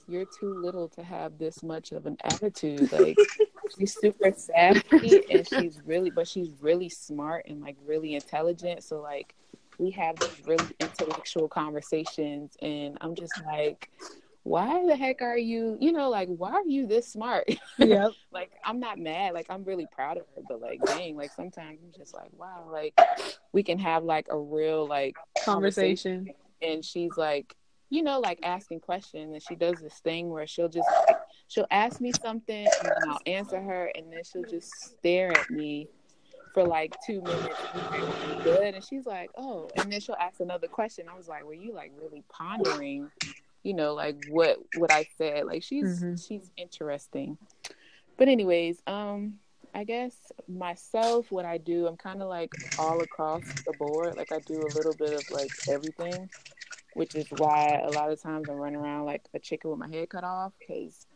you're 0.10 0.25
too 0.38 0.53
little 0.62 0.89
to 0.89 1.01
have 1.01 1.38
this 1.38 1.63
much 1.63 1.93
of 1.93 2.06
an 2.06 2.17
attitude. 2.25 2.91
Like 2.91 3.15
she's 3.77 3.95
super 3.95 4.34
savvy 4.36 5.23
and 5.32 5.47
she's 5.47 5.79
really 5.86 6.10
but 6.10 6.27
she's 6.27 6.49
really 6.60 6.89
smart 6.89 7.45
and 7.47 7.62
like 7.62 7.77
really 7.86 8.15
intelligent. 8.15 8.84
So 8.84 8.99
like 8.99 9.34
we 9.79 9.91
have 9.91 10.17
these 10.19 10.41
really 10.45 10.75
intellectual 10.79 11.47
conversations 11.47 12.56
and 12.62 12.95
i'm 13.01 13.15
just 13.15 13.34
like 13.47 13.89
why 14.43 14.86
the 14.86 14.95
heck 14.95 15.21
are 15.21 15.38
you 15.38 15.77
you 15.79 15.91
know 15.91 16.10
like 16.10 16.27
why 16.27 16.51
are 16.51 16.67
you 16.67 16.86
this 16.86 17.08
smart 17.08 17.47
Yep. 17.77 18.12
like 18.32 18.51
i'm 18.65 18.79
not 18.79 18.99
mad 18.99 19.34
like 19.34 19.47
i'm 19.49 19.63
really 19.63 19.88
proud 19.91 20.17
of 20.17 20.25
her 20.36 20.41
but 20.47 20.62
like 20.62 20.82
dang 20.86 21.15
like 21.15 21.32
sometimes 21.32 21.79
i'm 21.82 21.93
just 21.97 22.13
like 22.13 22.29
wow 22.34 22.67
like 22.69 22.93
we 23.53 23.63
can 23.63 23.79
have 23.79 24.03
like 24.03 24.27
a 24.29 24.38
real 24.38 24.86
like 24.86 25.15
Conversation. 25.43 26.29
and 26.62 26.84
she's 26.84 27.15
like 27.15 27.56
you 27.89 28.03
know 28.03 28.19
like 28.19 28.39
asking 28.43 28.82
questions 28.82 29.32
and 29.32 29.41
she 29.41 29.56
does 29.56 29.79
this 29.79 29.99
thing 29.99 30.29
where 30.29 30.45
she'll 30.45 30.69
just 30.69 30.89
she'll 31.47 31.67
ask 31.71 32.01
me 32.01 32.12
something 32.12 32.65
and 32.65 32.89
then 32.89 33.10
i'll 33.10 33.19
answer 33.25 33.62
her 33.62 33.91
and 33.95 34.12
then 34.12 34.23
she'll 34.23 34.43
just 34.43 34.69
stare 34.82 35.32
at 35.32 35.49
me 35.49 35.88
for 36.53 36.63
like 36.65 36.95
two 37.03 37.19
minutes 37.21 37.56
and 37.73 37.82
be 37.82 38.01
like, 38.01 38.38
"You 38.38 38.43
good 38.43 38.75
and 38.75 38.84
she's 38.84 39.06
like 39.06 39.29
oh 39.38 39.69
and 39.77 39.91
then 39.91 40.01
she'll 40.01 40.17
ask 40.19 40.39
another 40.41 40.67
question 40.67 41.06
i 41.12 41.15
was 41.15 41.27
like 41.27 41.45
were 41.45 41.53
you 41.53 41.73
like 41.73 41.91
really 41.99 42.23
pondering 42.29 43.10
you 43.63 43.73
know 43.73 43.93
like 43.93 44.15
what 44.28 44.58
what 44.73 44.91
i 44.91 45.06
said 45.17 45.45
like 45.45 45.63
she's 45.63 45.86
Mhm. 46.04 46.28
she's 46.28 46.52
interesting. 46.58 47.38
But 48.17 48.28
anyways 48.28 48.82
um 48.86 49.36
i 49.73 49.84
guess 49.84 50.15
myself 50.47 51.32
what 51.32 51.45
i 51.45 51.58
do 51.58 51.88
i'm 51.88 51.97
kind 51.97 52.21
of 52.21 52.28
like 52.30 52.52
all 52.78 53.02
across 53.02 53.41
the 53.65 53.73
board 53.73 54.15
like 54.15 54.32
i 54.32 54.39
do 54.39 54.65
a 54.65 54.71
little 54.78 54.93
bit 54.93 55.13
of 55.13 55.26
like 55.32 55.52
everything 55.67 56.30
which 56.93 57.15
is 57.15 57.26
why 57.32 57.80
a 57.84 57.89
lot 57.89 58.12
of 58.12 58.21
times 58.21 58.47
I'm 58.49 58.56
running 58.58 58.80
around 58.80 59.06
like 59.06 59.23
a 59.34 59.39
chicken 59.39 59.71
with 59.71 59.80
my 59.80 59.88
head 59.89 60.10
cut 60.10 60.23
off 60.23 60.54
because 60.60 61.08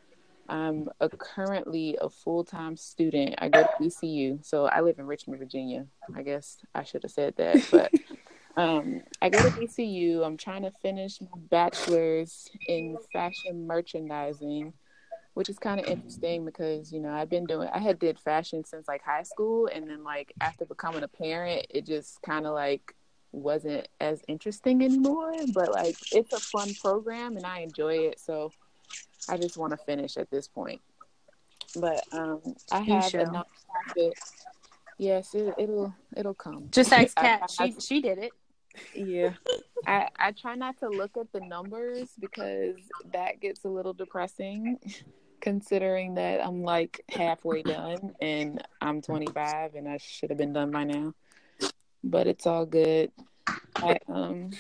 i'm 0.50 0.90
a, 1.02 1.08
currently 1.10 1.98
a 2.02 2.10
full-time 2.10 2.76
student. 2.78 3.36
I 3.38 3.50
go 3.50 3.62
to 3.62 3.70
VCU 3.80 4.40
so 4.44 4.66
i 4.66 4.82
live 4.82 4.98
in 4.98 5.06
richmond 5.06 5.40
virginia. 5.40 5.86
I 6.16 6.24
guess 6.24 6.58
i 6.74 6.84
should 6.84 7.04
have 7.04 7.12
said 7.12 7.36
that 7.38 7.68
but 7.70 7.92
um, 8.58 9.04
I 9.22 9.30
go 9.30 9.38
to 9.40 9.50
VCU. 9.52 10.26
I'm 10.26 10.36
trying 10.36 10.64
to 10.64 10.72
finish 10.82 11.22
my 11.22 11.28
bachelor's 11.50 12.50
in 12.68 12.98
fashion 13.14 13.68
merchandising, 13.68 14.74
which 15.36 15.48
is 15.48 15.60
kind 15.60 15.80
of 15.80 15.86
interesting 15.86 16.44
because 16.44 16.92
you 16.92 17.00
know 17.00 17.12
I've 17.12 17.30
been 17.30 17.46
doing. 17.46 17.70
I 17.72 17.78
had 17.78 18.00
did 18.00 18.20
fashion 18.20 18.66
since 18.66 18.88
like 18.88 19.04
high 19.04 19.22
school, 19.24 19.70
and 19.72 19.88
then 19.88 20.04
like 20.04 20.34
after 20.42 20.66
becoming 20.66 21.04
a 21.04 21.08
parent, 21.08 21.68
it 21.70 21.86
just 21.86 22.20
kind 22.24 22.48
of 22.48 22.54
like 22.56 22.96
wasn't 23.32 23.88
as 24.02 24.24
interesting 24.28 24.84
anymore. 24.84 25.34
But 25.54 25.72
like 25.72 25.96
it's 26.12 26.34
a 26.34 26.40
fun 26.40 26.74
program, 26.82 27.38
and 27.38 27.46
I 27.46 27.60
enjoy 27.60 27.96
it. 28.10 28.20
So 28.20 28.52
I 29.30 29.38
just 29.38 29.56
want 29.56 29.72
to 29.72 29.78
finish 29.78 30.18
at 30.18 30.32
this 30.32 30.48
point. 30.48 30.82
But 31.76 32.02
um, 32.12 32.42
I 32.72 32.80
You 32.80 32.94
have 32.94 33.14
a 33.14 33.18
nonprofit. 33.26 34.14
Yes, 34.98 35.36
it, 35.36 35.54
it'll 35.60 35.94
it'll 36.16 36.34
come. 36.34 36.70
Just 36.72 36.92
ask 36.92 37.14
I- 37.18 37.22
Kat. 37.22 37.52
I- 37.60 37.70
She 37.70 37.80
she 37.80 38.02
did 38.02 38.18
it. 38.18 38.32
Yeah. 38.94 39.34
I 39.86 40.10
I 40.18 40.32
try 40.32 40.56
not 40.56 40.78
to 40.80 40.90
look 40.90 41.18
at 41.18 41.32
the 41.32 41.40
numbers 41.42 42.10
because 42.20 42.78
that 43.14 43.40
gets 43.40 43.64
a 43.66 43.70
little 43.70 43.94
depressing 43.94 44.80
considering 45.40 46.16
that 46.16 46.46
I'm 46.46 46.64
like 46.64 47.04
halfway 47.10 47.62
done 47.62 48.14
and 48.22 48.62
I'm 48.82 49.02
25 49.02 49.76
and 49.76 49.88
I 49.88 49.98
should 49.98 50.30
have 50.30 50.38
been 50.38 50.54
done 50.54 50.72
by 50.72 50.84
now. 50.84 51.14
But 52.04 52.28
it's 52.28 52.48
all 52.48 52.66
good. 52.66 53.12
I 53.76 54.00
um 54.08 54.52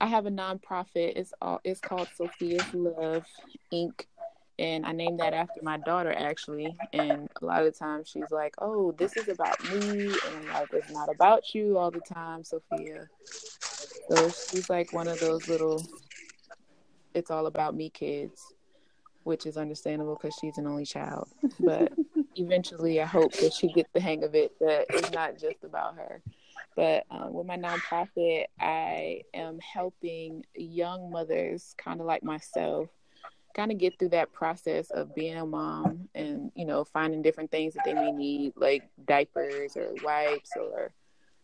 I 0.00 0.06
have 0.06 0.26
a 0.26 0.30
nonprofit. 0.30 1.12
It's 1.16 1.32
all 1.40 1.60
it's 1.64 1.80
called 1.80 2.08
Sophia's 2.16 2.72
Love 2.72 3.26
Inc. 3.72 4.06
And 4.60 4.84
I 4.84 4.92
named 4.92 5.18
that 5.20 5.32
after 5.32 5.60
my 5.62 5.78
daughter 5.78 6.12
actually. 6.12 6.76
And 6.92 7.28
a 7.40 7.44
lot 7.44 7.64
of 7.64 7.76
times 7.76 8.08
she's 8.08 8.30
like, 8.30 8.54
Oh, 8.58 8.92
this 8.92 9.16
is 9.16 9.28
about 9.28 9.62
me 9.64 10.08
and 10.08 10.12
I'm 10.12 10.48
like, 10.52 10.68
it's 10.74 10.92
not 10.92 11.08
about 11.12 11.54
you 11.54 11.78
all 11.78 11.90
the 11.90 12.00
time, 12.00 12.44
Sophia. 12.44 13.08
So 13.24 14.28
she's 14.28 14.68
like 14.68 14.92
one 14.92 15.08
of 15.08 15.18
those 15.18 15.48
little 15.48 15.82
it's 17.14 17.30
all 17.30 17.46
about 17.46 17.74
me 17.74 17.90
kids, 17.90 18.54
which 19.24 19.46
is 19.46 19.56
understandable 19.56 20.18
because 20.20 20.36
she's 20.40 20.58
an 20.58 20.66
only 20.66 20.84
child. 20.84 21.28
But 21.58 21.92
eventually 22.36 23.00
I 23.00 23.06
hope 23.06 23.32
that 23.38 23.54
she 23.54 23.72
gets 23.72 23.90
the 23.94 24.00
hang 24.00 24.24
of 24.24 24.34
it 24.34 24.52
that 24.60 24.86
it's 24.90 25.10
not 25.10 25.38
just 25.38 25.64
about 25.64 25.96
her. 25.96 26.22
But 26.76 27.04
um, 27.10 27.32
with 27.32 27.46
my 27.46 27.56
nonprofit, 27.56 28.44
I 28.60 29.22
am 29.34 29.58
helping 29.58 30.44
young 30.54 31.10
mothers, 31.10 31.74
kind 31.78 32.00
of 32.00 32.06
like 32.06 32.22
myself, 32.22 32.88
kind 33.54 33.72
of 33.72 33.78
get 33.78 33.98
through 33.98 34.10
that 34.10 34.32
process 34.32 34.90
of 34.90 35.14
being 35.14 35.36
a 35.36 35.46
mom 35.46 36.08
and, 36.14 36.52
you 36.54 36.64
know, 36.64 36.84
finding 36.84 37.22
different 37.22 37.50
things 37.50 37.74
that 37.74 37.84
they 37.84 37.94
may 37.94 38.12
need, 38.12 38.52
like 38.56 38.82
diapers 39.06 39.76
or 39.76 39.90
wipes 40.02 40.52
or 40.56 40.92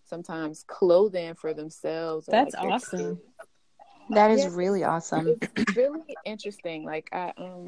sometimes 0.04 0.64
clothing 0.66 1.34
for 1.34 1.52
themselves. 1.52 2.26
That's 2.26 2.54
like, 2.54 2.62
their 2.62 2.72
awesome. 2.72 3.20
That 4.10 4.30
is 4.30 4.44
Yeah. 4.44 4.50
really 4.54 4.84
awesome. 4.84 5.38
it's 5.40 5.76
really 5.76 6.16
interesting. 6.24 6.84
Like 6.84 7.08
I 7.12 7.32
um 7.36 7.66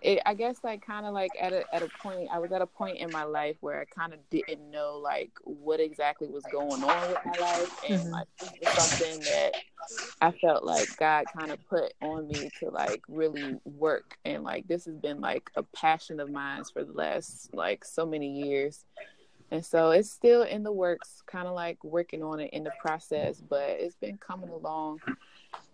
it, 0.00 0.20
I 0.24 0.34
guess 0.34 0.58
like 0.62 0.84
kind 0.86 1.06
of 1.06 1.12
like 1.14 1.32
at 1.40 1.52
a 1.52 1.74
at 1.74 1.82
a 1.82 1.88
point 2.00 2.28
I 2.32 2.38
was 2.38 2.52
at 2.52 2.62
a 2.62 2.66
point 2.66 2.98
in 2.98 3.10
my 3.10 3.24
life 3.24 3.56
where 3.60 3.80
I 3.80 3.84
kind 3.84 4.12
of 4.12 4.20
didn't 4.30 4.70
know 4.70 5.00
like 5.02 5.32
what 5.42 5.80
exactly 5.80 6.28
was 6.28 6.44
going 6.52 6.82
on 6.84 7.08
with 7.10 7.18
my 7.24 7.38
life 7.40 7.84
and 7.88 8.06
Mhm. 8.06 8.10
like 8.12 8.28
something 8.78 9.20
that 9.20 9.54
I 10.20 10.30
felt 10.32 10.64
like 10.64 10.88
God 10.98 11.24
kind 11.36 11.50
of 11.50 11.58
put 11.68 11.92
on 12.00 12.28
me 12.28 12.50
to 12.60 12.70
like 12.70 13.02
really 13.08 13.56
work 13.64 14.16
and 14.24 14.44
like 14.44 14.68
this 14.68 14.84
has 14.84 14.96
been 14.96 15.20
like 15.20 15.50
a 15.56 15.62
passion 15.62 16.20
of 16.20 16.30
mine 16.30 16.62
for 16.72 16.84
the 16.84 16.92
last 16.92 17.52
like 17.54 17.84
so 17.84 18.06
many 18.06 18.28
years 18.48 18.84
and 19.50 19.64
so 19.64 19.90
it's 19.90 20.10
still 20.10 20.42
in 20.42 20.62
the 20.62 20.72
works 20.72 21.22
kind 21.26 21.48
of 21.48 21.54
like 21.54 21.82
working 21.82 22.22
on 22.22 22.38
it 22.38 22.50
in 22.52 22.64
the 22.64 22.72
process 22.80 23.40
but 23.40 23.68
it's 23.70 23.96
been 23.96 24.18
coming 24.18 24.50
along 24.50 25.00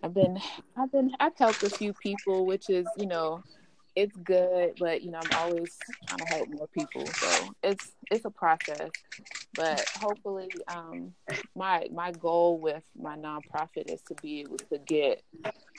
I've 0.03 0.15
been 0.15 0.39
I've 0.77 0.93
been 0.93 1.13
I've 1.19 1.37
helped 1.37 1.63
a 1.63 1.71
few 1.71 1.93
people 1.95 2.47
which 2.47 2.71
is 2.71 2.87
you 2.97 3.07
know 3.07 3.43
it's 3.97 4.17
good, 4.17 4.75
but 4.79 5.03
you 5.03 5.11
know, 5.11 5.21
I'm 5.23 5.39
always 5.39 5.77
trying 6.07 6.19
to 6.19 6.25
help 6.27 6.49
more 6.49 6.67
people. 6.69 7.07
So 7.07 7.55
it's 7.63 7.93
it's 8.11 8.25
a 8.25 8.31
process. 8.31 8.91
But 9.55 9.87
hopefully, 9.97 10.49
um, 10.69 11.15
my 11.55 11.89
my 11.93 12.13
goal 12.13 12.59
with 12.59 12.83
my 13.01 13.17
nonprofit 13.17 13.87
is 13.87 14.03
to 14.09 14.15
be 14.21 14.41
able 14.41 14.59
to 14.59 14.79
get, 14.79 15.23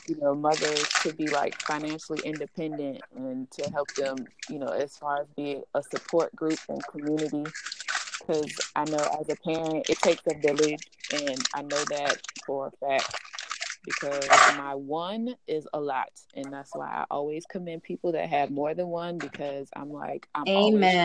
you 0.08 0.16
know, 0.18 0.34
mothers 0.34 0.86
to 1.04 1.12
be 1.12 1.30
like 1.30 1.56
financially 1.62 2.22
independent 2.24 3.02
and 3.16 3.52
to 3.52 3.70
help 3.72 3.94
them, 3.96 4.28
you 4.50 4.60
know, 4.60 4.70
as 4.70 4.98
far 4.98 5.22
as 5.22 5.28
be 5.36 5.62
a 5.74 5.84
support 5.84 6.34
group 6.36 6.60
and 6.70 6.82
community. 6.88 7.44
Because 8.20 8.52
I 8.76 8.86
know 8.86 9.04
as 9.20 9.30
a 9.30 9.36
parent, 9.36 9.86
it 9.90 9.98
takes 10.00 10.26
a 10.28 10.34
village, 10.34 10.82
and 11.14 11.38
I 11.54 11.62
know 11.62 11.84
that 11.90 12.22
for 12.46 12.68
a 12.68 12.72
fact 12.86 13.14
because 13.86 14.48
my 14.48 14.76
one 14.76 15.36
is 15.48 15.68
a 15.74 15.80
lot 15.80 16.10
and 16.36 16.52
that's 16.52 16.76
why 16.76 16.88
i 16.88 17.06
always 17.12 17.46
commend 17.46 17.84
people 17.84 18.12
that 18.12 18.30
have 18.30 18.50
more 18.52 18.74
than 18.74 18.88
one 18.88 19.20
because 19.20 19.70
i'm 19.76 19.92
like 19.92 20.28
i'm 20.36 20.50
Amen. 20.50 20.54
always, 20.54 21.00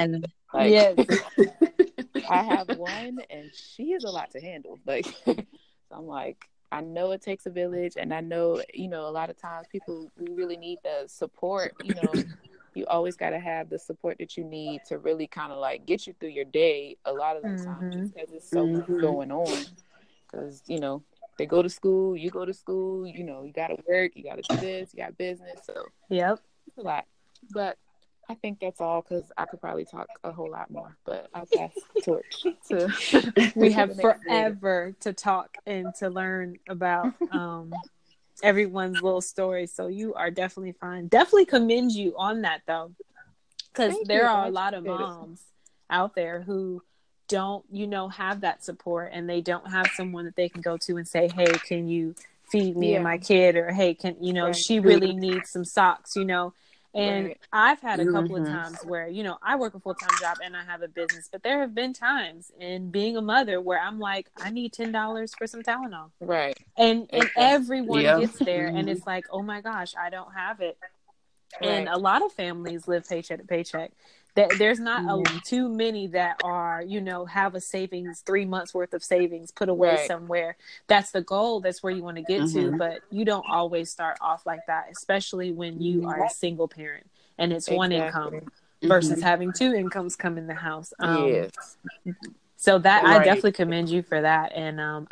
like 0.52 0.68
Yes. 0.72 0.98
i 2.28 2.42
have 2.42 2.68
one 2.68 3.20
and 3.30 3.54
she 3.54 3.92
is 3.92 4.04
a 4.04 4.10
lot 4.10 4.30
to 4.30 4.40
handle 4.40 4.78
like 4.86 5.06
so 5.26 5.44
i'm 5.92 6.06
like 6.06 6.48
i 6.72 6.80
know 6.80 7.10
it 7.12 7.22
takes 7.22 7.46
a 7.46 7.50
village 7.50 7.94
and 7.96 8.12
i 8.12 8.20
know 8.20 8.62
you 8.74 8.88
know 8.88 9.06
a 9.06 9.10
lot 9.10 9.30
of 9.30 9.36
times 9.40 9.66
people 9.68 10.10
we 10.16 10.30
really 10.34 10.56
need 10.56 10.78
the 10.82 11.04
support 11.06 11.74
you 11.80 11.94
know 11.94 12.24
you 12.74 12.86
always 12.86 13.16
got 13.16 13.30
to 13.30 13.38
have 13.40 13.68
the 13.68 13.78
support 13.78 14.16
that 14.18 14.36
you 14.36 14.44
need 14.44 14.84
to 14.84 14.98
really 14.98 15.26
kind 15.26 15.52
of 15.52 15.58
like 15.58 15.86
get 15.86 16.06
you 16.06 16.14
through 16.20 16.28
your 16.30 16.44
day 16.44 16.96
a 17.04 17.12
lot 17.12 17.36
of 17.36 17.42
the 17.42 17.50
times 17.64 17.84
Mhm. 17.84 18.12
because 18.14 18.32
it's 18.32 18.50
so 18.50 18.66
much 18.66 18.88
Mhm. 18.88 19.00
going 19.00 19.30
on 19.32 19.66
because 20.30 20.62
you 20.66 20.78
know 20.78 21.02
they 21.40 21.46
go 21.46 21.62
to 21.62 21.70
school 21.70 22.14
you 22.14 22.28
go 22.28 22.44
to 22.44 22.52
school 22.52 23.06
you 23.06 23.24
know 23.24 23.44
you 23.44 23.52
got 23.52 23.68
to 23.68 23.76
work 23.88 24.12
you 24.14 24.22
got 24.22 24.36
to 24.36 24.54
do 24.54 24.60
this 24.60 24.92
you 24.92 25.02
got 25.02 25.16
business 25.16 25.58
so 25.64 25.86
Yep. 26.10 26.38
a 26.76 26.82
lot 26.82 27.06
but 27.50 27.78
i 28.28 28.34
think 28.34 28.58
that's 28.60 28.78
all 28.78 29.00
because 29.00 29.32
i 29.38 29.46
could 29.46 29.58
probably 29.58 29.86
talk 29.86 30.10
a 30.22 30.32
whole 30.32 30.50
lot 30.50 30.70
more 30.70 30.98
but 31.06 31.30
i'll 31.32 31.46
pass 31.46 31.72
the 31.94 32.02
torch 32.02 32.44
to 32.68 33.52
We 33.56 33.72
have 33.72 33.96
forever 33.96 34.94
to 35.00 35.14
talk 35.14 35.56
and 35.64 35.94
to 35.94 36.10
learn 36.10 36.58
about 36.68 37.14
um, 37.32 37.72
everyone's 38.42 39.00
little 39.02 39.22
story. 39.22 39.66
So 39.66 39.86
you 39.86 40.12
are 40.14 40.30
definitely 40.30 40.72
fine. 40.72 41.08
Definitely 41.08 41.46
commend 41.46 41.92
you 41.92 42.14
on 42.18 42.42
that 42.42 42.60
though, 42.66 42.92
because 43.72 43.94
there 44.04 44.24
you. 44.24 44.28
are 44.28 44.46
a 44.46 44.50
lot 44.50 44.74
of 44.74 44.84
moms 44.84 45.40
out 45.88 46.14
there 46.14 46.42
who 46.42 46.82
don't, 47.30 47.64
you 47.72 47.86
know, 47.86 48.08
have 48.08 48.42
that 48.42 48.62
support 48.64 49.10
and 49.14 49.28
they 49.30 49.40
don't 49.40 49.70
have 49.70 49.88
someone 49.96 50.26
that 50.26 50.36
they 50.36 50.48
can 50.50 50.60
go 50.60 50.76
to 50.76 50.96
and 50.98 51.08
say, 51.08 51.28
"Hey, 51.28 51.52
can 51.58 51.88
you 51.88 52.14
feed 52.44 52.76
me 52.76 52.94
and 52.94 53.04
my 53.04 53.16
kid?" 53.18 53.56
or 53.56 53.70
"Hey, 53.72 53.94
can 53.94 54.16
you 54.20 54.32
know 54.34 54.46
Right. 54.48 54.56
she 54.56 54.80
really 54.80 55.14
needs 55.14 55.48
some 55.50 55.64
socks?" 55.64 56.16
You 56.16 56.26
know. 56.26 56.52
And 56.92 57.26
Right. 57.28 57.38
I've 57.52 57.80
had 57.80 58.00
a 58.00 58.04
couple 58.12 58.34
of 58.36 58.42
Mhm. 58.42 58.50
times 58.50 58.84
where, 58.84 59.06
you 59.06 59.22
know, 59.22 59.38
I 59.42 59.54
work 59.54 59.74
a 59.74 59.80
full 59.80 59.94
time 59.94 60.18
job 60.20 60.38
and 60.42 60.56
I 60.56 60.64
have 60.64 60.82
a 60.82 60.88
business, 60.88 61.28
but 61.30 61.44
there 61.44 61.60
have 61.60 61.72
been 61.72 61.92
times 61.92 62.50
in 62.58 62.90
being 62.90 63.16
a 63.16 63.22
mother 63.22 63.60
where 63.60 63.78
I'm 63.80 64.00
like, 64.00 64.28
I 64.36 64.50
need 64.50 64.72
ten 64.72 64.90
dollars 64.90 65.32
for 65.32 65.46
some 65.46 65.62
Tylenol, 65.62 66.10
right 66.20 66.58
and 66.76 67.08
and 67.12 67.30
Exactly. 67.36 67.42
everyone 67.44 68.02
Yeah. 68.02 68.18
gets 68.20 68.38
there, 68.40 68.66
and 68.74 68.88
Mhm. 68.88 68.92
it's 68.92 69.06
like, 69.06 69.26
oh 69.30 69.42
my 69.42 69.60
gosh, 69.60 69.94
I 69.96 70.10
don't 70.10 70.32
have 70.34 70.60
it. 70.60 70.76
And 71.60 71.88
a 71.88 71.96
lot 71.98 72.22
of 72.24 72.32
families 72.32 72.88
live 72.88 73.06
paycheck 73.08 73.38
to 73.40 73.46
paycheck. 73.46 73.92
That 74.36 74.58
there's 74.58 74.78
not 74.78 75.04
a, 75.08 75.40
too 75.40 75.68
many 75.68 76.06
that 76.08 76.36
are, 76.42 76.82
you 76.82 77.00
know, 77.00 77.24
have 77.26 77.54
a 77.54 77.60
savings 77.60 78.20
three 78.20 78.44
months 78.44 78.72
worth 78.72 78.94
of 78.94 79.02
savings 79.02 79.50
put 79.50 79.68
away 79.68 79.88
Right. 79.88 80.06
somewhere. 80.06 80.56
That's 80.86 81.10
the 81.10 81.22
goal. 81.22 81.60
That's 81.60 81.82
where 81.82 81.92
you 81.92 82.02
want 82.02 82.16
to 82.16 82.22
get 82.22 82.38
to. 82.52 82.70
Mhm. 82.70 82.78
But 82.78 83.02
you 83.10 83.24
don't 83.24 83.46
always 83.50 83.90
start 83.90 84.18
off 84.20 84.46
like 84.46 84.64
that, 84.66 84.86
especially 84.90 85.52
when 85.52 85.82
you 85.82 86.06
are 86.06 86.24
a 86.24 86.30
single 86.30 86.68
parent 86.68 87.06
and 87.38 87.52
it's 87.52 87.68
one 87.68 87.90
income 87.92 88.50
versus 88.82 89.18
Mhm. 89.18 89.22
having 89.22 89.52
two 89.52 89.74
incomes 89.74 90.16
come 90.16 90.38
in 90.38 90.46
the 90.46 90.54
house. 90.54 90.92
Um, 91.00 91.26
yes 91.26 91.76
So 92.56 92.78
that 92.78 93.04
I 93.04 93.18
definitely 93.24 93.52
commend 93.52 93.88
you 93.88 94.02
for 94.02 94.20
that 94.20 94.52
and 94.52 94.78
um, 94.80 95.08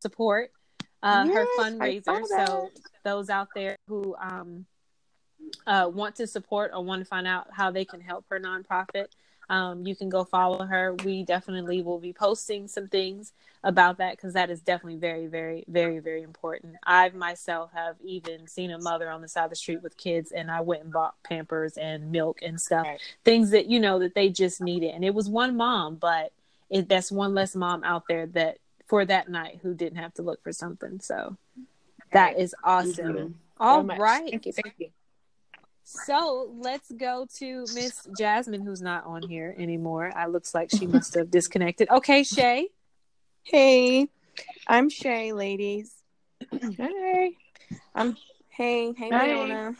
support 0.00 0.50
uh, 1.02 1.26
her 1.26 1.32
Yes, 1.32 1.48
I 1.58 1.60
fundraiser. 1.62 2.26
So 2.26 2.70
those 3.04 3.28
out 3.30 3.48
there 3.54 3.76
who 3.88 4.16
um, 4.16 4.66
uh, 5.66 5.90
want 5.92 6.16
to 6.16 6.26
support 6.26 6.70
or 6.74 6.82
want 6.84 7.00
to 7.00 7.04
find 7.06 7.26
out 7.26 7.48
how 7.52 7.70
they 7.70 7.84
can 7.84 8.00
help 8.00 8.24
her 8.30 8.40
nonprofit, 8.40 9.06
um, 9.50 9.86
you 9.86 9.94
can 9.94 10.08
go 10.08 10.24
follow 10.24 10.64
her. 10.64 10.94
We 11.04 11.22
definitely 11.22 11.82
will 11.82 11.98
be 11.98 12.12
posting 12.12 12.66
some 12.68 12.88
things 12.88 13.32
about 13.62 13.98
that 13.98 14.16
because 14.16 14.32
that 14.34 14.50
is 14.50 14.60
definitely 14.60 14.98
very, 14.98 15.26
very, 15.26 15.64
very, 15.68 15.98
very 15.98 16.22
important. 16.22 16.76
I 16.84 17.10
myself 17.10 17.70
have 17.74 17.96
even 18.02 18.46
seen 18.46 18.70
a 18.70 18.78
mother 18.78 19.10
on 19.10 19.20
the 19.20 19.28
side 19.28 19.44
of 19.44 19.50
the 19.50 19.56
street 19.56 19.82
with 19.82 19.96
kids, 19.96 20.32
and 20.32 20.50
I 20.50 20.60
went 20.62 20.84
and 20.84 20.92
bought 20.92 21.14
Pampers 21.22 21.76
and 21.76 22.10
milk 22.10 22.40
and 22.42 22.60
stuff, 22.60 22.86
Right. 22.86 23.00
things 23.24 23.50
that 23.50 23.66
you 23.66 23.80
know 23.80 23.98
that 23.98 24.14
they 24.14 24.30
just 24.30 24.60
needed. 24.60 24.94
And 24.94 25.04
it 25.04 25.14
was 25.14 25.28
one 25.28 25.56
mom, 25.56 25.96
but 25.96 26.32
it, 26.70 26.88
that's 26.88 27.12
one 27.12 27.34
less 27.34 27.54
mom 27.54 27.84
out 27.84 28.04
there 28.08 28.26
that 28.28 28.58
for 28.86 29.04
that 29.04 29.28
night 29.28 29.60
who 29.62 29.74
didn't 29.74 29.98
have 29.98 30.14
to 30.14 30.22
look 30.22 30.42
for 30.42 30.52
something. 30.52 31.00
So 31.00 31.36
that 32.12 32.38
is 32.38 32.54
Right. 32.64 32.78
awesome. 32.78 33.16
Mhm. 33.16 33.34
All 33.58 33.82
so 33.82 33.94
right. 33.94 34.30
thank 34.30 34.46
you 34.46 34.52
thank 34.52 34.74
you 34.78 34.90
So 35.84 36.50
let's 36.58 36.90
go 36.90 37.26
to 37.36 37.66
Miss 37.74 38.08
Jasmine, 38.16 38.62
who's 38.62 38.80
not 38.80 39.04
on 39.04 39.22
here 39.22 39.54
anymore. 39.58 40.10
I 40.16 40.26
looks 40.26 40.54
like 40.54 40.70
she 40.70 40.86
must 40.86 41.14
have 41.14 41.30
disconnected. 41.30 41.90
Okay, 41.90 42.22
Shay. 42.22 42.68
Hey, 43.42 44.08
I'm 44.66 44.88
Shay, 44.88 45.32
ladies. 45.34 45.92
hey 46.78 47.36
I'm 47.94 48.16
hey, 48.48 48.92
hey, 48.92 49.10
Hey. 49.10 49.34
Leona. 49.34 49.74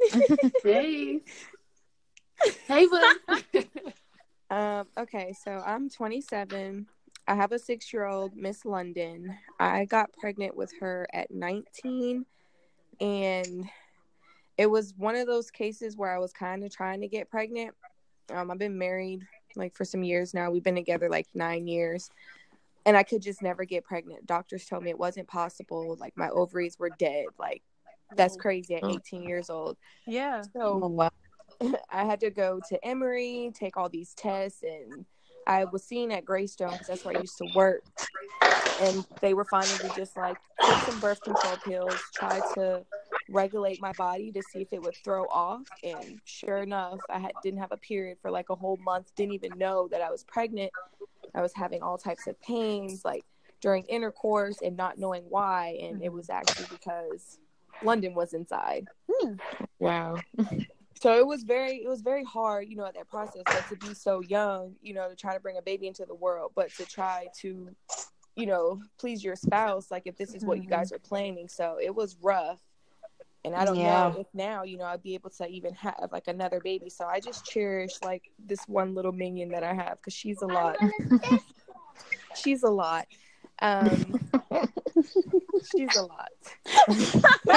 Hey. 0.64 1.20
Hey, 2.66 2.86
bud. 2.86 3.16
Um, 4.50 4.86
okay, 4.96 5.34
so 5.44 5.50
I'm 5.52 5.90
27. 5.90 6.86
I 7.26 7.34
have 7.34 7.52
a 7.52 7.58
six 7.58 7.92
year 7.92 8.06
old, 8.06 8.34
Miss 8.34 8.64
London. 8.64 9.36
I 9.60 9.84
got 9.84 10.10
pregnant 10.14 10.56
with 10.56 10.72
her 10.80 11.06
at 11.12 11.30
19, 11.30 12.24
and 12.98 13.68
it 14.58 14.68
was 14.68 14.92
one 14.96 15.14
of 15.14 15.26
those 15.26 15.50
cases 15.50 15.96
where 15.96 16.14
I 16.14 16.18
was 16.18 16.32
kind 16.32 16.64
of 16.64 16.74
trying 16.74 17.00
to 17.00 17.08
get 17.08 17.30
pregnant. 17.30 17.74
Um, 18.34 18.50
I've 18.50 18.58
been 18.58 18.76
married 18.76 19.22
like 19.56 19.74
for 19.74 19.84
some 19.84 20.02
years 20.02 20.34
now. 20.34 20.50
We've 20.50 20.64
been 20.64 20.74
together 20.74 21.08
like 21.08 21.26
nine 21.32 21.68
years, 21.68 22.10
and 22.84 22.96
I 22.96 23.04
could 23.04 23.22
just 23.22 23.40
never 23.40 23.64
get 23.64 23.84
pregnant. 23.84 24.26
Doctors 24.26 24.66
told 24.66 24.82
me 24.82 24.90
it 24.90 24.98
wasn't 24.98 25.28
possible. 25.28 25.96
Like 25.98 26.16
my 26.16 26.28
ovaries 26.30 26.76
were 26.78 26.90
dead. 26.98 27.26
Like 27.38 27.62
that's 28.16 28.36
crazy 28.36 28.74
at 28.74 28.84
18 28.84 29.22
years 29.22 29.48
old. 29.48 29.76
Yeah. 30.06 30.42
So 30.52 30.80
Oh. 30.82 31.10
I 31.90 32.04
had 32.04 32.20
to 32.20 32.30
go 32.30 32.60
to 32.68 32.86
Emory, 32.86 33.50
take 33.54 33.76
all 33.76 33.88
these 33.88 34.12
tests, 34.14 34.62
and 34.62 35.06
I 35.46 35.64
was 35.64 35.82
seen 35.84 36.12
at 36.12 36.24
Greystone 36.24 36.72
because 36.72 36.88
that's 36.88 37.04
where 37.04 37.16
I 37.16 37.20
used 37.20 37.38
to 37.38 37.48
work. 37.54 37.82
And 38.80 39.04
they 39.20 39.34
were 39.34 39.44
finally 39.44 39.90
just 39.96 40.16
like 40.16 40.36
take 40.60 40.82
some 40.82 41.00
birth 41.00 41.20
control 41.22 41.56
pills, 41.64 41.96
try 42.14 42.40
to 42.54 42.84
regulate 43.28 43.80
my 43.80 43.92
body 43.92 44.32
to 44.32 44.42
see 44.42 44.60
if 44.60 44.72
it 44.72 44.82
would 44.82 44.96
throw 45.04 45.24
off. 45.24 45.62
And 45.82 46.20
sure 46.24 46.58
enough, 46.58 47.00
I 47.10 47.18
had, 47.18 47.32
didn't 47.42 47.60
have 47.60 47.72
a 47.72 47.76
period 47.76 48.18
for 48.20 48.30
like 48.30 48.50
a 48.50 48.54
whole 48.54 48.78
month. 48.78 49.14
Didn't 49.16 49.34
even 49.34 49.52
know 49.56 49.88
that 49.88 50.00
I 50.00 50.10
was 50.10 50.24
pregnant. 50.24 50.72
I 51.34 51.42
was 51.42 51.52
having 51.54 51.82
all 51.82 51.98
types 51.98 52.26
of 52.26 52.40
pains, 52.40 53.04
like 53.04 53.24
during 53.60 53.84
intercourse, 53.84 54.62
and 54.62 54.76
not 54.76 54.98
knowing 54.98 55.24
why. 55.28 55.78
And 55.82 56.02
it 56.02 56.06
mm-hmm. 56.06 56.16
was 56.16 56.30
actually 56.30 56.66
because 56.70 57.38
London 57.82 58.14
was 58.14 58.34
inside 58.34 58.86
hmm. 59.10 59.34
wow 59.78 60.16
so 61.00 61.18
it 61.18 61.26
was 61.26 61.42
very 61.44 61.76
it 61.76 61.88
was 61.88 62.00
very 62.00 62.24
hard 62.24 62.68
you 62.68 62.76
know 62.76 62.86
at 62.86 62.94
that 62.94 63.08
process 63.08 63.42
but 63.46 63.64
to 63.68 63.76
be 63.76 63.94
so 63.94 64.20
young 64.20 64.74
you 64.82 64.94
know 64.94 65.08
to 65.08 65.16
try 65.16 65.34
to 65.34 65.40
bring 65.40 65.58
a 65.58 65.62
baby 65.62 65.86
into 65.86 66.04
the 66.04 66.14
world 66.14 66.52
but 66.54 66.72
to 66.74 66.84
try 66.84 67.26
to 67.40 67.68
you 68.36 68.46
know 68.46 68.80
please 68.98 69.22
your 69.22 69.36
spouse 69.36 69.90
like 69.90 70.02
if 70.06 70.16
this 70.16 70.34
is 70.34 70.44
what 70.44 70.58
you 70.58 70.64
mm-hmm. 70.64 70.72
guys 70.72 70.92
are 70.92 70.98
planning 70.98 71.48
so 71.48 71.78
it 71.80 71.94
was 71.94 72.16
rough 72.22 72.60
and 73.48 73.56
i 73.56 73.64
don't 73.64 73.78
Yeah. 73.78 74.10
know 74.10 74.20
if 74.20 74.26
now 74.34 74.62
you 74.62 74.78
know 74.78 74.84
i'd 74.84 75.02
be 75.02 75.14
able 75.14 75.30
to 75.30 75.46
even 75.48 75.74
have 75.74 76.10
like 76.12 76.28
another 76.28 76.60
baby 76.60 76.90
so 76.90 77.06
i 77.06 77.20
just 77.20 77.44
cherish 77.44 78.02
like 78.02 78.30
this 78.38 78.68
one 78.68 78.94
little 78.94 79.12
minion 79.12 79.50
that 79.50 79.64
i 79.64 79.74
have 79.74 79.98
because 80.00 80.14
she's 80.14 80.42
a 80.42 80.46
lot 80.46 80.76
she's 82.34 82.62
a 82.62 82.70
lot 82.70 83.06
um 83.60 84.20
She's 85.76 85.94
a 85.96 86.02
lot. 86.02 86.30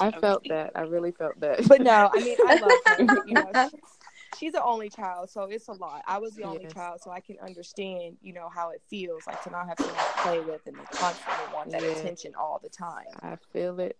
I 0.00 0.10
felt 0.20 0.48
that. 0.48 0.72
I 0.74 0.80
really 0.82 1.12
felt 1.12 1.40
that. 1.40 1.66
But 1.68 1.82
no, 1.82 2.10
I 2.12 2.20
mean, 2.20 2.36
I 2.44 2.54
love 2.54 2.78
her. 2.86 3.08
You 3.24 3.36
know, 3.36 3.52
she's, 4.36 4.52
the 4.52 4.62
only 4.62 4.88
child, 4.88 5.30
so 5.30 5.42
it's 5.44 5.68
a 5.68 5.72
lot. 5.72 6.02
I 6.06 6.18
was 6.18 6.34
the 6.34 6.44
only 6.44 6.64
Yes. 6.64 6.74
child, 6.74 7.00
so 7.02 7.10
I 7.10 7.20
can 7.20 7.36
understand, 7.40 8.16
you 8.20 8.32
know, 8.32 8.48
how 8.48 8.70
it 8.70 8.82
feels 8.88 9.26
like 9.26 9.42
to 9.44 9.50
not 9.50 9.68
have 9.68 9.78
someone 9.78 9.96
to 9.96 10.22
play 10.22 10.40
with 10.40 10.66
and 10.66 10.76
constantly 10.90 11.54
want 11.54 11.70
that 11.70 11.82
Yeah. 11.82 11.88
attention 11.90 12.34
all 12.34 12.58
the 12.62 12.68
time. 12.68 13.06
I 13.20 13.36
feel 13.52 13.78
it. 13.80 13.98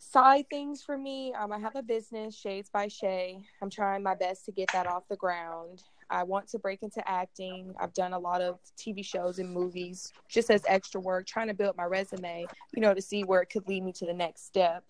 Side 0.00 0.50
things 0.50 0.82
for 0.82 0.98
me, 0.98 1.32
um, 1.34 1.52
I 1.52 1.58
have 1.58 1.76
a 1.76 1.82
business, 1.82 2.36
Shades 2.36 2.68
by 2.68 2.88
Shay. 2.88 3.42
I'm 3.62 3.70
trying 3.70 4.02
my 4.02 4.14
best 4.14 4.44
to 4.46 4.52
get 4.52 4.68
that 4.72 4.86
off 4.86 5.08
the 5.08 5.16
ground. 5.16 5.82
I 6.10 6.24
want 6.24 6.48
to 6.48 6.58
break 6.58 6.82
into 6.82 7.06
acting. 7.08 7.74
I've 7.80 7.94
done 7.94 8.12
a 8.12 8.18
lot 8.18 8.42
of 8.42 8.58
TV 8.76 9.04
shows 9.04 9.38
and 9.38 9.50
movies 9.50 10.12
just 10.28 10.50
as 10.50 10.62
extra 10.68 11.00
work, 11.00 11.26
trying 11.26 11.48
to 11.48 11.54
build 11.54 11.76
my 11.76 11.84
resume, 11.84 12.46
you 12.74 12.82
know, 12.82 12.92
to 12.92 13.00
see 13.00 13.22
where 13.24 13.40
it 13.40 13.50
could 13.50 13.66
lead 13.68 13.82
me 13.84 13.92
to 13.92 14.06
the 14.06 14.12
next 14.12 14.46
step. 14.46 14.84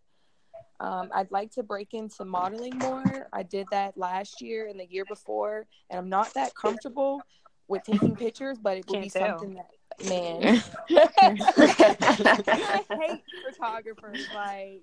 Um, 0.81 1.11
I'd 1.15 1.31
like 1.31 1.53
to 1.53 1.63
break 1.63 1.95
into 1.95 2.25
modeling 2.25 2.79
more. 2.79 3.29
I 3.33 3.43
did 3.43 3.67
that 3.71 3.97
last 3.97 4.41
year 4.41 4.67
and 4.69 4.79
the 4.79 4.87
year 4.87 5.05
before, 5.05 5.67
and 5.89 5.99
I'm 5.99 6.09
not 6.09 6.35
that 6.35 6.55
comfortable 6.55 7.23
with 7.69 7.85
taking 7.85 8.17
pictures, 8.17 8.59
but 8.59 8.79
it 8.79 8.87
would 8.89 9.01
be 9.01 9.09
tell. 9.09 9.39
something 9.39 9.55
that, 9.55 10.09
man. 10.09 10.63
I 10.91 12.85
hate 13.01 13.23
photographers. 13.47 14.27
Like, 14.35 14.83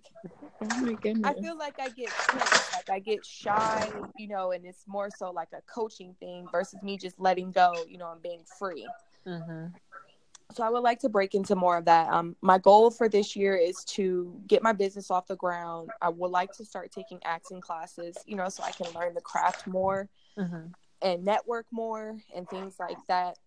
Oh 0.61 0.67
my 0.79 0.93
goodness. 0.93 1.25
I 1.25 1.41
feel 1.41 1.57
like 1.57 1.79
I 1.79 1.89
get 1.89 2.11
like 2.73 2.89
I 2.89 2.99
get 2.99 3.25
shy, 3.25 3.91
you 4.17 4.27
know, 4.27 4.51
and 4.51 4.63
it's 4.63 4.87
more 4.87 5.09
so 5.09 5.31
like 5.31 5.47
a 5.53 5.61
coaching 5.61 6.15
thing 6.19 6.47
versus 6.51 6.81
me 6.83 6.97
just 6.97 7.19
letting 7.19 7.51
go, 7.51 7.73
you 7.89 7.97
know, 7.97 8.11
and 8.11 8.21
being 8.21 8.43
free. 8.59 8.87
Mm-hmm. 9.27 9.67
So 10.55 10.63
I 10.63 10.69
would 10.69 10.79
like 10.83 10.99
to 10.99 11.09
break 11.09 11.33
into 11.35 11.55
more 11.55 11.77
of 11.77 11.85
that. 11.85 12.09
Um, 12.09 12.35
my 12.41 12.57
goal 12.57 12.91
for 12.91 13.07
this 13.09 13.35
year 13.35 13.55
is 13.55 13.83
to 13.85 14.39
get 14.47 14.61
my 14.63 14.73
business 14.73 15.09
off 15.11 15.27
the 15.27 15.35
ground. 15.35 15.89
I 16.01 16.09
would 16.09 16.31
like 16.31 16.51
to 16.53 16.65
start 16.65 16.91
taking 16.91 17.19
acting 17.23 17.61
classes, 17.61 18.15
you 18.25 18.35
know, 18.35 18.49
so 18.49 18.63
I 18.63 18.71
can 18.71 18.91
learn 18.93 19.13
the 19.13 19.21
craft 19.21 19.67
more 19.67 20.09
Mm-hmm. 20.37 20.67
and 21.01 21.25
network 21.25 21.65
more 21.71 22.17
and 22.33 22.49
things 22.49 22.75
like 22.79 22.97
that. 23.07 23.37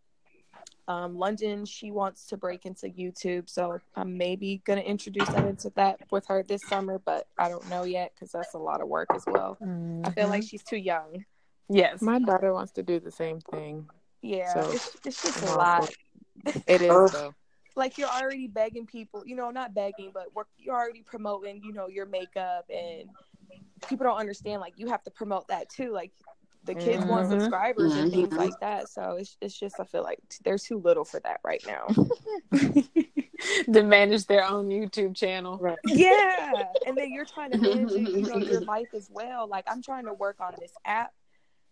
Um, 0.87 1.17
London, 1.17 1.65
she 1.65 1.91
wants 1.91 2.27
to 2.27 2.37
break 2.37 2.67
into 2.67 2.89
YouTube, 2.89 3.49
so 3.49 3.79
I'm 3.97 4.19
maybe 4.19 4.61
gonna 4.67 4.83
introduce 4.83 5.27
that 5.31 5.47
into 5.47 5.71
that 5.77 5.99
with 6.11 6.27
her 6.27 6.43
this 6.43 6.61
summer, 6.69 7.01
but 7.03 7.27
I 7.39 7.49
don't 7.49 7.67
know 7.71 7.85
yet 7.85 8.13
because 8.15 8.33
that's 8.33 8.53
a 8.53 8.59
lot 8.59 8.83
of 8.83 8.89
work 8.89 9.09
as 9.15 9.25
well. 9.27 9.57
I 10.05 10.11
feel 10.11 10.29
like 10.29 10.43
she's 10.43 10.63
too 10.63 10.77
young. 10.77 11.25
yes. 11.71 12.03
My 12.03 12.19
daughter 12.19 12.53
wants 12.53 12.73
to 12.73 12.83
do 12.83 13.01
the 13.01 13.11
same 13.11 13.41
thing. 13.41 13.89
Yeah, 14.21 14.53
So, 14.53 14.71
it's, 14.71 14.97
it's 15.07 15.23
just 15.23 15.43
a 15.45 15.49
all 15.51 15.57
lot. 15.57 15.91
It 16.67 16.83
is 16.83 17.13
though. 17.13 17.35
Like 17.77 17.99
you're 17.99 18.09
already 18.09 18.47
begging 18.47 18.87
people, 18.87 19.27
you 19.27 19.35
know, 19.35 19.51
not 19.51 19.75
begging, 19.75 20.13
but 20.15 20.35
work, 20.35 20.49
you're 20.59 20.75
already 20.77 21.03
promoting, 21.03 21.61
you 21.65 21.73
know, 21.73 21.89
your 21.89 22.07
makeup, 22.07 22.67
and 22.71 23.09
people 23.89 24.05
don't 24.05 24.19
understand. 24.19 24.61
Like 24.61 24.75
you 24.77 24.87
have 24.89 25.03
to 25.05 25.11
promote 25.11 25.49
that 25.49 25.69
too. 25.71 25.93
Like 25.93 26.13
the 26.65 26.75
kids 26.75 27.05
want 27.05 27.27
Mhm. 27.27 27.31
subscribers 27.43 27.97
and 27.97 28.13
things 28.13 28.37
like 28.37 28.59
that. 28.61 28.89
So 28.89 29.17
it's 29.19 29.37
it's 29.41 29.59
just 29.59 29.81
I 29.81 29.85
feel 29.85 30.03
like 30.03 30.21
they're 30.45 30.59
too 30.59 30.79
little 30.79 31.05
for 31.05 31.21
that 31.21 31.41
right 31.45 31.65
now. 31.67 31.87
to 33.73 33.83
manage 33.83 34.27
their 34.27 34.45
own 34.45 34.69
YouTube 34.69 35.15
channel. 35.17 35.59
Right. 35.59 35.79
yeah 35.85 36.67
and 36.87 36.97
then 36.97 37.13
you're 37.13 37.25
trying 37.25 37.51
to 37.51 37.59
manage 37.59 37.93
you 37.93 38.23
know 38.29 38.39
your 38.39 38.61
life 38.63 38.89
as 38.95 39.09
well 39.11 39.47
like 39.49 39.65
i'm 39.69 39.83
trying 39.83 40.05
to 40.07 40.13
work 40.15 40.37
on 40.41 40.55
this 40.59 40.73
app 40.85 41.13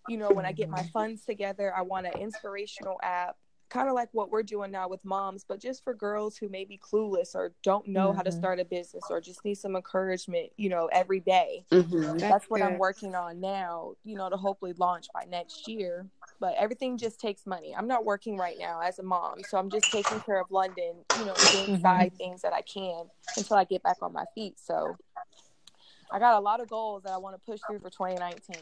you 0.09 0.17
know 0.17 0.31
when 0.33 0.45
i 0.45 0.53
get 0.53 0.69
my 0.69 0.83
funds 0.93 1.25
together 1.25 1.73
i 1.77 1.83
want 1.83 2.07
an 2.07 2.13
inspirational 2.21 2.99
app 3.03 3.37
kind 3.73 3.89
of 3.89 3.95
like 3.95 4.11
what 4.13 4.31
we're 4.31 4.43
doing 4.43 4.71
now 4.71 4.87
with 4.87 5.03
moms 5.03 5.45
but 5.49 5.59
just 5.59 5.83
for 5.83 5.95
girls 5.95 6.37
who 6.37 6.47
may 6.51 6.63
be 6.63 6.77
clueless 6.79 7.35
or 7.35 7.55
don't 7.63 7.89
know 7.89 8.13
how 8.13 8.21
to 8.21 8.29
Mhm. 8.31 8.35
start 8.37 8.61
a 8.61 8.67
business 8.67 9.05
or 9.09 9.19
just 9.19 9.43
need 9.47 9.55
some 9.55 9.75
encouragement 9.77 10.51
you 10.59 10.69
know 10.69 10.89
every 10.93 11.21
day 11.21 11.65
Mhm. 11.71 12.21
that's 12.21 12.51
what 12.51 12.61
i'm 12.61 12.77
working 12.77 13.15
on 13.15 13.41
now 13.41 13.95
you 14.05 14.15
know 14.15 14.29
to 14.29 14.37
hopefully 14.37 14.75
launch 14.77 15.07
by 15.15 15.25
next 15.25 15.67
year 15.67 16.07
but 16.39 16.55
everything 16.59 16.99
just 16.99 17.19
takes 17.19 17.47
money 17.47 17.75
i'm 17.75 17.87
not 17.89 18.05
working 18.05 18.37
right 18.37 18.59
now 18.59 18.79
as 18.81 18.99
a 18.99 19.03
mom 19.03 19.43
so 19.43 19.57
i'm 19.57 19.71
just 19.71 19.91
taking 19.91 20.21
care 20.21 20.39
of 20.39 20.51
london 20.51 21.03
you 21.19 21.25
know 21.25 21.35
doing 21.51 21.69
Mhm. 21.75 21.81
side 21.81 22.13
things 22.19 22.43
that 22.43 22.53
i 22.53 22.61
can 22.61 23.07
until 23.39 23.57
i 23.57 23.65
get 23.65 23.83
back 23.83 23.97
on 24.03 24.13
my 24.13 24.27
feet 24.35 24.61
so 24.61 24.99
i 26.11 26.19
got 26.19 26.37
a 26.37 26.41
lot 26.41 26.61
of 26.61 26.69
goals 26.69 27.05
that 27.05 27.13
i 27.13 27.17
want 27.17 27.35
to 27.35 27.41
push 27.51 27.61
through 27.67 27.79
for 27.79 27.89
2019 27.89 28.57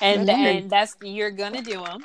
And 0.00 0.28
and 0.28 0.68
that's 0.68 0.96
you're 1.00 1.30
gonna 1.30 1.62
do 1.62 1.80
them 1.84 2.04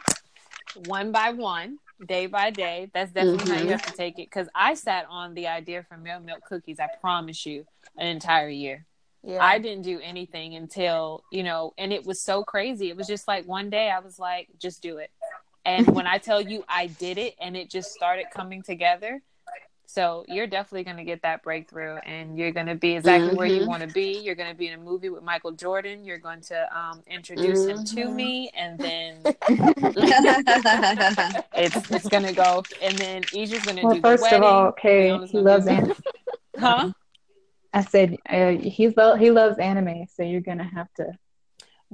one 0.88 1.12
by 1.12 1.32
one, 1.32 1.80
day 2.06 2.28
by 2.28 2.50
day. 2.50 2.90
That's 2.94 3.12
definitely 3.12 3.50
how 3.50 3.56
you 3.56 3.62
mm-hmm. 3.62 3.72
have 3.72 3.86
to 3.86 3.94
take 3.94 4.20
it. 4.20 4.30
Because 4.30 4.48
I 4.56 4.74
sat 4.74 5.06
on 5.10 5.34
the 5.34 5.48
idea 5.48 5.84
for 5.84 5.98
milk 5.98 6.24
milk 6.24 6.42
cookies. 6.48 6.80
I 6.80 6.88
promise 7.02 7.46
you, 7.46 7.66
an 7.98 8.08
entire 8.08 8.50
year. 8.50 8.86
yeah 9.24 9.44
I 9.44 9.60
didn't 9.60 9.84
do 9.84 10.00
anything 10.02 10.56
until 10.56 11.24
you 11.32 11.44
know, 11.44 11.74
and 11.78 11.92
it 11.92 12.06
was 12.06 12.22
so 12.22 12.44
crazy. 12.44 12.90
It 12.90 12.98
was 12.98 13.08
just 13.08 13.28
like 13.28 13.46
one 13.48 13.70
day 13.70 13.90
I 13.90 14.00
was 14.00 14.20
like, 14.20 14.48
just 14.60 14.82
do 14.82 14.98
it. 14.98 15.12
And 15.66 15.88
when 15.88 16.08
I 16.08 16.18
tell 16.18 16.42
you 16.42 16.64
I 16.68 16.88
did 16.88 17.18
it, 17.18 17.36
and 17.40 17.56
it 17.58 17.70
just 17.70 17.92
started 17.92 18.26
coming 18.34 18.62
together. 18.62 19.22
So 19.92 20.24
you're 20.28 20.46
definitely 20.46 20.84
going 20.84 20.98
to 20.98 21.04
get 21.04 21.24
that 21.24 21.42
breakthrough, 21.42 21.96
and 22.06 22.38
you're 22.38 22.52
going 22.52 22.68
to 22.68 22.76
be 22.76 22.92
exactly 22.92 23.34
where 23.34 23.48
you 23.48 23.64
Mhm. 23.64 23.66
want 23.66 23.82
to 23.82 23.88
be. 23.88 24.20
You're 24.20 24.36
going 24.36 24.52
to 24.52 24.56
be 24.56 24.68
in 24.68 24.80
a 24.80 24.84
movie 24.84 25.10
with 25.10 25.24
Michael 25.24 25.52
Jordan. 25.52 26.06
You're 26.06 26.20
going 26.20 26.42
to 26.42 26.78
um, 26.78 27.02
introduce 27.08 27.66
him 27.66 27.84
to 27.86 28.02
Mhm. 28.06 28.16
me, 28.16 28.52
and 28.56 28.80
then 28.80 29.16
it's 31.56 31.92
it's 31.92 32.08
going 32.08 32.22
to 32.22 32.34
go. 32.34 32.64
And 32.84 32.96
then 33.00 33.24
Isha's 33.34 33.66
going 33.66 33.78
to 33.78 33.84
Well, 33.86 33.96
do 33.96 34.02
first 34.02 34.30
the 34.30 34.36
wedding. 34.36 34.44
of 34.44 34.44
all, 34.44 34.66
okay, 34.68 35.18
he 35.26 35.40
loves 35.40 35.66
anime. 35.66 35.92
huh? 36.60 36.92
I 37.74 37.82
said 37.82 38.18
uh, 38.30 38.52
he's 38.52 38.96
lo- 38.96 39.16
he 39.16 39.32
loves 39.32 39.58
anime, 39.58 40.06
so 40.14 40.22
you're 40.22 40.42
gonna 40.42 40.70
have 40.76 40.88
to. 40.98 41.14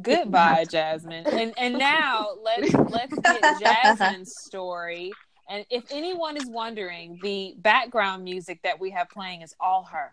Goodbye, 0.02 0.66
Jasmine. 0.66 1.28
And 1.32 1.54
and 1.58 1.78
now 1.78 2.32
let's 2.42 2.74
let's 2.74 3.18
get 3.20 3.42
Jasmine's 3.60 4.36
story. 4.36 5.14
And 5.50 5.66
if 5.70 5.84
anyone 5.92 6.38
is 6.38 6.46
wondering, 6.48 7.20
the 7.22 7.54
background 7.58 8.24
music 8.24 8.60
that 8.64 8.80
we 8.80 8.90
have 8.92 9.10
playing 9.10 9.42
is 9.42 9.54
all 9.60 9.84
her. 9.84 10.12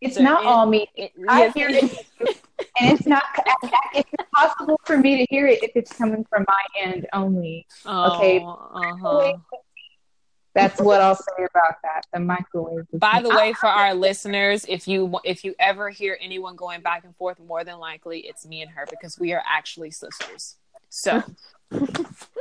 It's 0.00 0.16
So 0.16 0.22
not 0.22 0.42
it- 0.42 0.46
all 0.46 0.66
me. 0.66 0.88
It, 0.96 1.12
I 1.28 1.40
yes, 1.40 1.54
hear 1.54 1.68
it, 1.70 1.84
and 2.80 2.90
it's 2.98 3.06
not. 3.06 3.22
It's 3.94 4.08
impossible 4.18 4.80
for 4.84 4.96
me 4.96 5.18
to 5.18 5.26
hear 5.28 5.46
it 5.46 5.62
if 5.62 5.72
it's 5.74 5.92
coming 5.92 6.24
from 6.30 6.46
my 6.48 6.62
end 6.82 7.06
only. 7.12 7.66
Okay. 7.86 8.38
uh-huh. 8.42 9.34
That's 10.54 10.80
what 10.80 11.00
I'll 11.02 11.14
say 11.14 11.44
about 11.54 11.74
that. 11.82 12.02
The 12.12 12.20
microwave. 12.20 12.86
By 12.94 13.20
the 13.22 13.28
way, 13.30 13.52
for 13.52 13.66
our 13.66 13.92
listeners, 13.94 14.64
if 14.68 14.88
you 14.88 15.18
if 15.24 15.44
you 15.44 15.54
ever 15.58 15.90
hear 15.90 16.16
anyone 16.22 16.56
going 16.56 16.80
back 16.80 17.04
and 17.04 17.14
forth, 17.16 17.38
more 17.40 17.64
than 17.64 17.78
likely 17.78 18.20
it's 18.20 18.46
me 18.46 18.62
and 18.62 18.70
her 18.70 18.86
because 18.90 19.18
we 19.18 19.32
are 19.34 19.42
actually 19.46 19.90
sisters. 19.90 20.56
So 20.88 21.22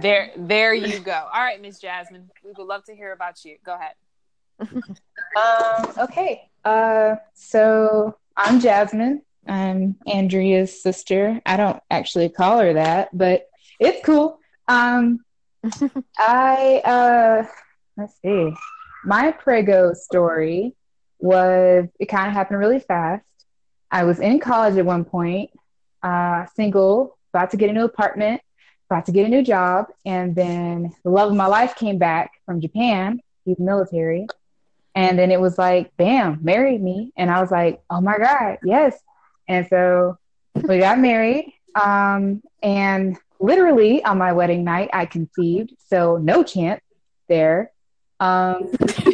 there 0.00 0.30
there 0.36 0.74
you 0.74 1.00
go. 1.00 1.12
All 1.12 1.40
right, 1.40 1.60
Miss 1.60 1.78
Jasmine, 1.78 2.30
we 2.44 2.52
would 2.56 2.66
love 2.66 2.84
to 2.84 2.94
hear 2.94 3.12
about 3.12 3.44
you. 3.44 3.56
Go 3.64 3.74
ahead. 3.74 3.94
Um, 5.36 5.92
okay. 5.98 6.50
Uh, 6.64 7.16
so 7.34 8.16
I'm 8.36 8.60
Jasmine. 8.60 9.22
I'm 9.46 9.96
Andrea's 10.06 10.82
sister. 10.82 11.40
I 11.46 11.56
don't 11.56 11.80
actually 11.90 12.28
call 12.28 12.58
her 12.58 12.74
that, 12.74 13.16
but 13.16 13.48
it's 13.78 14.04
cool. 14.04 14.38
Um, 14.68 15.20
I 16.18 16.82
uh, 16.84 17.46
let's 17.96 18.14
see. 18.22 18.52
My 19.04 19.32
Prego 19.32 19.94
story 19.94 20.74
was 21.18 21.86
it 21.98 22.06
kind 22.06 22.28
of 22.28 22.34
happened 22.34 22.58
really 22.58 22.80
fast. 22.80 23.24
I 23.90 24.04
was 24.04 24.20
in 24.20 24.40
college 24.40 24.76
at 24.76 24.86
one 24.86 25.04
point, 25.04 25.50
uh, 26.02 26.46
single, 26.54 27.18
about 27.32 27.50
to 27.50 27.56
get 27.56 27.70
a 27.70 27.72
new 27.72 27.84
apartment, 27.84 28.40
about 28.90 29.06
to 29.06 29.12
get 29.12 29.24
a 29.24 29.28
new 29.28 29.42
job, 29.42 29.86
and 30.04 30.34
then 30.34 30.92
the 31.04 31.10
love 31.10 31.30
of 31.30 31.36
my 31.36 31.46
life 31.46 31.76
came 31.76 31.98
back 31.98 32.32
from 32.44 32.60
Japan. 32.60 33.20
He's 33.44 33.58
military. 33.58 34.26
And 34.94 35.16
then 35.16 35.30
it 35.30 35.40
was 35.40 35.56
like, 35.56 35.96
bam, 35.96 36.40
married 36.42 36.82
me. 36.82 37.12
And 37.16 37.30
I 37.30 37.40
was 37.40 37.52
like, 37.52 37.80
oh 37.88 38.00
my 38.00 38.18
God, 38.18 38.58
yes. 38.64 38.98
And 39.46 39.66
so 39.68 40.18
we 40.54 40.80
got 40.80 40.98
married. 40.98 41.52
Um, 41.80 42.42
and 42.62 43.16
literally 43.38 44.04
on 44.04 44.18
my 44.18 44.32
wedding 44.32 44.64
night, 44.64 44.90
I 44.92 45.06
conceived. 45.06 45.74
So 45.86 46.16
no 46.16 46.42
chance 46.42 46.82
there. 47.28 47.70
Um, 48.18 48.72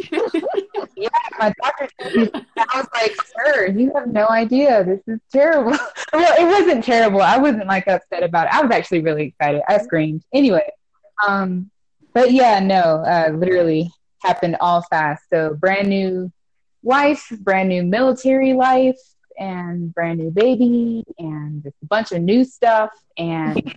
my 1.39 1.53
doctor, 1.61 1.87
I 1.99 2.41
was 2.75 2.87
like, 2.93 3.15
sir, 3.35 3.67
you 3.67 3.91
have 3.95 4.07
no 4.07 4.27
idea. 4.27 4.83
This 4.83 5.01
is 5.07 5.19
terrible. 5.31 5.71
well, 6.13 6.33
it 6.39 6.45
wasn't 6.45 6.83
terrible. 6.83 7.21
I 7.21 7.37
wasn't 7.37 7.67
like 7.67 7.87
upset 7.87 8.23
about 8.23 8.47
it. 8.47 8.53
I 8.53 8.61
was 8.61 8.71
actually 8.71 9.01
really 9.01 9.27
excited. 9.27 9.61
I 9.67 9.77
screamed. 9.79 10.23
Anyway, 10.33 10.69
um, 11.25 11.69
but 12.13 12.31
yeah, 12.31 12.59
no, 12.59 13.03
uh, 13.05 13.31
literally 13.33 13.91
happened 14.23 14.57
all 14.59 14.83
fast. 14.89 15.23
So 15.29 15.53
brand 15.53 15.89
new 15.89 16.31
wife, 16.81 17.31
brand 17.41 17.69
new 17.69 17.83
military 17.83 18.53
life, 18.53 18.99
and 19.39 19.93
brand 19.93 20.19
new 20.19 20.31
baby, 20.31 21.03
and 21.19 21.63
just 21.63 21.75
a 21.83 21.85
bunch 21.85 22.11
of 22.11 22.21
new 22.21 22.43
stuff. 22.43 22.89
And 23.17 23.75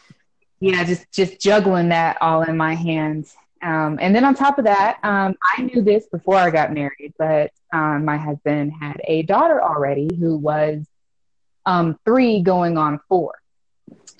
yeah, 0.60 0.84
just 0.84 1.10
just 1.12 1.40
juggling 1.40 1.90
that 1.90 2.18
all 2.20 2.42
in 2.42 2.56
my 2.56 2.74
hands. 2.74 3.34
Um, 3.62 3.98
and 4.00 4.14
then 4.14 4.24
on 4.24 4.34
top 4.34 4.58
of 4.58 4.64
that, 4.64 4.98
um, 5.02 5.36
I 5.56 5.62
knew 5.62 5.82
this 5.82 6.06
before 6.06 6.36
I 6.36 6.50
got 6.50 6.72
married, 6.72 7.14
but 7.18 7.52
um, 7.72 8.04
my 8.04 8.16
husband 8.16 8.72
had 8.80 9.00
a 9.04 9.22
daughter 9.22 9.62
already 9.62 10.08
who 10.18 10.36
was 10.36 10.86
um, 11.66 11.98
three 12.04 12.40
going 12.40 12.78
on 12.78 13.00
four. 13.08 13.34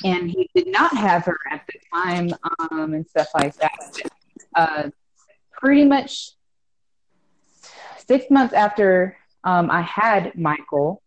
And 0.04 0.30
he 0.30 0.48
did 0.54 0.68
not 0.68 0.94
have 0.96 1.24
her 1.26 1.38
at 1.50 1.66
the 1.66 1.78
time 1.92 2.30
um, 2.70 2.94
and 2.94 3.06
stuff 3.06 3.28
like 3.34 3.54
that. 3.56 3.72
Uh, 4.54 4.90
pretty 5.52 5.84
much 5.84 6.32
six 8.06 8.30
months 8.30 8.54
after 8.54 9.16
um, 9.44 9.70
I 9.70 9.82
had 9.82 10.34
Michael, 10.36 11.02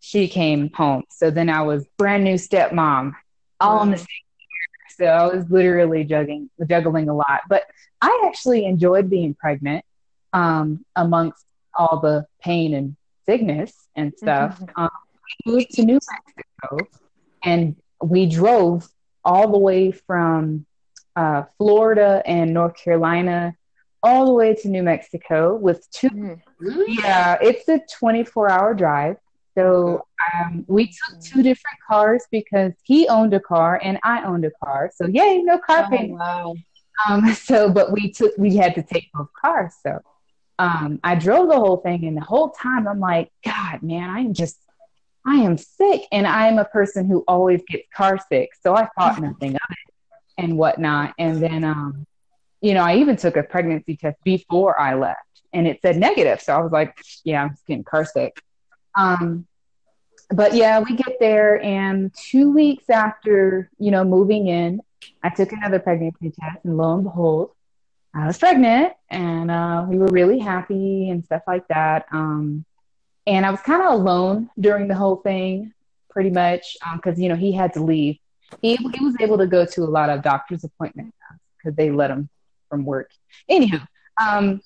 she 0.00 0.28
came 0.28 0.70
home. 0.72 1.04
So 1.10 1.30
then 1.30 1.48
I 1.48 1.62
was 1.62 1.86
brand 1.96 2.24
new 2.24 2.34
stepmom, 2.34 3.12
all 3.60 3.82
in 3.82 3.90
the 3.90 3.98
same. 3.98 4.06
So 5.00 5.06
I 5.06 5.34
was 5.34 5.50
literally 5.50 6.04
juggling, 6.04 6.50
juggling 6.68 7.08
a 7.08 7.14
lot. 7.14 7.40
But 7.48 7.62
I 8.02 8.24
actually 8.26 8.66
enjoyed 8.66 9.08
being 9.08 9.32
pregnant 9.34 9.82
um, 10.34 10.84
amongst 10.94 11.42
all 11.74 12.00
the 12.00 12.26
pain 12.42 12.74
and 12.74 12.96
sickness 13.24 13.72
and 13.96 14.12
stuff. 14.14 14.62
Um, 14.76 14.90
we 15.46 15.52
moved 15.52 15.70
to 15.72 15.84
New 15.84 15.98
Mexico 16.12 16.90
and 17.42 17.76
we 18.02 18.26
drove 18.26 18.86
all 19.24 19.50
the 19.50 19.58
way 19.58 19.90
from 19.90 20.66
uh, 21.16 21.44
Florida 21.56 22.22
and 22.26 22.52
North 22.52 22.76
Carolina 22.76 23.56
all 24.02 24.26
the 24.26 24.34
way 24.34 24.54
to 24.54 24.68
New 24.68 24.82
Mexico 24.82 25.54
with 25.54 25.90
two. 25.90 26.38
Yeah, 26.86 27.38
it's 27.40 27.68
a 27.68 27.80
24 27.98 28.50
hour 28.50 28.74
drive. 28.74 29.16
So 29.56 30.04
um, 30.34 30.64
we 30.68 30.86
took 30.86 31.20
two 31.20 31.42
different 31.42 31.78
cars 31.88 32.24
because 32.30 32.72
he 32.84 33.08
owned 33.08 33.34
a 33.34 33.40
car 33.40 33.80
and 33.82 33.98
I 34.04 34.22
owned 34.24 34.44
a 34.44 34.50
car. 34.64 34.90
So 34.94 35.06
yay, 35.06 35.42
no 35.42 35.58
car 35.58 35.84
Oh, 35.86 35.90
payment. 35.90 36.12
wow. 36.12 36.54
Um, 37.08 37.32
so, 37.34 37.70
but 37.70 37.92
we 37.92 38.12
took, 38.12 38.32
we 38.38 38.56
had 38.56 38.74
to 38.76 38.82
take 38.82 39.10
both 39.12 39.28
cars. 39.40 39.72
So, 39.82 40.00
um, 40.58 41.00
I 41.02 41.14
drove 41.14 41.48
the 41.48 41.56
whole 41.56 41.78
thing 41.78 42.04
and 42.04 42.16
the 42.16 42.20
whole 42.22 42.50
time 42.50 42.86
I'm 42.86 43.00
like, 43.00 43.30
God, 43.44 43.82
man, 43.82 44.10
I 44.10 44.20
am 44.20 44.34
just, 44.34 44.58
I 45.26 45.36
am 45.36 45.56
sick. 45.56 46.02
And 46.12 46.26
I 46.26 46.48
am 46.48 46.58
a 46.58 46.64
person 46.66 47.06
who 47.06 47.24
always 47.26 47.62
gets 47.68 47.84
car 47.94 48.18
sick. 48.30 48.50
So 48.62 48.74
I 48.76 48.88
thought 48.98 49.18
nothing 49.20 49.54
of 49.54 49.60
it 49.70 49.92
and 50.38 50.56
whatnot. 50.58 51.14
And 51.18 51.42
then, 51.42 51.64
um, 51.64 52.06
you 52.60 52.74
know, 52.74 52.84
I 52.84 52.96
even 52.96 53.16
took 53.16 53.36
a 53.36 53.42
pregnancy 53.42 53.96
test 53.96 54.18
before 54.22 54.78
I 54.78 54.94
left 54.94 55.42
and 55.52 55.66
it 55.66 55.80
said 55.82 55.96
negative. 55.96 56.40
So 56.42 56.54
I 56.54 56.60
was 56.60 56.72
like, 56.72 56.94
yeah, 57.24 57.42
I'm 57.42 57.50
just 57.50 57.66
getting 57.66 57.84
car 57.84 58.04
sick. 58.04 58.40
Um, 58.94 59.46
but 60.32 60.54
yeah, 60.54 60.80
we 60.80 60.94
get 60.96 61.18
there, 61.18 61.60
and 61.62 62.14
two 62.14 62.52
weeks 62.52 62.88
after, 62.88 63.70
you 63.78 63.90
know, 63.90 64.04
moving 64.04 64.46
in, 64.46 64.80
I 65.22 65.30
took 65.30 65.52
another 65.52 65.78
pregnancy 65.78 66.30
test, 66.30 66.64
and 66.64 66.76
lo 66.76 66.94
and 66.94 67.04
behold, 67.04 67.50
I 68.14 68.26
was 68.26 68.38
pregnant, 68.38 68.92
and 69.08 69.50
uh, 69.50 69.86
we 69.88 69.98
were 69.98 70.06
really 70.06 70.38
happy 70.38 71.10
and 71.10 71.24
stuff 71.24 71.42
like 71.46 71.66
that. 71.68 72.06
Um, 72.12 72.64
and 73.26 73.44
I 73.44 73.50
was 73.50 73.60
kind 73.60 73.82
of 73.82 73.92
alone 73.92 74.50
during 74.58 74.88
the 74.88 74.94
whole 74.94 75.16
thing, 75.16 75.72
pretty 76.10 76.30
much, 76.30 76.76
because 76.94 77.18
you 77.18 77.28
know 77.28 77.36
he 77.36 77.52
had 77.52 77.74
to 77.74 77.82
leave. 77.82 78.18
He 78.62 78.76
he 78.76 79.04
was 79.04 79.16
able 79.20 79.38
to 79.38 79.46
go 79.46 79.64
to 79.64 79.82
a 79.82 79.84
lot 79.84 80.10
of 80.10 80.22
doctor's 80.22 80.64
appointments 80.64 81.16
because 81.56 81.76
they 81.76 81.90
let 81.90 82.10
him 82.10 82.28
from 82.68 82.84
work. 82.84 83.10
Anyhow, 83.48 83.86
um, 84.20 84.60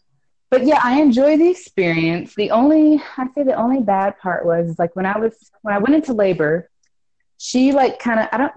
but 0.55 0.67
yeah, 0.67 0.79
I 0.85 1.01
enjoy 1.01 1.37
the 1.37 1.51
experience. 1.51 2.35
The 2.37 2.53
only 2.53 3.03
I'd 3.17 3.35
say 3.35 3.43
the 3.43 3.55
only 3.55 3.81
bad 3.81 4.17
part 4.19 4.47
was 4.47 4.79
like 4.79 4.95
when 4.95 5.05
I 5.05 5.19
was 5.19 5.51
when 5.63 5.75
I 5.75 5.79
went 5.79 5.97
into 5.97 6.13
labor, 6.13 6.71
she 7.39 7.73
like 7.73 7.99
kind 7.99 8.21
of 8.21 8.29
I 8.31 8.37
don't. 8.39 8.53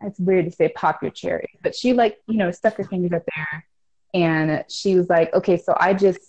It's 0.00 0.18
weird 0.18 0.46
to 0.46 0.52
say 0.52 0.68
pop 0.70 1.02
your 1.02 1.10
cherry, 1.10 1.50
but 1.62 1.74
she 1.74 1.92
like 1.92 2.16
you 2.26 2.38
know 2.38 2.50
stuck 2.50 2.76
her 2.76 2.84
fingers 2.84 3.12
up 3.12 3.24
there, 3.36 3.66
and 4.14 4.64
she 4.70 4.94
was 4.94 5.10
like, 5.10 5.34
okay, 5.34 5.58
so 5.58 5.76
I 5.78 5.92
just 5.92 6.20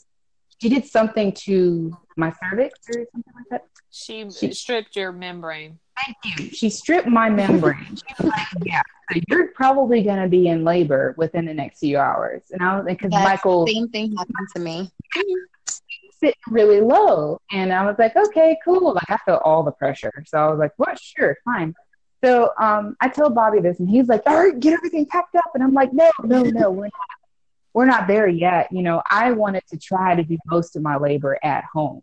she 0.61 0.67
did 0.67 0.85
something 0.85 1.31
to 1.45 1.95
my 2.17 2.33
cervix 2.43 2.77
or 2.89 3.05
something 3.13 3.33
like 3.35 3.45
that. 3.51 3.65
She, 3.91 4.29
She- 4.31 4.53
stripped 4.53 4.95
your 4.97 5.13
membrane. 5.13 5.79
Thank 6.05 6.39
you. 6.39 6.49
She 6.51 6.69
stripped 6.69 7.07
my 7.07 7.29
membrane. 7.29 7.85
She 7.95 8.23
was 8.23 8.31
like, 8.31 8.47
yeah, 8.65 8.81
so 9.11 9.19
you're 9.27 9.47
probably 9.49 10.03
going 10.03 10.21
to 10.21 10.27
be 10.27 10.47
in 10.47 10.63
labor 10.63 11.15
within 11.17 11.45
the 11.45 11.53
next 11.53 11.79
few 11.79 11.97
hours. 11.97 12.43
And 12.51 12.61
I 12.61 12.77
was 12.77 12.85
like, 12.85 12.97
because 12.99 13.11
That 13.11 13.23
Michael 13.23 13.67
same 13.67 13.89
thing 13.89 14.15
happened 14.15 14.47
to 14.55 14.59
me. 14.61 14.91
sitting 16.19 16.35
really 16.49 16.81
low. 16.81 17.39
And 17.51 17.73
I 17.73 17.85
was 17.85 17.95
like, 17.97 18.15
okay, 18.15 18.57
cool. 18.63 18.93
Like 18.93 19.09
I 19.09 19.17
felt 19.25 19.41
all 19.43 19.63
the 19.63 19.71
pressure. 19.71 20.11
So 20.27 20.37
I 20.37 20.49
was 20.49 20.59
like, 20.59 20.73
what? 20.77 20.99
Sure, 20.99 21.37
fine. 21.45 21.73
So 22.23 22.51
um, 22.59 22.97
I 22.99 23.07
told 23.07 23.33
Bobby 23.33 23.61
this, 23.61 23.79
and 23.79 23.89
he's 23.89 24.07
like, 24.09 24.21
all 24.25 24.35
right, 24.35 24.59
get 24.59 24.73
everything 24.73 25.05
packed 25.05 25.35
up. 25.35 25.51
And 25.53 25.63
I'm 25.63 25.73
like, 25.73 25.93
no, 25.93 26.11
no, 26.23 26.43
no, 26.43 26.69
we're 26.69 26.83
not, 26.85 26.91
we're 27.73 27.85
not 27.85 28.07
there 28.07 28.27
yet. 28.27 28.67
You 28.71 28.83
know, 28.83 29.01
I 29.09 29.31
wanted 29.31 29.63
to 29.69 29.77
try 29.77 30.15
to 30.15 30.23
do 30.23 30.37
most 30.45 30.75
of 30.75 30.81
my 30.81 30.97
labor 30.97 31.39
at 31.41 31.63
home. 31.63 32.01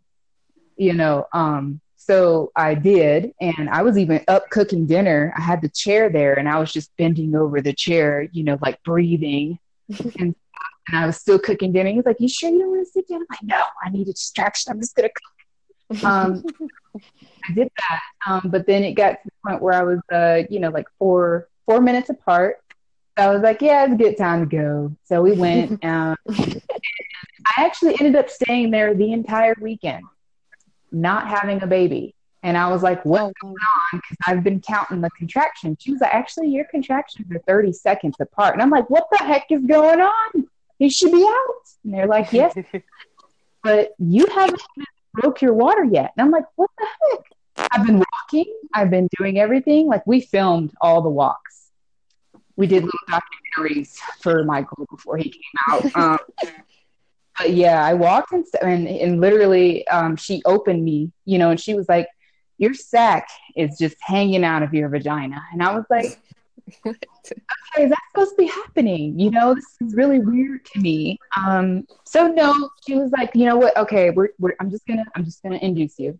You 0.75 0.93
know, 0.93 1.27
um, 1.33 1.79
so 2.07 2.51
I 2.55 2.73
did, 2.73 3.33
and 3.41 3.69
I 3.69 3.81
was 3.81 3.97
even 3.97 4.23
up 4.29 4.49
cooking 4.49 4.87
dinner. 4.87 5.33
I 5.37 5.41
had 5.41 5.61
the 5.61 5.67
chair 5.69 6.09
there, 6.09 6.39
and 6.39 6.47
I 6.47 6.57
was 6.57 6.71
just 6.71 6.95
bending 6.97 7.35
over 7.35 7.59
the 7.59 7.73
chair, 7.73 8.29
you 8.31 8.43
know, 8.43 8.57
like 8.61 8.81
breathing, 8.83 9.59
and 10.19 10.33
and 10.89 10.97
I 10.97 11.05
was 11.05 11.17
still 11.17 11.37
cooking 11.37 11.73
dinner. 11.73 11.91
He's 11.91 12.05
like, 12.05 12.19
"You 12.19 12.29
sure 12.29 12.49
you 12.49 12.59
don't 12.59 12.69
want 12.69 12.87
to 12.87 12.91
sit 12.91 13.07
down?" 13.09 13.19
I'm 13.19 13.27
like, 13.29 13.43
"No, 13.43 13.61
I 13.83 13.89
need 13.89 14.07
a 14.07 14.13
distraction. 14.13 14.71
I'm 14.71 14.79
just 14.79 14.95
gonna 14.95 15.09
cook." 15.09 16.03
Um, 16.03 16.43
I 17.49 17.53
did 17.53 17.69
that, 17.77 18.01
um, 18.25 18.49
but 18.51 18.65
then 18.65 18.83
it 18.83 18.93
got 18.93 19.11
to 19.11 19.19
the 19.25 19.31
point 19.45 19.61
where 19.61 19.73
I 19.73 19.83
was, 19.83 19.99
uh, 20.11 20.43
you 20.49 20.59
know, 20.61 20.69
like 20.69 20.87
four 20.97 21.49
four 21.65 21.81
minutes 21.81 22.09
apart. 22.09 22.57
So 23.17 23.25
I 23.25 23.33
was 23.33 23.41
like, 23.41 23.61
"Yeah, 23.61 23.83
it's 23.83 23.93
a 23.93 23.97
good 23.97 24.17
time 24.17 24.49
to 24.49 24.55
go." 24.55 24.95
So 25.03 25.21
we 25.21 25.33
went. 25.33 25.83
Um, 25.83 26.15
I 27.57 27.63
actually 27.65 27.95
ended 27.99 28.15
up 28.15 28.29
staying 28.29 28.71
there 28.71 28.93
the 28.93 29.11
entire 29.13 29.55
weekend, 29.61 30.03
not 30.91 31.27
having 31.27 31.61
a 31.61 31.67
baby. 31.67 32.15
And 32.43 32.57
I 32.57 32.69
was 32.69 32.83
like, 32.83 33.03
what's 33.03 33.33
going 33.41 33.53
on? 33.53 33.99
Because 33.99 34.17
I've 34.25 34.43
been 34.43 34.61
counting 34.61 35.01
the 35.01 35.09
contractions. 35.17 35.77
She 35.81 35.91
was 35.91 36.01
like, 36.01 36.13
actually, 36.13 36.49
your 36.49 36.65
contractions 36.65 37.29
are 37.31 37.39
30 37.39 37.73
seconds 37.73 38.15
apart. 38.19 38.53
And 38.53 38.61
I'm 38.61 38.69
like, 38.69 38.89
what 38.89 39.07
the 39.11 39.17
heck 39.17 39.47
is 39.49 39.65
going 39.65 39.99
on? 39.99 40.47
You 40.79 40.89
should 40.89 41.11
be 41.11 41.23
out. 41.23 41.63
And 41.83 41.93
they're 41.93 42.07
like, 42.07 42.31
yes, 42.31 42.53
but 43.63 43.93
you 43.97 44.27
haven't 44.27 44.61
even 44.77 44.85
broke 45.13 45.41
your 45.41 45.53
water 45.53 45.83
yet. 45.83 46.13
And 46.15 46.25
I'm 46.25 46.31
like, 46.31 46.45
what 46.55 46.69
the 46.77 46.85
heck? 46.85 47.69
I've 47.71 47.85
been 47.85 47.97
walking. 47.97 48.53
I've 48.73 48.91
been 48.91 49.09
doing 49.17 49.39
everything. 49.39 49.87
Like 49.87 50.05
we 50.05 50.21
filmed 50.21 50.73
all 50.79 51.01
the 51.01 51.09
walks. 51.09 51.69
We 52.55 52.67
did 52.67 52.83
little 52.83 52.99
documentaries 53.09 53.97
for 54.21 54.43
Michael 54.43 54.85
before 54.89 55.17
he 55.17 55.29
came 55.29 55.41
out. 55.69 55.85
Um, 55.95 56.19
but 57.37 57.53
yeah, 57.53 57.83
I 57.83 57.93
walked 57.93 58.31
and, 58.31 58.45
and, 58.61 58.87
and 58.87 59.21
literally 59.21 59.87
um, 59.87 60.15
she 60.15 60.41
opened 60.45 60.83
me, 60.83 61.11
you 61.25 61.37
know, 61.37 61.51
and 61.51 61.59
she 61.59 61.73
was 61.73 61.87
like, 61.87 62.07
your 62.57 62.73
sack 62.73 63.27
is 63.55 63.77
just 63.77 63.95
hanging 64.01 64.43
out 64.43 64.63
of 64.63 64.73
your 64.73 64.89
vagina. 64.89 65.41
And 65.53 65.61
I 65.61 65.73
was 65.75 65.85
like, 65.89 66.19
okay, 66.85 66.99
is 67.77 67.89
that 67.89 67.99
supposed 68.11 68.31
to 68.31 68.37
be 68.37 68.47
happening? 68.47 69.19
You 69.19 69.31
know, 69.31 69.53
this 69.53 69.65
is 69.81 69.93
really 69.95 70.19
weird 70.19 70.65
to 70.65 70.79
me. 70.79 71.19
Um, 71.37 71.85
so 72.05 72.27
no, 72.27 72.69
she 72.85 72.95
was 72.95 73.11
like, 73.11 73.31
you 73.35 73.45
know 73.45 73.57
what? 73.57 73.77
Okay, 73.77 74.09
we're, 74.09 74.29
we're, 74.39 74.55
I'm 74.59 74.71
just 74.71 74.85
gonna, 74.87 75.05
I'm 75.15 75.23
just 75.23 75.43
gonna 75.43 75.59
induce 75.61 75.99
you 75.99 76.19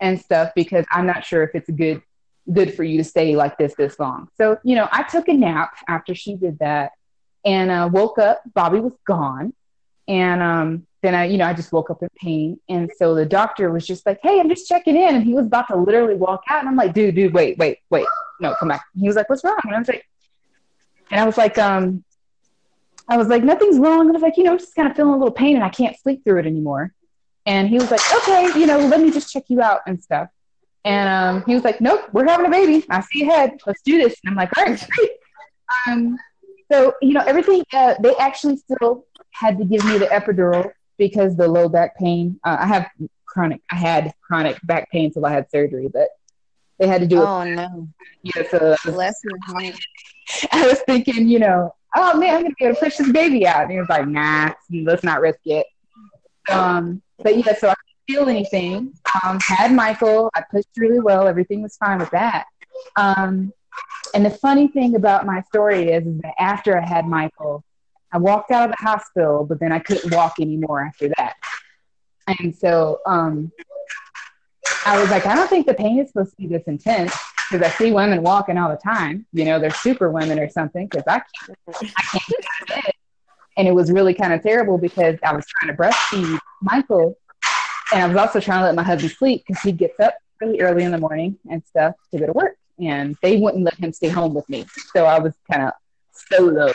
and 0.00 0.20
stuff 0.20 0.50
because 0.56 0.84
I'm 0.90 1.06
not 1.06 1.24
sure 1.24 1.42
if 1.44 1.54
it's 1.54 1.70
good, 1.70 2.02
good 2.52 2.74
for 2.74 2.82
you 2.82 2.98
to 2.98 3.04
stay 3.04 3.36
like 3.36 3.56
this 3.58 3.74
this 3.74 3.98
long. 3.98 4.28
So 4.36 4.58
you 4.64 4.74
know, 4.74 4.88
I 4.90 5.04
took 5.04 5.28
a 5.28 5.34
nap 5.34 5.72
after 5.88 6.14
she 6.14 6.34
did 6.34 6.58
that, 6.58 6.92
and 7.44 7.70
uh, 7.70 7.88
woke 7.92 8.18
up. 8.18 8.42
Bobby 8.54 8.80
was 8.80 8.92
gone, 9.06 9.52
and 10.10 10.42
um, 10.42 10.86
then 11.02 11.14
I, 11.14 11.26
you 11.26 11.38
know, 11.38 11.46
I 11.46 11.54
just 11.54 11.72
woke 11.72 11.88
up 11.88 12.02
in 12.02 12.08
pain, 12.16 12.60
and 12.68 12.90
so 12.98 13.14
the 13.14 13.24
doctor 13.24 13.70
was 13.70 13.86
just 13.86 14.04
like, 14.04 14.18
"Hey, 14.22 14.40
I'm 14.40 14.48
just 14.48 14.68
checking 14.68 14.96
in," 14.96 15.14
and 15.14 15.24
he 15.24 15.32
was 15.34 15.46
about 15.46 15.68
to 15.68 15.76
literally 15.76 16.16
walk 16.16 16.42
out, 16.50 16.60
and 16.60 16.68
I'm 16.68 16.76
like, 16.76 16.92
"Dude, 16.92 17.14
dude, 17.14 17.32
wait, 17.32 17.56
wait, 17.56 17.78
wait, 17.88 18.06
no, 18.40 18.54
come 18.56 18.68
back." 18.68 18.84
He 18.98 19.06
was 19.06 19.16
like, 19.16 19.30
"What's 19.30 19.44
wrong?" 19.44 19.56
And 19.64 19.74
I 19.74 19.78
was 19.78 19.88
like, 19.88 20.04
and 21.10 21.20
I 21.20 21.24
was 21.24 21.38
like, 21.38 21.58
um, 21.58 22.04
I 23.08 23.16
was 23.16 23.28
like, 23.28 23.42
nothing's 23.42 23.78
wrong. 23.78 24.02
And 24.02 24.10
I 24.10 24.12
was 24.12 24.22
like, 24.22 24.36
you 24.36 24.44
know, 24.44 24.52
I'm 24.52 24.58
just 24.58 24.74
kind 24.74 24.88
of 24.88 24.96
feeling 24.96 25.14
a 25.14 25.16
little 25.16 25.32
pain 25.32 25.56
and 25.56 25.64
I 25.64 25.68
can't 25.68 25.98
sleep 25.98 26.22
through 26.24 26.40
it 26.40 26.46
anymore. 26.46 26.92
And 27.46 27.68
he 27.68 27.76
was 27.76 27.90
like, 27.90 28.00
okay, 28.14 28.58
you 28.58 28.66
know, 28.66 28.78
let 28.78 29.00
me 29.00 29.10
just 29.10 29.32
check 29.32 29.44
you 29.48 29.60
out 29.60 29.80
and 29.86 30.02
stuff. 30.02 30.28
And 30.84 31.08
um, 31.08 31.44
he 31.46 31.54
was 31.54 31.64
like, 31.64 31.80
nope, 31.80 32.02
we're 32.12 32.26
having 32.26 32.46
a 32.46 32.50
baby. 32.50 32.86
I 32.88 33.00
see 33.00 33.22
ahead. 33.22 33.60
Let's 33.66 33.82
do 33.82 33.98
this. 33.98 34.16
And 34.24 34.30
I'm 34.30 34.36
like, 34.36 34.56
all 34.56 34.64
right, 34.64 34.88
great. 34.96 35.10
Um, 35.86 36.18
so, 36.70 36.94
you 37.02 37.12
know, 37.12 37.22
everything, 37.26 37.64
uh, 37.72 37.94
they 38.00 38.14
actually 38.16 38.56
still 38.56 39.04
had 39.32 39.58
to 39.58 39.64
give 39.64 39.84
me 39.84 39.98
the 39.98 40.06
epidural 40.06 40.70
because 40.98 41.36
the 41.36 41.48
low 41.48 41.68
back 41.68 41.96
pain. 41.96 42.38
Uh, 42.44 42.58
I 42.60 42.66
have 42.66 42.88
chronic, 43.26 43.62
I 43.70 43.76
had 43.76 44.12
chronic 44.20 44.58
back 44.64 44.90
pain 44.90 45.06
until 45.06 45.26
I 45.26 45.32
had 45.32 45.50
surgery, 45.50 45.88
but 45.92 46.08
they 46.78 46.86
had 46.86 47.00
to 47.00 47.06
do 47.06 47.22
it. 47.22 47.26
Oh 47.26 47.44
no. 47.44 47.88
Yeah, 48.22 48.42
so 48.50 48.76
Bless 48.84 49.20
your. 49.24 49.72
I 50.52 50.66
was 50.66 50.80
thinking, 50.80 51.28
you 51.28 51.38
know, 51.38 51.74
oh 51.96 52.18
man, 52.18 52.36
I'm 52.36 52.42
gonna 52.42 52.54
be 52.58 52.64
able 52.64 52.74
to 52.76 52.80
push 52.80 52.96
this 52.96 53.10
baby 53.12 53.46
out. 53.46 53.62
And 53.62 53.72
he 53.72 53.78
was 53.78 53.88
like, 53.88 54.06
nah, 54.06 54.52
let's 54.70 55.04
not 55.04 55.20
risk 55.20 55.40
it. 55.44 55.66
Um, 56.50 57.02
but 57.18 57.36
yeah, 57.36 57.54
so 57.56 57.68
I 57.68 57.74
couldn't 57.74 58.06
feel 58.08 58.28
anything. 58.28 58.92
Um, 59.22 59.38
had 59.40 59.72
Michael, 59.72 60.30
I 60.34 60.42
pushed 60.50 60.68
really 60.76 61.00
well, 61.00 61.28
everything 61.28 61.62
was 61.62 61.76
fine 61.76 61.98
with 61.98 62.10
that. 62.10 62.46
Um, 62.96 63.52
and 64.14 64.24
the 64.24 64.30
funny 64.30 64.68
thing 64.68 64.96
about 64.96 65.26
my 65.26 65.42
story 65.42 65.90
is, 65.90 66.06
is 66.06 66.18
that 66.22 66.34
after 66.38 66.78
I 66.78 66.84
had 66.84 67.06
Michael, 67.06 67.64
I 68.12 68.18
walked 68.18 68.50
out 68.50 68.70
of 68.70 68.76
the 68.76 68.82
hospital, 68.82 69.44
but 69.44 69.60
then 69.60 69.72
I 69.72 69.78
couldn't 69.78 70.12
walk 70.14 70.40
anymore 70.40 70.80
after 70.80 71.08
that. 71.16 71.34
And 72.26 72.54
so 72.54 73.00
um, 73.06 73.52
I 74.86 75.00
was 75.00 75.10
like, 75.10 75.26
I 75.26 75.34
don't 75.34 75.48
think 75.48 75.66
the 75.66 75.74
pain 75.74 75.98
is 75.98 76.08
supposed 76.08 76.30
to 76.32 76.36
be 76.36 76.46
this 76.46 76.62
intense 76.66 77.16
because 77.50 77.66
I 77.66 77.70
see 77.76 77.92
women 77.92 78.22
walking 78.22 78.56
all 78.56 78.70
the 78.70 78.76
time. 78.76 79.26
You 79.32 79.44
know, 79.44 79.58
they're 79.58 79.70
super 79.70 80.10
women 80.10 80.38
or 80.38 80.48
something 80.48 80.86
because 80.86 81.04
I 81.06 81.20
can't, 81.44 81.58
I 81.96 82.02
can't 82.02 82.24
get 82.26 82.44
out 82.44 82.62
of 82.62 82.68
bed. 82.68 82.92
And 83.56 83.68
it 83.68 83.72
was 83.72 83.90
really 83.90 84.14
kind 84.14 84.32
of 84.32 84.42
terrible 84.42 84.78
because 84.78 85.18
I 85.22 85.34
was 85.34 85.44
trying 85.46 85.76
to 85.76 85.82
breastfeed 85.82 86.38
Michael. 86.62 87.16
And 87.92 88.02
I 88.02 88.06
was 88.06 88.16
also 88.16 88.40
trying 88.40 88.60
to 88.60 88.66
let 88.66 88.74
my 88.74 88.82
husband 88.82 89.12
sleep 89.12 89.44
because 89.46 89.62
he 89.62 89.72
gets 89.72 89.98
up 90.00 90.14
really 90.40 90.60
early 90.60 90.84
in 90.84 90.92
the 90.92 90.98
morning 90.98 91.36
and 91.50 91.62
stuff 91.66 91.94
to 92.12 92.18
go 92.18 92.26
to 92.26 92.32
work. 92.32 92.56
And 92.78 93.16
they 93.22 93.36
wouldn't 93.36 93.64
let 93.64 93.74
him 93.74 93.92
stay 93.92 94.08
home 94.08 94.32
with 94.32 94.48
me. 94.48 94.64
So 94.94 95.04
I 95.04 95.18
was 95.18 95.34
kind 95.50 95.64
of 95.64 95.72
solo 96.12 96.72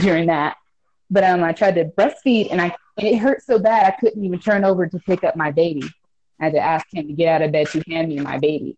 during 0.00 0.26
that. 0.26 0.56
But 1.10 1.24
um, 1.24 1.44
I 1.44 1.52
tried 1.52 1.76
to 1.76 1.84
breastfeed 1.84 2.48
and 2.50 2.60
I 2.60 2.76
and 2.98 3.06
it 3.06 3.18
hurt 3.18 3.42
so 3.42 3.58
bad 3.58 3.92
I 3.92 3.96
couldn't 4.00 4.24
even 4.24 4.38
turn 4.38 4.64
over 4.64 4.86
to 4.86 4.98
pick 5.00 5.22
up 5.22 5.36
my 5.36 5.50
baby. 5.50 5.82
I 6.40 6.44
had 6.44 6.54
to 6.54 6.60
ask 6.60 6.86
him 6.92 7.06
to 7.08 7.12
get 7.12 7.28
out 7.28 7.42
of 7.42 7.52
bed 7.52 7.68
to 7.68 7.82
hand 7.88 8.08
me 8.08 8.18
my 8.20 8.38
baby. 8.38 8.76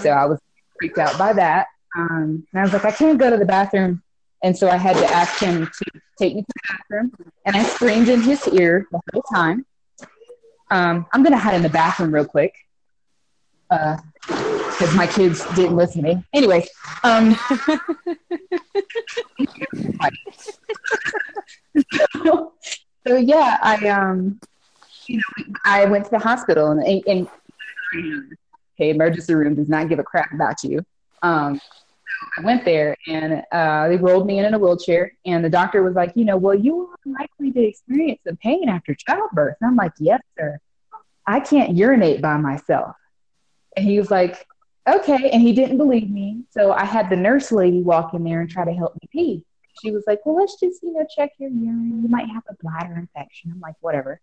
So 0.00 0.10
I 0.10 0.26
was 0.26 0.40
freaked 0.78 0.98
out 0.98 1.16
by 1.18 1.32
that. 1.34 1.68
Um, 1.96 2.46
and 2.52 2.60
I 2.60 2.62
was 2.62 2.72
like, 2.72 2.84
I 2.84 2.90
can't 2.90 3.18
go 3.18 3.30
to 3.30 3.36
the 3.36 3.44
bathroom. 3.44 4.02
And 4.42 4.56
so 4.56 4.68
I 4.68 4.76
had 4.76 4.96
to 4.96 5.06
ask 5.06 5.38
him 5.38 5.66
to 5.66 5.84
take 6.18 6.34
me 6.34 6.42
to 6.42 6.46
the 6.48 6.60
bathroom. 6.68 7.12
And 7.44 7.56
I 7.56 7.62
screamed 7.64 8.08
in 8.08 8.22
his 8.22 8.46
ear 8.48 8.86
the 8.90 9.00
whole 9.12 9.22
time. 9.22 9.64
Um, 10.70 11.06
I'm 11.12 11.22
going 11.22 11.32
to 11.32 11.38
hide 11.38 11.54
in 11.54 11.62
the 11.62 11.68
bathroom 11.68 12.12
real 12.12 12.24
quick 12.24 12.54
because 13.68 14.94
my 14.96 15.06
kids 15.06 15.44
didn't 15.54 15.76
listen 15.76 16.02
to 16.02 16.14
me. 16.14 16.24
Anyway, 16.32 16.66
um, 17.04 17.36
so, 22.24 22.52
so 23.06 23.16
yeah, 23.16 23.58
I 23.62 23.88
um, 23.88 24.40
you 25.06 25.16
know, 25.16 25.54
I 25.64 25.84
went 25.86 26.04
to 26.04 26.10
the 26.10 26.18
hospital 26.18 26.70
and 26.70 27.02
and 27.06 27.28
okay, 27.94 28.90
emergency 28.90 29.34
room 29.34 29.54
does 29.54 29.68
not 29.68 29.88
give 29.88 29.98
a 29.98 30.04
crap 30.04 30.32
about 30.32 30.62
you. 30.64 30.84
Um, 31.22 31.60
I 32.38 32.42
went 32.42 32.64
there 32.64 32.96
and 33.06 33.42
uh, 33.52 33.88
they 33.88 33.96
rolled 33.96 34.26
me 34.26 34.38
in 34.38 34.44
in 34.44 34.54
a 34.54 34.58
wheelchair, 34.58 35.12
and 35.26 35.44
the 35.44 35.50
doctor 35.50 35.82
was 35.82 35.94
like, 35.94 36.12
you 36.14 36.24
know, 36.24 36.36
well, 36.36 36.54
you 36.54 36.88
are 36.88 37.12
likely 37.18 37.52
to 37.52 37.68
experience 37.68 38.20
some 38.26 38.36
pain 38.36 38.68
after 38.68 38.94
childbirth. 38.94 39.56
And 39.60 39.68
I'm 39.68 39.76
like, 39.76 39.92
yes, 39.98 40.20
sir. 40.38 40.58
I 41.26 41.40
can't 41.40 41.76
urinate 41.76 42.20
by 42.20 42.36
myself. 42.36 42.96
And 43.76 43.86
he 43.86 43.98
was 43.98 44.10
like, 44.10 44.46
okay. 44.88 45.30
And 45.30 45.42
he 45.42 45.52
didn't 45.52 45.78
believe 45.78 46.10
me. 46.10 46.44
So 46.50 46.72
I 46.72 46.84
had 46.84 47.10
the 47.10 47.16
nurse 47.16 47.52
lady 47.52 47.82
walk 47.82 48.14
in 48.14 48.24
there 48.24 48.40
and 48.40 48.50
try 48.50 48.64
to 48.64 48.72
help 48.72 48.94
me 48.94 49.08
pee. 49.10 49.44
She 49.80 49.90
was 49.90 50.04
like, 50.06 50.24
well, 50.24 50.36
let's 50.36 50.58
just, 50.60 50.82
you 50.82 50.92
know, 50.92 51.06
check 51.14 51.30
your 51.38 51.50
urine. 51.50 52.02
You 52.02 52.08
might 52.08 52.28
have 52.28 52.42
a 52.48 52.54
bladder 52.62 52.96
infection. 52.98 53.50
I'm 53.52 53.60
like, 53.60 53.76
whatever. 53.80 54.20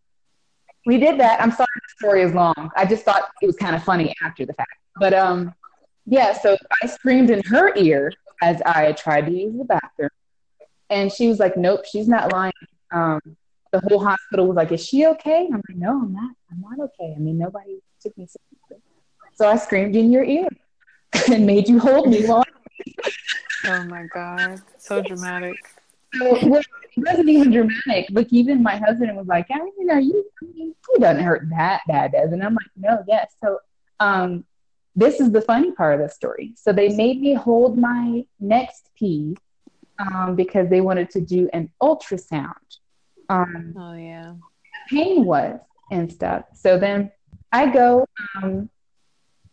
We 0.85 0.97
did 0.97 1.19
that. 1.19 1.41
I'm 1.41 1.51
sorry 1.51 1.67
the 1.75 1.95
story 1.97 2.21
is 2.21 2.33
long. 2.33 2.71
I 2.75 2.85
just 2.85 3.03
thought 3.03 3.23
it 3.41 3.45
was 3.45 3.55
kind 3.55 3.75
of 3.75 3.83
funny 3.83 4.13
after 4.23 4.45
the 4.45 4.53
fact. 4.53 4.71
But 4.99 5.13
um, 5.13 5.53
yeah, 6.05 6.33
so 6.33 6.55
I 6.81 6.87
screamed 6.87 7.29
in 7.29 7.41
her 7.45 7.75
ear 7.75 8.11
as 8.41 8.61
I 8.65 8.93
tried 8.93 9.25
to 9.25 9.31
use 9.31 9.57
the 9.57 9.65
bathroom. 9.65 10.09
And 10.89 11.11
she 11.11 11.27
was 11.27 11.39
like, 11.39 11.57
nope, 11.57 11.81
she's 11.85 12.07
not 12.07 12.31
lying. 12.31 12.53
Um, 12.91 13.19
the 13.71 13.81
whole 13.87 14.03
hospital 14.03 14.47
was 14.47 14.55
like, 14.55 14.71
is 14.71 14.83
she 14.85 15.05
okay? 15.05 15.47
I'm 15.47 15.61
like, 15.67 15.77
no, 15.77 16.01
I'm 16.01 16.13
not. 16.13 16.31
I'm 16.51 16.61
not 16.61 16.79
okay. 16.79 17.13
I 17.15 17.19
mean, 17.19 17.37
nobody 17.37 17.79
took 18.01 18.17
me 18.17 18.27
seriously. 18.27 18.83
So 19.35 19.47
I 19.47 19.57
screamed 19.57 19.95
in 19.95 20.11
your 20.11 20.23
ear 20.23 20.47
and 21.31 21.45
made 21.45 21.67
you 21.67 21.79
hold 21.79 22.09
me 22.09 22.25
while 22.25 22.43
Oh 23.65 23.83
my 23.83 24.05
god, 24.13 24.61
so 24.89 25.01
dramatic. 25.01 25.59
So 26.15 26.39
well, 26.47 26.61
it 26.97 27.03
wasn't 27.05 27.29
even 27.29 27.51
dramatic. 27.51 28.07
Like 28.11 28.27
even 28.31 28.63
my 28.63 28.77
husband 28.77 29.15
was 29.15 29.27
like, 29.27 29.47
I 29.51 29.59
mean, 29.59 29.89
are 29.91 29.99
you? 29.99 30.25
I 30.41 30.45
mean, 30.45 30.75
he 30.93 30.99
doesn't 30.99 31.23
hurt 31.23 31.47
that 31.51 31.81
bad, 31.87 32.11
does? 32.11 32.31
it?" 32.31 32.33
And 32.33 32.43
I'm 32.43 32.53
like, 32.55 32.71
no, 32.75 33.03
yes. 33.07 33.33
So 33.41 33.59
um, 33.99 34.43
this 34.95 35.19
is 35.19 35.31
the 35.31 35.41
funny 35.41 35.71
part 35.71 35.95
of 35.95 36.01
the 36.07 36.13
story. 36.13 36.53
So 36.55 36.73
they 36.73 36.89
made 36.89 37.21
me 37.21 37.33
hold 37.33 37.77
my 37.77 38.25
next 38.39 38.89
pee 38.97 39.37
um, 39.99 40.35
because 40.35 40.69
they 40.69 40.81
wanted 40.81 41.09
to 41.11 41.21
do 41.21 41.49
an 41.53 41.69
ultrasound. 41.81 42.53
Um, 43.29 43.75
Oh 43.77 43.93
yeah. 43.93 44.33
pain 44.89 45.25
was 45.25 45.59
and 45.91 46.11
stuff. 46.11 46.45
So 46.55 46.79
then 46.79 47.11
I 47.51 47.71
go, 47.71 48.05
um, 48.35 48.69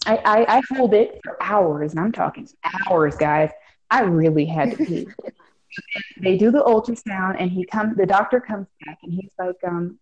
I, 0.06 0.16
I, 0.24 0.56
I 0.58 0.62
hold 0.74 0.94
it 0.94 1.20
for 1.24 1.36
hours, 1.42 1.92
and 1.92 2.00
I'm 2.00 2.12
talking 2.12 2.48
hours, 2.88 3.16
guys. 3.16 3.50
I 3.90 4.02
really 4.02 4.46
had 4.46 4.70
to 4.72 4.78
pee. 4.78 5.06
they 6.18 6.36
do 6.36 6.50
the 6.50 6.62
ultrasound, 6.62 7.36
and 7.38 7.50
he 7.50 7.64
comes. 7.64 7.96
The 7.96 8.06
doctor 8.06 8.40
comes 8.40 8.66
back, 8.84 8.98
and 9.02 9.12
he's 9.12 9.30
like, 9.38 9.56
um, 9.66 9.98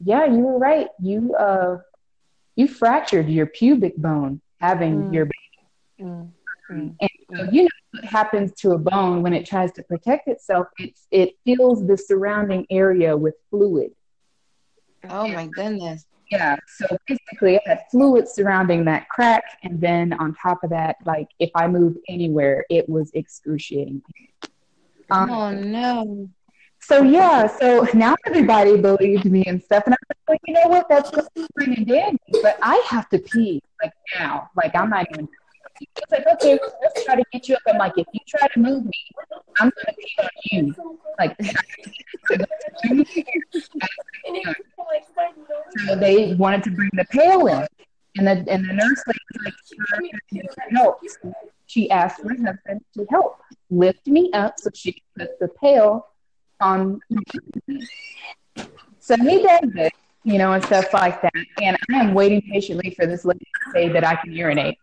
"Yeah, 0.00 0.24
you 0.26 0.38
were 0.40 0.58
right. 0.58 0.88
You 1.00 1.34
uh, 1.34 1.78
you 2.56 2.68
fractured 2.68 3.28
your 3.28 3.46
pubic 3.46 3.96
bone 3.96 4.40
having 4.60 5.04
Mm. 5.04 5.12
your 5.14 5.24
baby." 5.26 6.08
Mm. 6.10 6.32
Mm. 6.70 6.96
And 7.00 7.10
so 7.36 7.44
you 7.52 7.62
know 7.62 7.68
what 7.92 8.04
happens 8.04 8.52
to 8.60 8.72
a 8.72 8.78
bone 8.78 9.22
when 9.22 9.32
it 9.32 9.46
tries 9.46 9.72
to 9.72 9.82
protect 9.82 10.28
itself? 10.28 10.66
It's 10.78 11.06
it 11.10 11.34
fills 11.46 11.86
the 11.86 11.96
surrounding 11.96 12.66
area 12.70 13.16
with 13.16 13.34
fluid. 13.50 13.92
Oh 15.08 15.28
my 15.28 15.46
goodness. 15.46 16.04
Yeah, 16.30 16.56
so 16.76 16.86
basically, 17.06 17.56
I 17.58 17.60
had 17.66 17.84
fluid 17.90 18.28
surrounding 18.28 18.84
that 18.84 19.08
crack, 19.08 19.42
and 19.62 19.80
then 19.80 20.12
on 20.14 20.34
top 20.34 20.62
of 20.62 20.68
that, 20.70 20.96
like 21.06 21.28
if 21.38 21.50
I 21.54 21.66
moved 21.68 21.98
anywhere, 22.08 22.66
it 22.68 22.86
was 22.88 23.10
excruciating. 23.14 24.02
Um, 25.10 25.30
Oh 25.30 25.50
no. 25.52 26.28
so 26.80 27.02
yeah, 27.02 27.46
so 27.46 27.86
now 27.94 28.14
everybody 28.26 28.76
believed 28.78 29.24
me 29.24 29.42
and 29.46 29.62
stuff, 29.62 29.84
and 29.86 29.94
I 29.94 29.96
was 30.08 30.18
like, 30.28 30.40
you 30.46 30.52
know 30.52 30.66
what? 30.66 30.86
That's 30.90 31.10
good 31.10 31.26
fine 31.58 31.72
and 31.72 31.86
dandy, 31.86 32.18
but 32.42 32.58
I 32.62 32.76
have 32.88 33.08
to 33.08 33.18
pee 33.18 33.62
like 33.82 33.94
now. 34.18 34.50
Like 34.54 34.76
I'm 34.76 34.90
not 34.90 35.06
even. 35.12 35.26
It's 35.80 36.10
like 36.10 36.26
okay, 36.34 36.58
let's 36.82 37.04
try 37.04 37.14
to 37.14 37.22
get 37.32 37.48
you 37.48 37.54
up. 37.54 37.62
I'm 37.68 37.78
like, 37.78 37.96
if 37.96 38.06
you 38.12 38.18
try 38.26 38.48
to 38.48 38.58
move 38.60 38.84
me, 38.84 38.92
I'm 39.60 39.70
gonna 39.70 39.96
pee 39.96 40.16
on 40.20 40.28
you. 40.66 40.74
Like, 41.18 41.36
so 45.86 45.96
they 45.96 46.34
wanted 46.34 46.64
to 46.64 46.70
bring 46.70 46.90
the 46.94 47.04
pail 47.06 47.46
in, 47.46 47.66
and 48.16 48.26
the 48.26 48.52
and 48.52 48.68
the 48.68 48.72
nurse 48.72 49.02
lady 49.06 49.20
like, 49.44 49.54
"Sure, 49.66 50.42
help. 50.70 51.00
She 51.66 51.90
asked 51.90 52.24
my 52.24 52.34
husband 52.34 52.80
to 52.94 53.06
help 53.10 53.40
lift 53.70 54.06
me 54.06 54.30
up 54.32 54.54
so 54.58 54.70
she 54.74 54.92
could 54.92 55.02
put 55.18 55.38
the 55.38 55.48
pail 55.48 56.06
on. 56.60 57.00
So 59.00 59.16
he 59.16 59.42
does 59.42 59.70
it, 59.74 59.92
you 60.24 60.38
know, 60.38 60.52
and 60.52 60.64
stuff 60.64 60.92
like 60.92 61.20
that. 61.22 61.32
And 61.62 61.76
I 61.92 61.98
am 61.98 62.14
waiting 62.14 62.42
patiently 62.42 62.90
for 62.90 63.06
this 63.06 63.24
lady 63.24 63.40
to 63.40 63.70
say 63.72 63.88
that 63.88 64.04
I 64.04 64.16
can 64.16 64.32
urinate. 64.32 64.78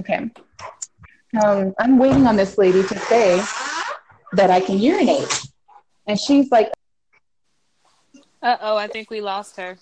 Okay. 0.00 0.30
Um, 1.42 1.74
I'm 1.78 1.98
waiting 1.98 2.26
on 2.26 2.36
this 2.36 2.58
lady 2.58 2.82
to 2.82 2.98
say 3.00 3.42
that 4.32 4.50
I 4.50 4.60
can 4.60 4.78
urinate. 4.78 5.46
And 6.06 6.18
she's 6.18 6.50
like, 6.50 6.70
Uh 8.46 8.56
oh, 8.60 8.76
I 8.76 8.86
think 8.86 9.10
we 9.10 9.20
lost 9.20 9.56
her. 9.56 9.76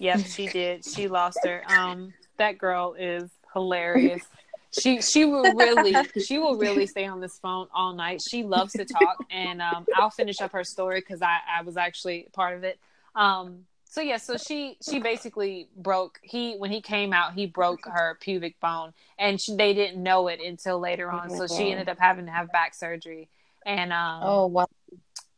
Yep, 0.00 0.18
she 0.26 0.48
did. 0.48 0.84
She 0.84 1.06
lost 1.06 1.38
her. 1.44 1.62
Um, 1.70 2.14
that 2.36 2.58
girl 2.58 2.96
is 2.98 3.30
hilarious. 3.54 4.24
She 4.72 5.00
she 5.00 5.24
will 5.24 5.54
really 5.54 6.08
she 6.18 6.38
will 6.38 6.56
really 6.56 6.86
stay 6.86 7.06
on 7.06 7.20
this 7.20 7.38
phone 7.38 7.68
all 7.72 7.92
night. 7.92 8.20
She 8.20 8.42
loves 8.42 8.72
to 8.74 8.84
talk, 8.84 9.24
and 9.30 9.62
um, 9.62 9.86
I'll 9.94 10.10
finish 10.10 10.40
up 10.40 10.50
her 10.50 10.64
story 10.64 10.98
because 10.98 11.22
I 11.22 11.38
I 11.58 11.62
was 11.62 11.76
actually 11.76 12.26
part 12.32 12.56
of 12.56 12.64
it. 12.64 12.80
Um, 13.14 13.66
so 13.84 14.00
yeah, 14.00 14.16
so 14.16 14.36
she 14.36 14.76
she 14.82 14.98
basically 14.98 15.68
broke 15.76 16.18
he 16.24 16.54
when 16.56 16.72
he 16.72 16.80
came 16.80 17.12
out 17.12 17.34
he 17.34 17.46
broke 17.46 17.86
her 17.86 18.18
pubic 18.20 18.58
bone, 18.58 18.94
and 19.16 19.40
she, 19.40 19.54
they 19.54 19.74
didn't 19.74 20.02
know 20.02 20.26
it 20.26 20.40
until 20.40 20.80
later 20.80 21.08
on. 21.12 21.30
So 21.30 21.46
she 21.46 21.70
ended 21.70 21.88
up 21.88 22.00
having 22.00 22.26
to 22.26 22.32
have 22.32 22.50
back 22.50 22.74
surgery, 22.74 23.28
and 23.64 23.92
um, 23.92 24.22
Oh 24.24 24.46
wow. 24.46 24.66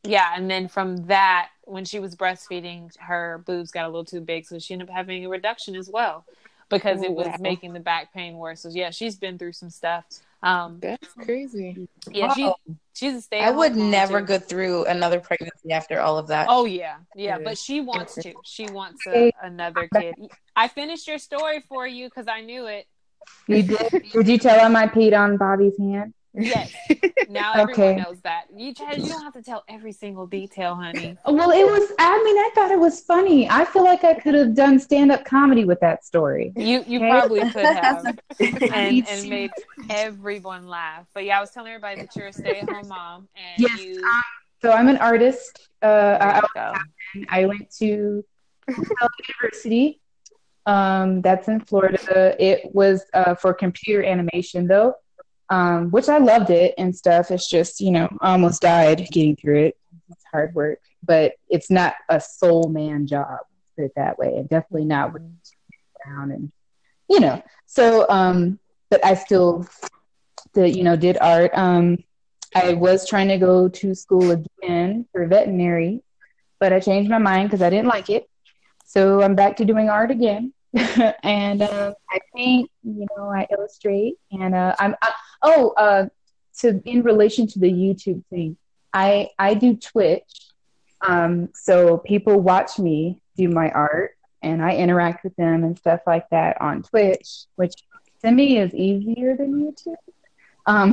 Yeah, 0.04 0.32
and 0.34 0.50
then 0.50 0.68
from 0.68 1.06
that, 1.06 1.50
when 1.64 1.84
she 1.84 2.00
was 2.00 2.16
breastfeeding, 2.16 2.96
her 2.98 3.42
boobs 3.46 3.70
got 3.70 3.84
a 3.84 3.88
little 3.88 4.04
too 4.04 4.20
big, 4.20 4.46
so 4.46 4.58
she 4.58 4.74
ended 4.74 4.88
up 4.88 4.94
having 4.94 5.24
a 5.24 5.28
reduction 5.28 5.76
as 5.76 5.88
well 5.88 6.24
because 6.68 7.02
it 7.02 7.12
was 7.12 7.26
wow. 7.26 7.36
making 7.38 7.72
the 7.72 7.80
back 7.80 8.12
pain 8.12 8.36
worse. 8.36 8.60
So 8.62 8.70
yeah, 8.70 8.90
she's 8.90 9.16
been 9.16 9.38
through 9.38 9.52
some 9.52 9.70
stuff. 9.70 10.04
Um, 10.42 10.78
That's 10.80 11.12
crazy. 11.14 11.86
yeah, 12.10 12.34
she 12.34 12.50
she's 12.94 13.14
a 13.14 13.20
stay. 13.20 13.40
I 13.40 13.50
would 13.50 13.76
never 13.76 14.20
go 14.20 14.38
through 14.38 14.86
another 14.86 15.20
pregnancy 15.20 15.70
after 15.70 16.00
all 16.00 16.18
of 16.18 16.26
that. 16.28 16.46
Oh 16.48 16.64
yeah, 16.64 16.96
yeah, 17.14 17.38
Yeah. 17.38 17.44
but 17.44 17.58
she 17.58 17.80
wants 17.80 18.14
to. 18.14 18.32
She 18.44 18.66
wants 18.66 19.06
a, 19.06 19.32
another 19.42 19.88
kid. 19.94 20.16
I 20.56 20.66
finished 20.66 21.06
your 21.06 21.18
story 21.18 21.60
for 21.68 21.86
you 21.86 22.08
because 22.08 22.26
I 22.26 22.40
knew 22.40 22.66
it. 22.66 22.86
you 23.46 23.62
did, 23.62 24.04
did 24.12 24.28
you 24.28 24.38
tell 24.38 24.58
him 24.58 24.74
I 24.74 24.88
peed 24.88 25.16
on 25.16 25.36
Bobby's 25.36 25.78
hand? 25.78 26.12
Yes. 26.34 26.72
Now 27.28 27.54
everyone 27.56 27.82
Okay. 27.82 27.96
knows 27.96 28.20
that. 28.22 28.44
You, 28.54 28.68
you 28.68 29.08
don't 29.08 29.22
have 29.22 29.34
to 29.34 29.42
tell 29.42 29.64
every 29.68 29.92
single 29.92 30.26
detail, 30.26 30.74
honey. 30.74 31.16
Well, 31.26 31.50
it 31.50 31.64
was. 31.64 31.92
I 31.98 32.22
mean, 32.24 32.36
I 32.36 32.50
thought 32.54 32.70
it 32.70 32.78
was 32.78 33.00
funny. 33.00 33.48
I 33.48 33.64
feel 33.64 33.84
like 33.84 34.04
I 34.04 34.14
could 34.14 34.34
have 34.34 34.54
done 34.54 34.78
stand-up 34.78 35.24
comedy 35.24 35.64
with 35.64 35.80
that 35.80 36.04
story. 36.04 36.52
You 36.56 36.84
you 36.86 36.98
Okay. 36.98 37.08
probably 37.10 37.40
could 37.44 37.70
have 37.70 38.04
and 38.72 39.06
and 39.08 39.28
made 39.30 39.50
everyone 39.88 40.66
laugh. 40.66 41.06
But 41.14 41.24
yeah, 41.24 41.38
I 41.38 41.40
was 41.40 41.50
telling 41.50 41.70
everybody 41.72 41.96
that 41.96 42.16
you're 42.16 42.26
a 42.28 42.32
stay-at-home 42.32 42.88
mom 42.88 43.28
and 43.36 43.62
Yes, 43.62 43.78
you. 43.78 44.02
um, 44.04 44.22
So 44.62 44.72
I'm 44.72 44.88
an 44.88 44.96
artist. 44.98 45.68
Uh, 45.82 46.18
I, 46.20 46.40
you. 47.14 47.26
I 47.28 47.46
went 47.46 47.70
to 47.78 48.24
University. 48.68 50.00
Um, 50.66 51.22
that's 51.22 51.48
in 51.48 51.60
Florida. 51.60 52.36
It 52.38 52.72
was 52.72 53.04
uh, 53.14 53.34
for 53.34 53.52
computer 53.52 54.04
animation, 54.04 54.68
though, 54.68 54.94
um, 55.52 55.90
which 55.90 56.08
I 56.08 56.16
loved 56.16 56.48
it 56.48 56.72
and 56.78 56.96
stuff. 56.96 57.30
It's 57.30 57.46
just, 57.46 57.82
you 57.82 57.90
know, 57.90 58.08
almost 58.22 58.62
died 58.62 59.06
getting 59.10 59.36
through 59.36 59.66
it. 59.66 59.76
It's 60.10 60.24
hard 60.32 60.54
work, 60.54 60.80
but 61.04 61.34
it's 61.50 61.70
not 61.70 61.94
a 62.08 62.22
soul 62.22 62.70
man 62.70 63.06
job, 63.06 63.40
put 63.76 63.84
it 63.84 63.92
that 63.96 64.18
way, 64.18 64.34
and 64.36 64.48
definitely 64.48 64.86
not 64.86 65.12
with 65.12 65.22
down 66.06 66.30
and, 66.30 66.50
you 67.10 67.20
know. 67.20 67.42
So, 67.66 68.06
um, 68.08 68.58
but 68.88 69.04
I 69.04 69.12
still, 69.12 69.68
the 70.54 70.70
you 70.70 70.84
know, 70.84 70.96
did 70.96 71.18
art. 71.20 71.50
Um, 71.52 72.02
I 72.54 72.72
was 72.72 73.06
trying 73.06 73.28
to 73.28 73.36
go 73.36 73.68
to 73.68 73.94
school 73.94 74.30
again 74.30 75.06
for 75.12 75.26
veterinary, 75.26 76.02
but 76.60 76.72
I 76.72 76.80
changed 76.80 77.10
my 77.10 77.18
mind 77.18 77.50
because 77.50 77.60
I 77.60 77.68
didn't 77.68 77.88
like 77.88 78.08
it. 78.08 78.26
So 78.86 79.20
I'm 79.20 79.34
back 79.34 79.58
to 79.58 79.66
doing 79.66 79.90
art 79.90 80.10
again. 80.10 80.54
and 81.22 81.62
uh, 81.62 81.92
I 82.10 82.18
paint, 82.34 82.70
you 82.82 83.06
know, 83.16 83.26
I 83.26 83.46
illustrate, 83.50 84.14
and 84.30 84.54
uh, 84.54 84.74
I'm 84.78 84.94
I, 85.02 85.12
oh, 85.42 85.70
uh, 85.76 86.06
to 86.60 86.80
in 86.84 87.02
relation 87.02 87.46
to 87.48 87.58
the 87.58 87.70
YouTube 87.70 88.24
thing, 88.30 88.56
I 88.92 89.28
I 89.38 89.54
do 89.54 89.76
Twitch, 89.76 90.50
um, 91.02 91.50
so 91.54 91.98
people 91.98 92.40
watch 92.40 92.78
me 92.78 93.20
do 93.36 93.48
my 93.48 93.70
art, 93.70 94.12
and 94.42 94.62
I 94.62 94.76
interact 94.76 95.24
with 95.24 95.36
them 95.36 95.64
and 95.64 95.78
stuff 95.78 96.00
like 96.06 96.28
that 96.30 96.60
on 96.60 96.82
Twitch, 96.82 97.44
which 97.56 97.74
to 98.24 98.30
me 98.30 98.58
is 98.58 98.74
easier 98.74 99.36
than 99.36 99.54
YouTube. 99.54 99.96
Um, 100.66 100.92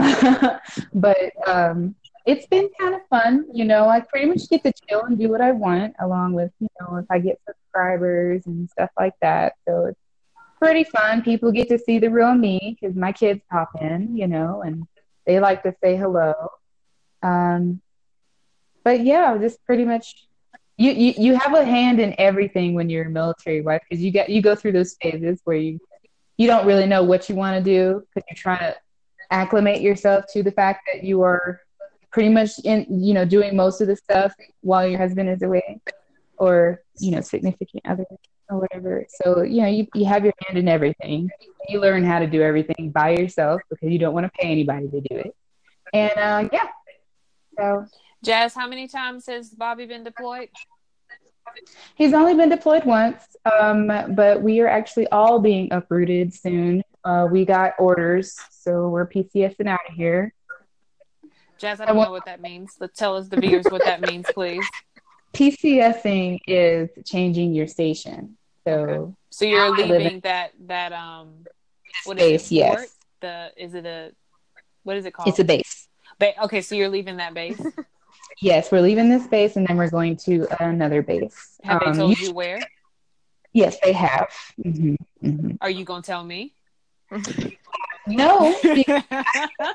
but 0.93 1.32
um, 1.47 1.95
it's 2.25 2.47
been 2.47 2.69
kind 2.80 2.95
of 2.95 3.01
fun. 3.09 3.45
You 3.53 3.65
know, 3.65 3.88
I 3.88 4.01
pretty 4.01 4.27
much 4.27 4.49
get 4.49 4.63
to 4.63 4.73
chill 4.88 5.03
and 5.03 5.17
do 5.17 5.30
what 5.30 5.41
I 5.41 5.51
want, 5.51 5.95
along 5.99 6.34
with, 6.34 6.51
you 6.59 6.67
know, 6.80 6.97
if 6.97 7.05
I 7.09 7.19
get 7.19 7.39
subscribers 7.70 8.45
and 8.45 8.70
stuff 8.70 8.89
like 8.99 9.13
that. 9.22 9.53
So 9.67 9.86
it's 9.86 9.99
pretty 10.59 10.84
fun. 10.84 11.22
People 11.22 11.51
get 11.51 11.70
to 11.70 11.80
see 11.80 11.99
the 11.99 12.09
real 12.09 12.34
me 12.34 12.78
because 12.80 12.95
my 12.95 13.11
kids 13.11 13.41
pop 13.49 13.70
in, 13.82 14.15
you 14.17 14.28
know, 14.28 14.61
and 14.61 14.86
they 15.26 15.39
like 15.39 15.63
to 15.63 15.74
say 15.84 15.95
hello. 15.95 16.34
Um, 17.22 17.82
but 18.84 19.01
yeah, 19.01 19.38
just 19.38 19.63
pretty 19.65 19.86
much. 19.86 20.26
You, 20.78 20.91
you, 20.93 21.13
you 21.17 21.36
have 21.36 21.53
a 21.53 21.65
hand 21.65 21.99
in 21.99 22.15
everything 22.17 22.74
when 22.74 22.89
you're 22.89 23.07
a 23.07 23.09
military 23.09 23.59
wife 23.59 23.82
because 23.89 24.01
you 24.01 24.11
get 24.11 24.30
you 24.30 24.41
go 24.41 24.55
through 24.55 24.72
those 24.72 24.95
phases 25.01 25.41
where 25.43 25.57
you 25.57 25.78
you 26.38 26.47
don't 26.47 26.65
really 26.65 26.86
know 26.86 27.03
what 27.03 27.28
you 27.28 27.36
want 27.36 27.57
to 27.57 27.61
do 27.61 28.01
because 28.15 28.26
you're 28.30 28.38
trying 28.38 28.59
to 28.59 28.76
acclimate 29.30 29.82
yourself 29.82 30.24
to 30.32 30.41
the 30.41 30.53
fact 30.53 30.89
that 30.91 31.03
you 31.03 31.22
are 31.22 31.59
pretty 32.11 32.30
much 32.30 32.51
in 32.63 32.86
you 32.89 33.13
know 33.13 33.26
doing 33.26 33.57
most 33.57 33.82
of 33.82 33.88
the 33.88 33.95
stuff 33.97 34.34
while 34.61 34.88
your 34.88 34.97
husband 34.97 35.28
is 35.30 35.41
away 35.41 35.82
or 36.39 36.81
you 36.99 37.11
know 37.11 37.21
significant 37.21 37.85
other 37.85 38.05
or 38.49 38.59
whatever 38.59 39.05
so 39.09 39.43
you 39.43 39.61
know 39.61 39.67
you, 39.67 39.87
you 39.93 40.05
have 40.05 40.23
your 40.23 40.33
hand 40.45 40.57
in 40.57 40.67
everything 40.67 41.29
you 41.67 41.79
learn 41.79 42.03
how 42.03 42.19
to 42.19 42.27
do 42.27 42.41
everything 42.41 42.89
by 42.89 43.11
yourself 43.11 43.61
because 43.69 43.91
you 43.91 43.99
don't 43.99 44.13
want 44.13 44.25
to 44.25 44.31
pay 44.39 44.49
anybody 44.49 44.87
to 44.87 45.01
do 45.01 45.15
it 45.15 45.35
and 45.93 46.11
uh 46.17 46.49
yeah 46.51 46.67
so 47.57 47.85
Jazz, 48.21 48.53
how 48.53 48.67
many 48.67 48.89
times 48.89 49.27
has 49.27 49.49
Bobby 49.49 49.85
been 49.85 50.03
deployed? 50.03 50.49
he's 51.95 52.13
only 52.13 52.35
been 52.35 52.49
deployed 52.49 52.85
once 52.85 53.23
um 53.59 53.87
but 54.09 54.41
we 54.41 54.59
are 54.59 54.67
actually 54.67 55.07
all 55.07 55.39
being 55.39 55.71
uprooted 55.71 56.33
soon 56.33 56.83
uh 57.05 57.27
we 57.29 57.43
got 57.43 57.73
orders 57.79 58.37
so 58.51 58.87
we're 58.89 59.07
pcsing 59.07 59.67
out 59.67 59.79
of 59.89 59.95
here 59.95 60.33
Jazz, 61.59 61.81
I 61.81 61.85
don't 61.85 61.97
know 61.97 62.09
what 62.09 62.23
that 62.23 62.39
means. 62.39 62.77
Let's 62.79 62.97
tell 62.97 63.17
us 63.17 63.27
the 63.27 63.35
viewers 63.35 63.65
what 63.65 63.83
that 63.83 63.99
means, 63.99 64.25
please. 64.33 64.65
PCSing 65.34 66.39
is 66.47 66.89
changing 67.05 67.53
your 67.53 67.67
station. 67.67 68.38
So 68.67 69.15
So 69.30 69.45
you're 69.45 69.71
leaving 69.75 70.19
that 70.21 70.51
that 70.67 70.91
um 70.93 71.45
what 72.05 72.19
is 72.19 72.51
it? 72.51 72.55
yes. 72.55 72.95
The 73.21 73.51
is 73.57 73.73
it 73.73 73.86
a 73.86 74.11
what 74.84 74.97
is 74.97 75.05
it 75.05 75.13
called? 75.13 75.27
It's 75.30 75.39
a 75.39 75.43
base. 75.43 75.88
Ba- 76.19 76.43
okay, 76.45 76.61
so 76.61 76.75
you're 76.75 76.89
leaving 76.89 77.17
that 77.17 77.34
base. 77.34 77.59
Yes, 78.41 78.71
we're 78.71 78.80
leaving 78.82 79.09
this 79.09 79.27
base 79.27 79.57
and 79.57 79.67
then 79.67 79.75
we're 79.75 79.89
going 79.89 80.15
to 80.17 80.47
another 80.63 81.01
base. 81.01 81.57
Have 81.63 81.82
Um, 81.82 81.93
they 81.93 81.99
told 81.99 82.19
you- 82.19 82.27
you 82.27 82.34
where? 82.34 82.59
Yes, 83.51 83.77
they 83.84 83.91
have. 83.91 84.30
hmm 84.61 84.95
hmm 85.19 85.51
Are 85.59 85.69
you 85.69 85.84
gonna 85.84 86.03
tell 86.03 86.23
me? 86.23 86.53
No, 88.07 88.55
I 88.63 89.73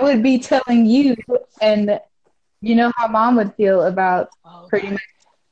would 0.00 0.22
be 0.22 0.38
telling 0.38 0.86
you, 0.86 1.16
and 1.60 2.00
you 2.60 2.74
know 2.74 2.92
how 2.96 3.06
mom 3.08 3.36
would 3.36 3.54
feel 3.54 3.84
about 3.84 4.28
pretty 4.68 4.88
much 4.90 5.02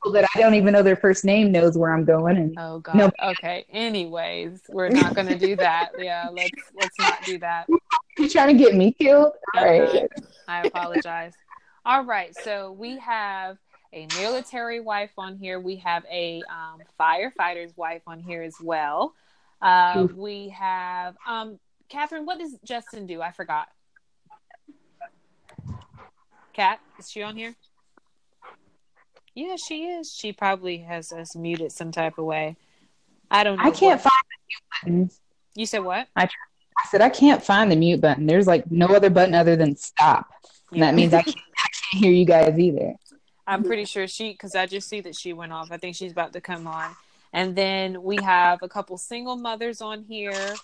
people 0.03 0.13
that 0.13 0.29
I 0.35 0.39
don't 0.39 0.53
even 0.53 0.73
know 0.73 0.83
their 0.83 0.95
first 0.95 1.25
name 1.25 1.51
knows 1.51 1.77
where 1.77 1.93
I'm 1.93 2.05
going. 2.05 2.37
And 2.37 2.57
Oh 2.57 2.79
God. 2.79 2.95
no, 2.97 3.11
Okay. 3.23 3.65
Anyways, 3.71 4.61
we're 4.69 4.89
not 4.89 5.15
gonna 5.15 5.37
do 5.37 5.55
that. 5.57 5.91
Yeah, 5.97 6.29
let's 6.29 6.71
let's 6.73 6.99
not 6.99 7.23
do 7.25 7.37
that. 7.39 7.67
you 8.17 8.29
trying 8.29 8.57
to 8.57 8.63
get 8.63 8.75
me 8.75 8.91
killed? 8.91 9.33
All 9.53 9.61
I'm 9.61 9.65
right. 9.65 9.81
not. 9.81 10.03
I 10.47 10.61
apologize. 10.61 11.33
All 11.85 12.03
right, 12.03 12.35
so 12.35 12.71
we 12.71 12.97
have 12.99 13.57
a 13.93 14.07
military 14.07 14.79
wife 14.79 15.11
on 15.17 15.37
here. 15.37 15.59
We 15.59 15.77
have 15.77 16.03
a 16.11 16.43
um, 16.49 16.81
firefighter's 16.99 17.75
wife 17.77 18.01
on 18.07 18.19
here 18.19 18.41
as 18.41 18.59
well. 18.59 19.13
Uh, 19.61 20.07
we 20.13 20.49
have 20.49 21.15
um, 21.25 21.59
Catherine. 21.89 22.25
What 22.25 22.39
does 22.39 22.57
Justin 22.63 23.07
do? 23.07 23.21
I 23.21 23.31
forgot. 23.31 23.67
Kat, 26.57 26.79
is 26.97 27.11
she 27.11 27.21
on 27.21 27.37
here? 27.37 27.53
Yeah, 29.35 29.57
she 29.57 29.83
is. 29.83 30.11
She 30.11 30.33
probably 30.33 30.79
has 30.79 31.11
us 31.11 31.35
muted 31.35 31.71
some 31.71 31.91
type 31.91 32.17
of 32.17 32.25
way. 32.25 32.57
I 33.29 33.43
don't 33.43 33.57
know. 33.57 33.63
I 33.63 33.69
can't 33.69 34.01
what- 34.03 34.11
find 34.11 34.23
the 34.31 34.89
mute 34.89 35.07
button. 35.07 35.17
You 35.53 35.67
said 35.67 35.83
what? 35.83 36.07
I, 36.15 36.23
I 36.23 36.87
said 36.89 37.01
I 37.01 37.09
can't 37.09 37.43
find 37.43 37.71
the 37.71 37.75
mute 37.75 38.01
button. 38.01 38.25
There's 38.25 38.47
like 38.47 38.71
no 38.71 38.87
other 38.87 39.11
button 39.11 39.35
other 39.35 39.55
than 39.55 39.75
stop. 39.75 40.29
And 40.71 40.81
that 40.81 40.95
means 40.95 41.13
I 41.13 41.21
can't, 41.21 41.37
I 41.63 41.69
can't 41.69 42.03
hear 42.03 42.11
you 42.11 42.25
guys 42.25 42.57
either. 42.57 42.95
I'm 43.45 43.63
pretty 43.63 43.85
sure 43.85 44.07
she, 44.07 44.31
because 44.31 44.55
I 44.55 44.65
just 44.65 44.89
see 44.89 45.01
that 45.01 45.15
she 45.15 45.33
went 45.33 45.53
off. 45.53 45.71
I 45.71 45.77
think 45.77 45.95
she's 45.95 46.11
about 46.11 46.33
to 46.33 46.41
come 46.41 46.65
on. 46.65 46.95
And 47.33 47.55
then 47.55 48.01
we 48.01 48.17
have 48.23 48.63
a 48.63 48.67
couple 48.67 48.97
single 48.97 49.35
mothers 49.35 49.79
on 49.79 50.05
here. 50.05 50.55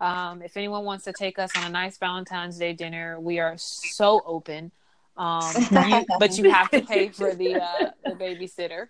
Um, 0.00 0.42
if 0.42 0.56
anyone 0.56 0.84
wants 0.84 1.04
to 1.06 1.12
take 1.12 1.40
us 1.40 1.50
on 1.56 1.64
a 1.64 1.68
nice 1.68 1.98
Valentine's 1.98 2.56
Day 2.56 2.72
dinner, 2.72 3.18
we 3.18 3.40
are 3.40 3.54
so 3.56 4.22
open. 4.24 4.70
Um, 5.16 5.54
you, 5.88 6.06
but 6.18 6.38
you 6.38 6.50
have 6.50 6.70
to 6.70 6.82
pay 6.86 7.08
for 7.08 7.34
the 7.34 7.54
uh, 7.56 7.90
the 8.06 8.14
babysitter. 8.14 8.88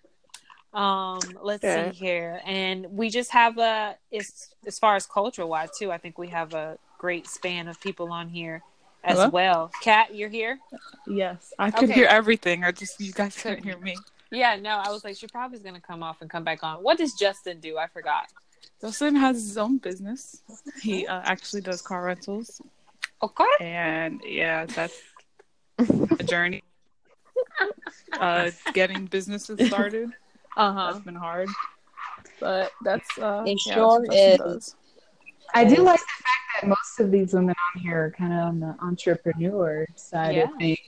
Um, 0.72 1.20
let's 1.42 1.62
see 1.62 1.90
here, 1.90 2.40
and 2.44 2.86
we 2.90 3.10
just 3.10 3.32
have 3.32 3.58
a. 3.58 3.96
As 4.12 4.54
as 4.66 4.78
far 4.78 4.96
as 4.96 5.06
cultural 5.06 5.48
wise 5.48 5.70
too, 5.76 5.90
I 5.90 5.98
think 5.98 6.18
we 6.18 6.28
have 6.28 6.54
a 6.54 6.78
great 6.98 7.26
span 7.26 7.66
of 7.68 7.80
people 7.80 8.12
on 8.12 8.28
here 8.28 8.62
as 9.02 9.16
Hello? 9.16 9.30
well. 9.30 9.70
Kat, 9.82 10.14
you're 10.14 10.28
here. 10.28 10.58
Yes, 11.06 11.52
I 11.58 11.70
could 11.70 11.84
Okay. 11.84 11.94
hear 11.94 12.06
everything. 12.06 12.62
I 12.64 12.70
just 12.72 13.00
you 13.00 13.12
guys 13.12 13.36
couldn't 13.36 13.64
hear 13.64 13.78
me. 13.78 13.96
Yeah, 14.30 14.56
no, 14.56 14.70
I 14.76 14.90
was 14.90 15.02
like, 15.02 15.16
she 15.16 15.26
probably 15.26 15.56
is 15.56 15.62
gonna 15.64 15.80
come 15.80 16.02
off 16.02 16.20
and 16.20 16.30
come 16.30 16.44
back 16.44 16.62
on. 16.62 16.82
What 16.82 16.98
does 16.98 17.14
Justin 17.14 17.58
do? 17.58 17.78
I 17.78 17.88
forgot. 17.88 18.28
Justin 18.80 19.16
has 19.16 19.36
his 19.36 19.58
own 19.58 19.78
business. 19.78 20.42
He 20.80 21.06
uh, 21.06 21.20
actually 21.24 21.62
does 21.62 21.82
car 21.82 22.04
rentals, 22.04 22.60
Okay. 23.22 23.44
and 23.58 24.20
yeah, 24.24 24.66
that's 24.66 24.94
a 26.18 26.24
journey. 26.24 26.62
Uh, 28.18 28.50
getting 28.74 29.06
businesses 29.06 29.64
started 29.68 30.10
Uh 30.56 30.72
huh. 30.72 30.92
has 30.94 31.02
been 31.02 31.14
hard, 31.14 31.48
but 32.40 32.72
that's 32.82 33.08
uh, 33.18 33.44
It 33.46 33.58
yeah, 33.66 33.74
sure 33.74 34.04
that's 34.08 34.40
is. 34.66 34.74
I 35.54 35.64
do 35.64 35.76
like 35.82 36.00
the 36.00 36.06
fact 36.22 36.62
that 36.62 36.68
most 36.68 36.98
of 37.00 37.10
these 37.10 37.32
women 37.32 37.54
on 37.74 37.80
here 37.80 38.06
are 38.06 38.10
kind 38.10 38.32
of 38.32 38.38
on 38.40 38.60
the 38.60 38.74
entrepreneur 38.82 39.86
side 39.94 40.36
Yeah. 40.36 40.44
of 40.44 40.56
things. 40.58 40.78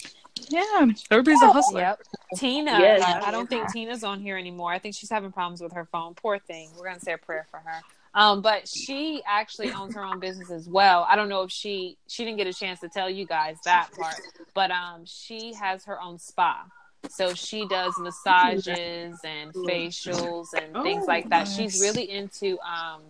Yeah, 0.48 0.86
everybody's 1.10 1.42
a 1.42 1.52
hustler. 1.52 1.80
Yep. 1.80 2.02
Tina. 2.36 2.72
Yes. 2.72 3.02
I 3.24 3.30
don't 3.30 3.48
think 3.48 3.72
Tina's 3.72 4.02
on 4.04 4.20
here 4.20 4.36
anymore. 4.36 4.72
I 4.72 4.78
think 4.78 4.94
she's 4.94 5.10
having 5.10 5.30
problems 5.32 5.60
with 5.62 5.72
her 5.72 5.84
phone. 5.86 6.14
Poor 6.14 6.38
thing. 6.38 6.70
We're 6.76 6.86
gonna 6.86 7.00
say 7.00 7.12
a 7.12 7.18
prayer 7.18 7.46
for 7.50 7.58
her. 7.60 7.80
Um, 8.14 8.42
but 8.42 8.68
she 8.68 9.22
actually 9.26 9.70
owns 9.72 9.94
her 9.94 10.04
own 10.04 10.20
business 10.20 10.50
as 10.50 10.68
well. 10.68 11.06
I 11.08 11.16
don't 11.16 11.28
know 11.30 11.42
if 11.42 11.50
she 11.50 11.96
she 12.08 12.24
didn't 12.24 12.36
get 12.38 12.46
a 12.46 12.52
chance 12.52 12.80
to 12.80 12.88
tell 12.88 13.08
you 13.08 13.26
guys 13.26 13.56
that 13.64 13.90
part, 13.96 14.20
but 14.54 14.70
um, 14.70 15.04
she 15.06 15.54
has 15.54 15.84
her 15.86 16.00
own 16.00 16.18
spa. 16.18 16.64
So 17.08 17.34
she 17.34 17.66
does 17.66 17.98
massages 17.98 19.18
and 19.24 19.52
facials 19.54 20.52
and 20.54 20.72
things 20.82 21.04
Oh, 21.04 21.06
like 21.06 21.28
that. 21.30 21.48
She's 21.48 21.80
really 21.80 22.10
into 22.10 22.58
um, 22.60 23.02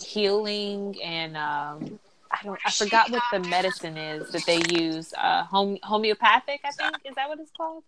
healing 0.00 0.96
and 1.02 1.36
um, 1.36 1.98
I 2.30 2.38
don't 2.44 2.58
I 2.64 2.70
forgot 2.70 3.10
what 3.10 3.22
the 3.32 3.40
medicine 3.48 3.96
is 3.96 4.30
that 4.32 4.44
they 4.46 4.62
use. 4.78 5.12
Uh, 5.16 5.44
home, 5.44 5.78
homeopathic, 5.82 6.60
I 6.64 6.70
think 6.72 6.96
is 7.04 7.14
that 7.14 7.28
what 7.28 7.38
it's 7.40 7.50
called. 7.56 7.84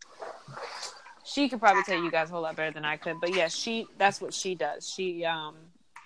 She 1.25 1.49
could 1.49 1.61
probably 1.61 1.83
tell 1.83 2.03
you 2.03 2.11
guys 2.11 2.31
a 2.31 2.33
whole 2.33 2.43
lot 2.43 2.57
better 2.57 2.73
than 2.73 2.85
I 2.85 2.97
could, 2.97 3.17
but 3.21 3.35
yeah, 3.35 3.49
she 3.49 3.87
that's 3.99 4.21
what 4.21 4.33
she 4.33 4.55
does. 4.55 4.89
She 4.89 5.25
um 5.25 5.55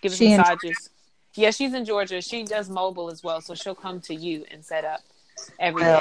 gives 0.03 0.17
She 0.19 0.33
in- 0.33 0.37
massages. 0.39 0.91
yeah, 1.35 1.51
she's 1.51 1.73
in 1.73 1.85
Georgia. 1.85 2.21
She 2.21 2.43
does 2.45 2.69
mobile 2.69 3.11
as 3.11 3.23
well, 3.25 3.41
so 3.41 3.55
she'll 3.55 3.75
come 3.75 4.01
to 4.03 4.15
you 4.15 4.45
and 4.51 4.65
set 4.65 4.85
up 4.85 5.01
everything. 5.59 5.99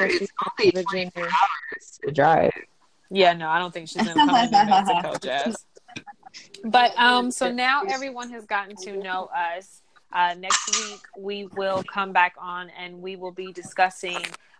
It's 0.00 0.32
only 0.58 0.70
Virginia. 0.70 1.10
hours 1.16 1.98
to 2.04 2.10
drive. 2.12 2.52
Yeah, 3.10 3.32
no, 3.32 3.48
I 3.48 3.58
don't 3.58 3.72
think 3.72 3.88
she's 3.88 4.02
gonna 4.06 4.14
come 4.14 4.28
to 4.28 4.64
New 4.64 4.70
Mexico, 4.70 5.14
Jazz. 5.22 5.64
But 6.64 6.92
um, 6.98 7.30
so 7.30 7.50
now 7.50 7.82
everyone 7.88 8.30
has 8.30 8.44
gotten 8.46 8.76
to 8.76 8.96
know 8.98 9.30
us. 9.34 9.82
Uh, 10.12 10.34
next 10.38 10.70
week 10.88 11.00
we 11.18 11.46
will 11.56 11.82
come 11.82 12.12
back 12.12 12.34
on 12.38 12.70
and 12.70 13.00
we 13.02 13.16
will 13.16 13.32
be 13.32 13.52
discussing 13.52 14.16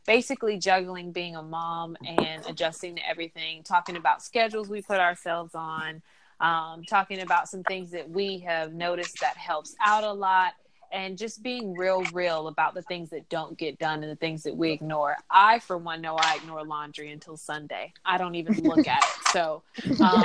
basically 0.07 0.59
juggling 0.59 1.11
being 1.13 1.37
a 1.37 1.43
mom 1.43 1.97
and 2.07 2.45
adjusting 2.47 2.97
to 2.97 3.07
everything, 3.09 3.63
talking 3.63 3.97
about 3.97 4.23
schedules 4.23 4.69
we 4.69 4.81
put 4.83 4.99
ourselves 4.99 5.55
on, 5.55 6.01
um, 6.41 6.85
talking 6.85 7.21
about 7.21 7.49
some 7.49 7.63
things 7.65 7.91
that 7.91 8.09
we 8.09 8.39
have 8.39 8.73
noticed 8.73 9.21
that 9.21 9.37
helps 9.37 9.75
out 9.85 10.05
a 10.05 10.13
lot, 10.13 10.55
and 10.93 11.19
just 11.19 11.43
being 11.43 11.75
real, 11.75 12.03
real 12.13 12.49
about 12.49 12.75
the 12.75 12.83
things 12.83 13.11
that 13.11 13.29
don't 13.29 13.59
get 13.59 13.79
done 13.79 14.03
and 14.03 14.11
the 14.11 14.17
things 14.17 14.43
that 14.45 14.57
we 14.57 14.71
ignore. 14.71 15.17
I, 15.31 15.59
for 15.59 15.77
one, 15.77 16.01
know 16.01 16.17
I 16.17 16.37
ignore 16.37 16.65
laundry 16.65 17.13
until 17.13 17.37
Sunday. 17.37 17.93
I 18.05 18.17
don't 18.17 18.35
even 18.35 18.63
look 18.63 18.87
at 18.89 19.03
it. 19.03 19.27
So, 19.33 19.63
um, 20.01 20.25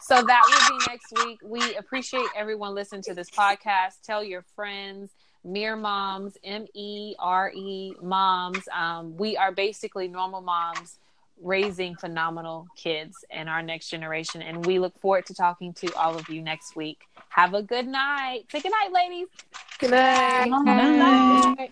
so 0.00 0.22
that 0.22 0.42
will 0.70 0.78
be 0.78 0.84
next 0.88 1.12
week. 1.24 1.38
We 1.44 1.76
appreciate 1.76 2.26
everyone 2.36 2.74
listening 2.74 3.02
to 3.02 3.14
this 3.14 3.30
podcast. 3.30 4.02
Tell 4.04 4.24
your 4.24 4.42
friends. 4.56 5.10
Mere 5.44 5.74
moms, 5.74 6.36
M 6.44 6.66
E 6.72 7.14
R 7.18 7.50
E 7.52 7.94
moms. 8.00 8.62
Um, 8.72 9.16
we 9.16 9.36
are 9.36 9.50
basically 9.50 10.06
normal 10.06 10.40
moms 10.40 10.98
raising 11.42 11.94
phenomenal 11.96 12.66
kids 12.76 13.24
in 13.30 13.48
our 13.48 13.62
next 13.62 13.88
generation. 13.88 14.42
And 14.42 14.64
we 14.64 14.78
look 14.78 14.98
forward 14.98 15.26
to 15.26 15.34
talking 15.34 15.72
to 15.74 15.92
all 15.94 16.16
of 16.16 16.28
you 16.28 16.42
next 16.42 16.76
week. 16.76 17.00
Have 17.28 17.54
a 17.54 17.62
good 17.62 17.86
night. 17.86 18.44
Say 18.50 18.60
good 18.60 18.72
night, 18.72 18.92
ladies. 18.92 19.28
Good 19.78 19.90
night. 19.90 21.56
Bye. 21.56 21.70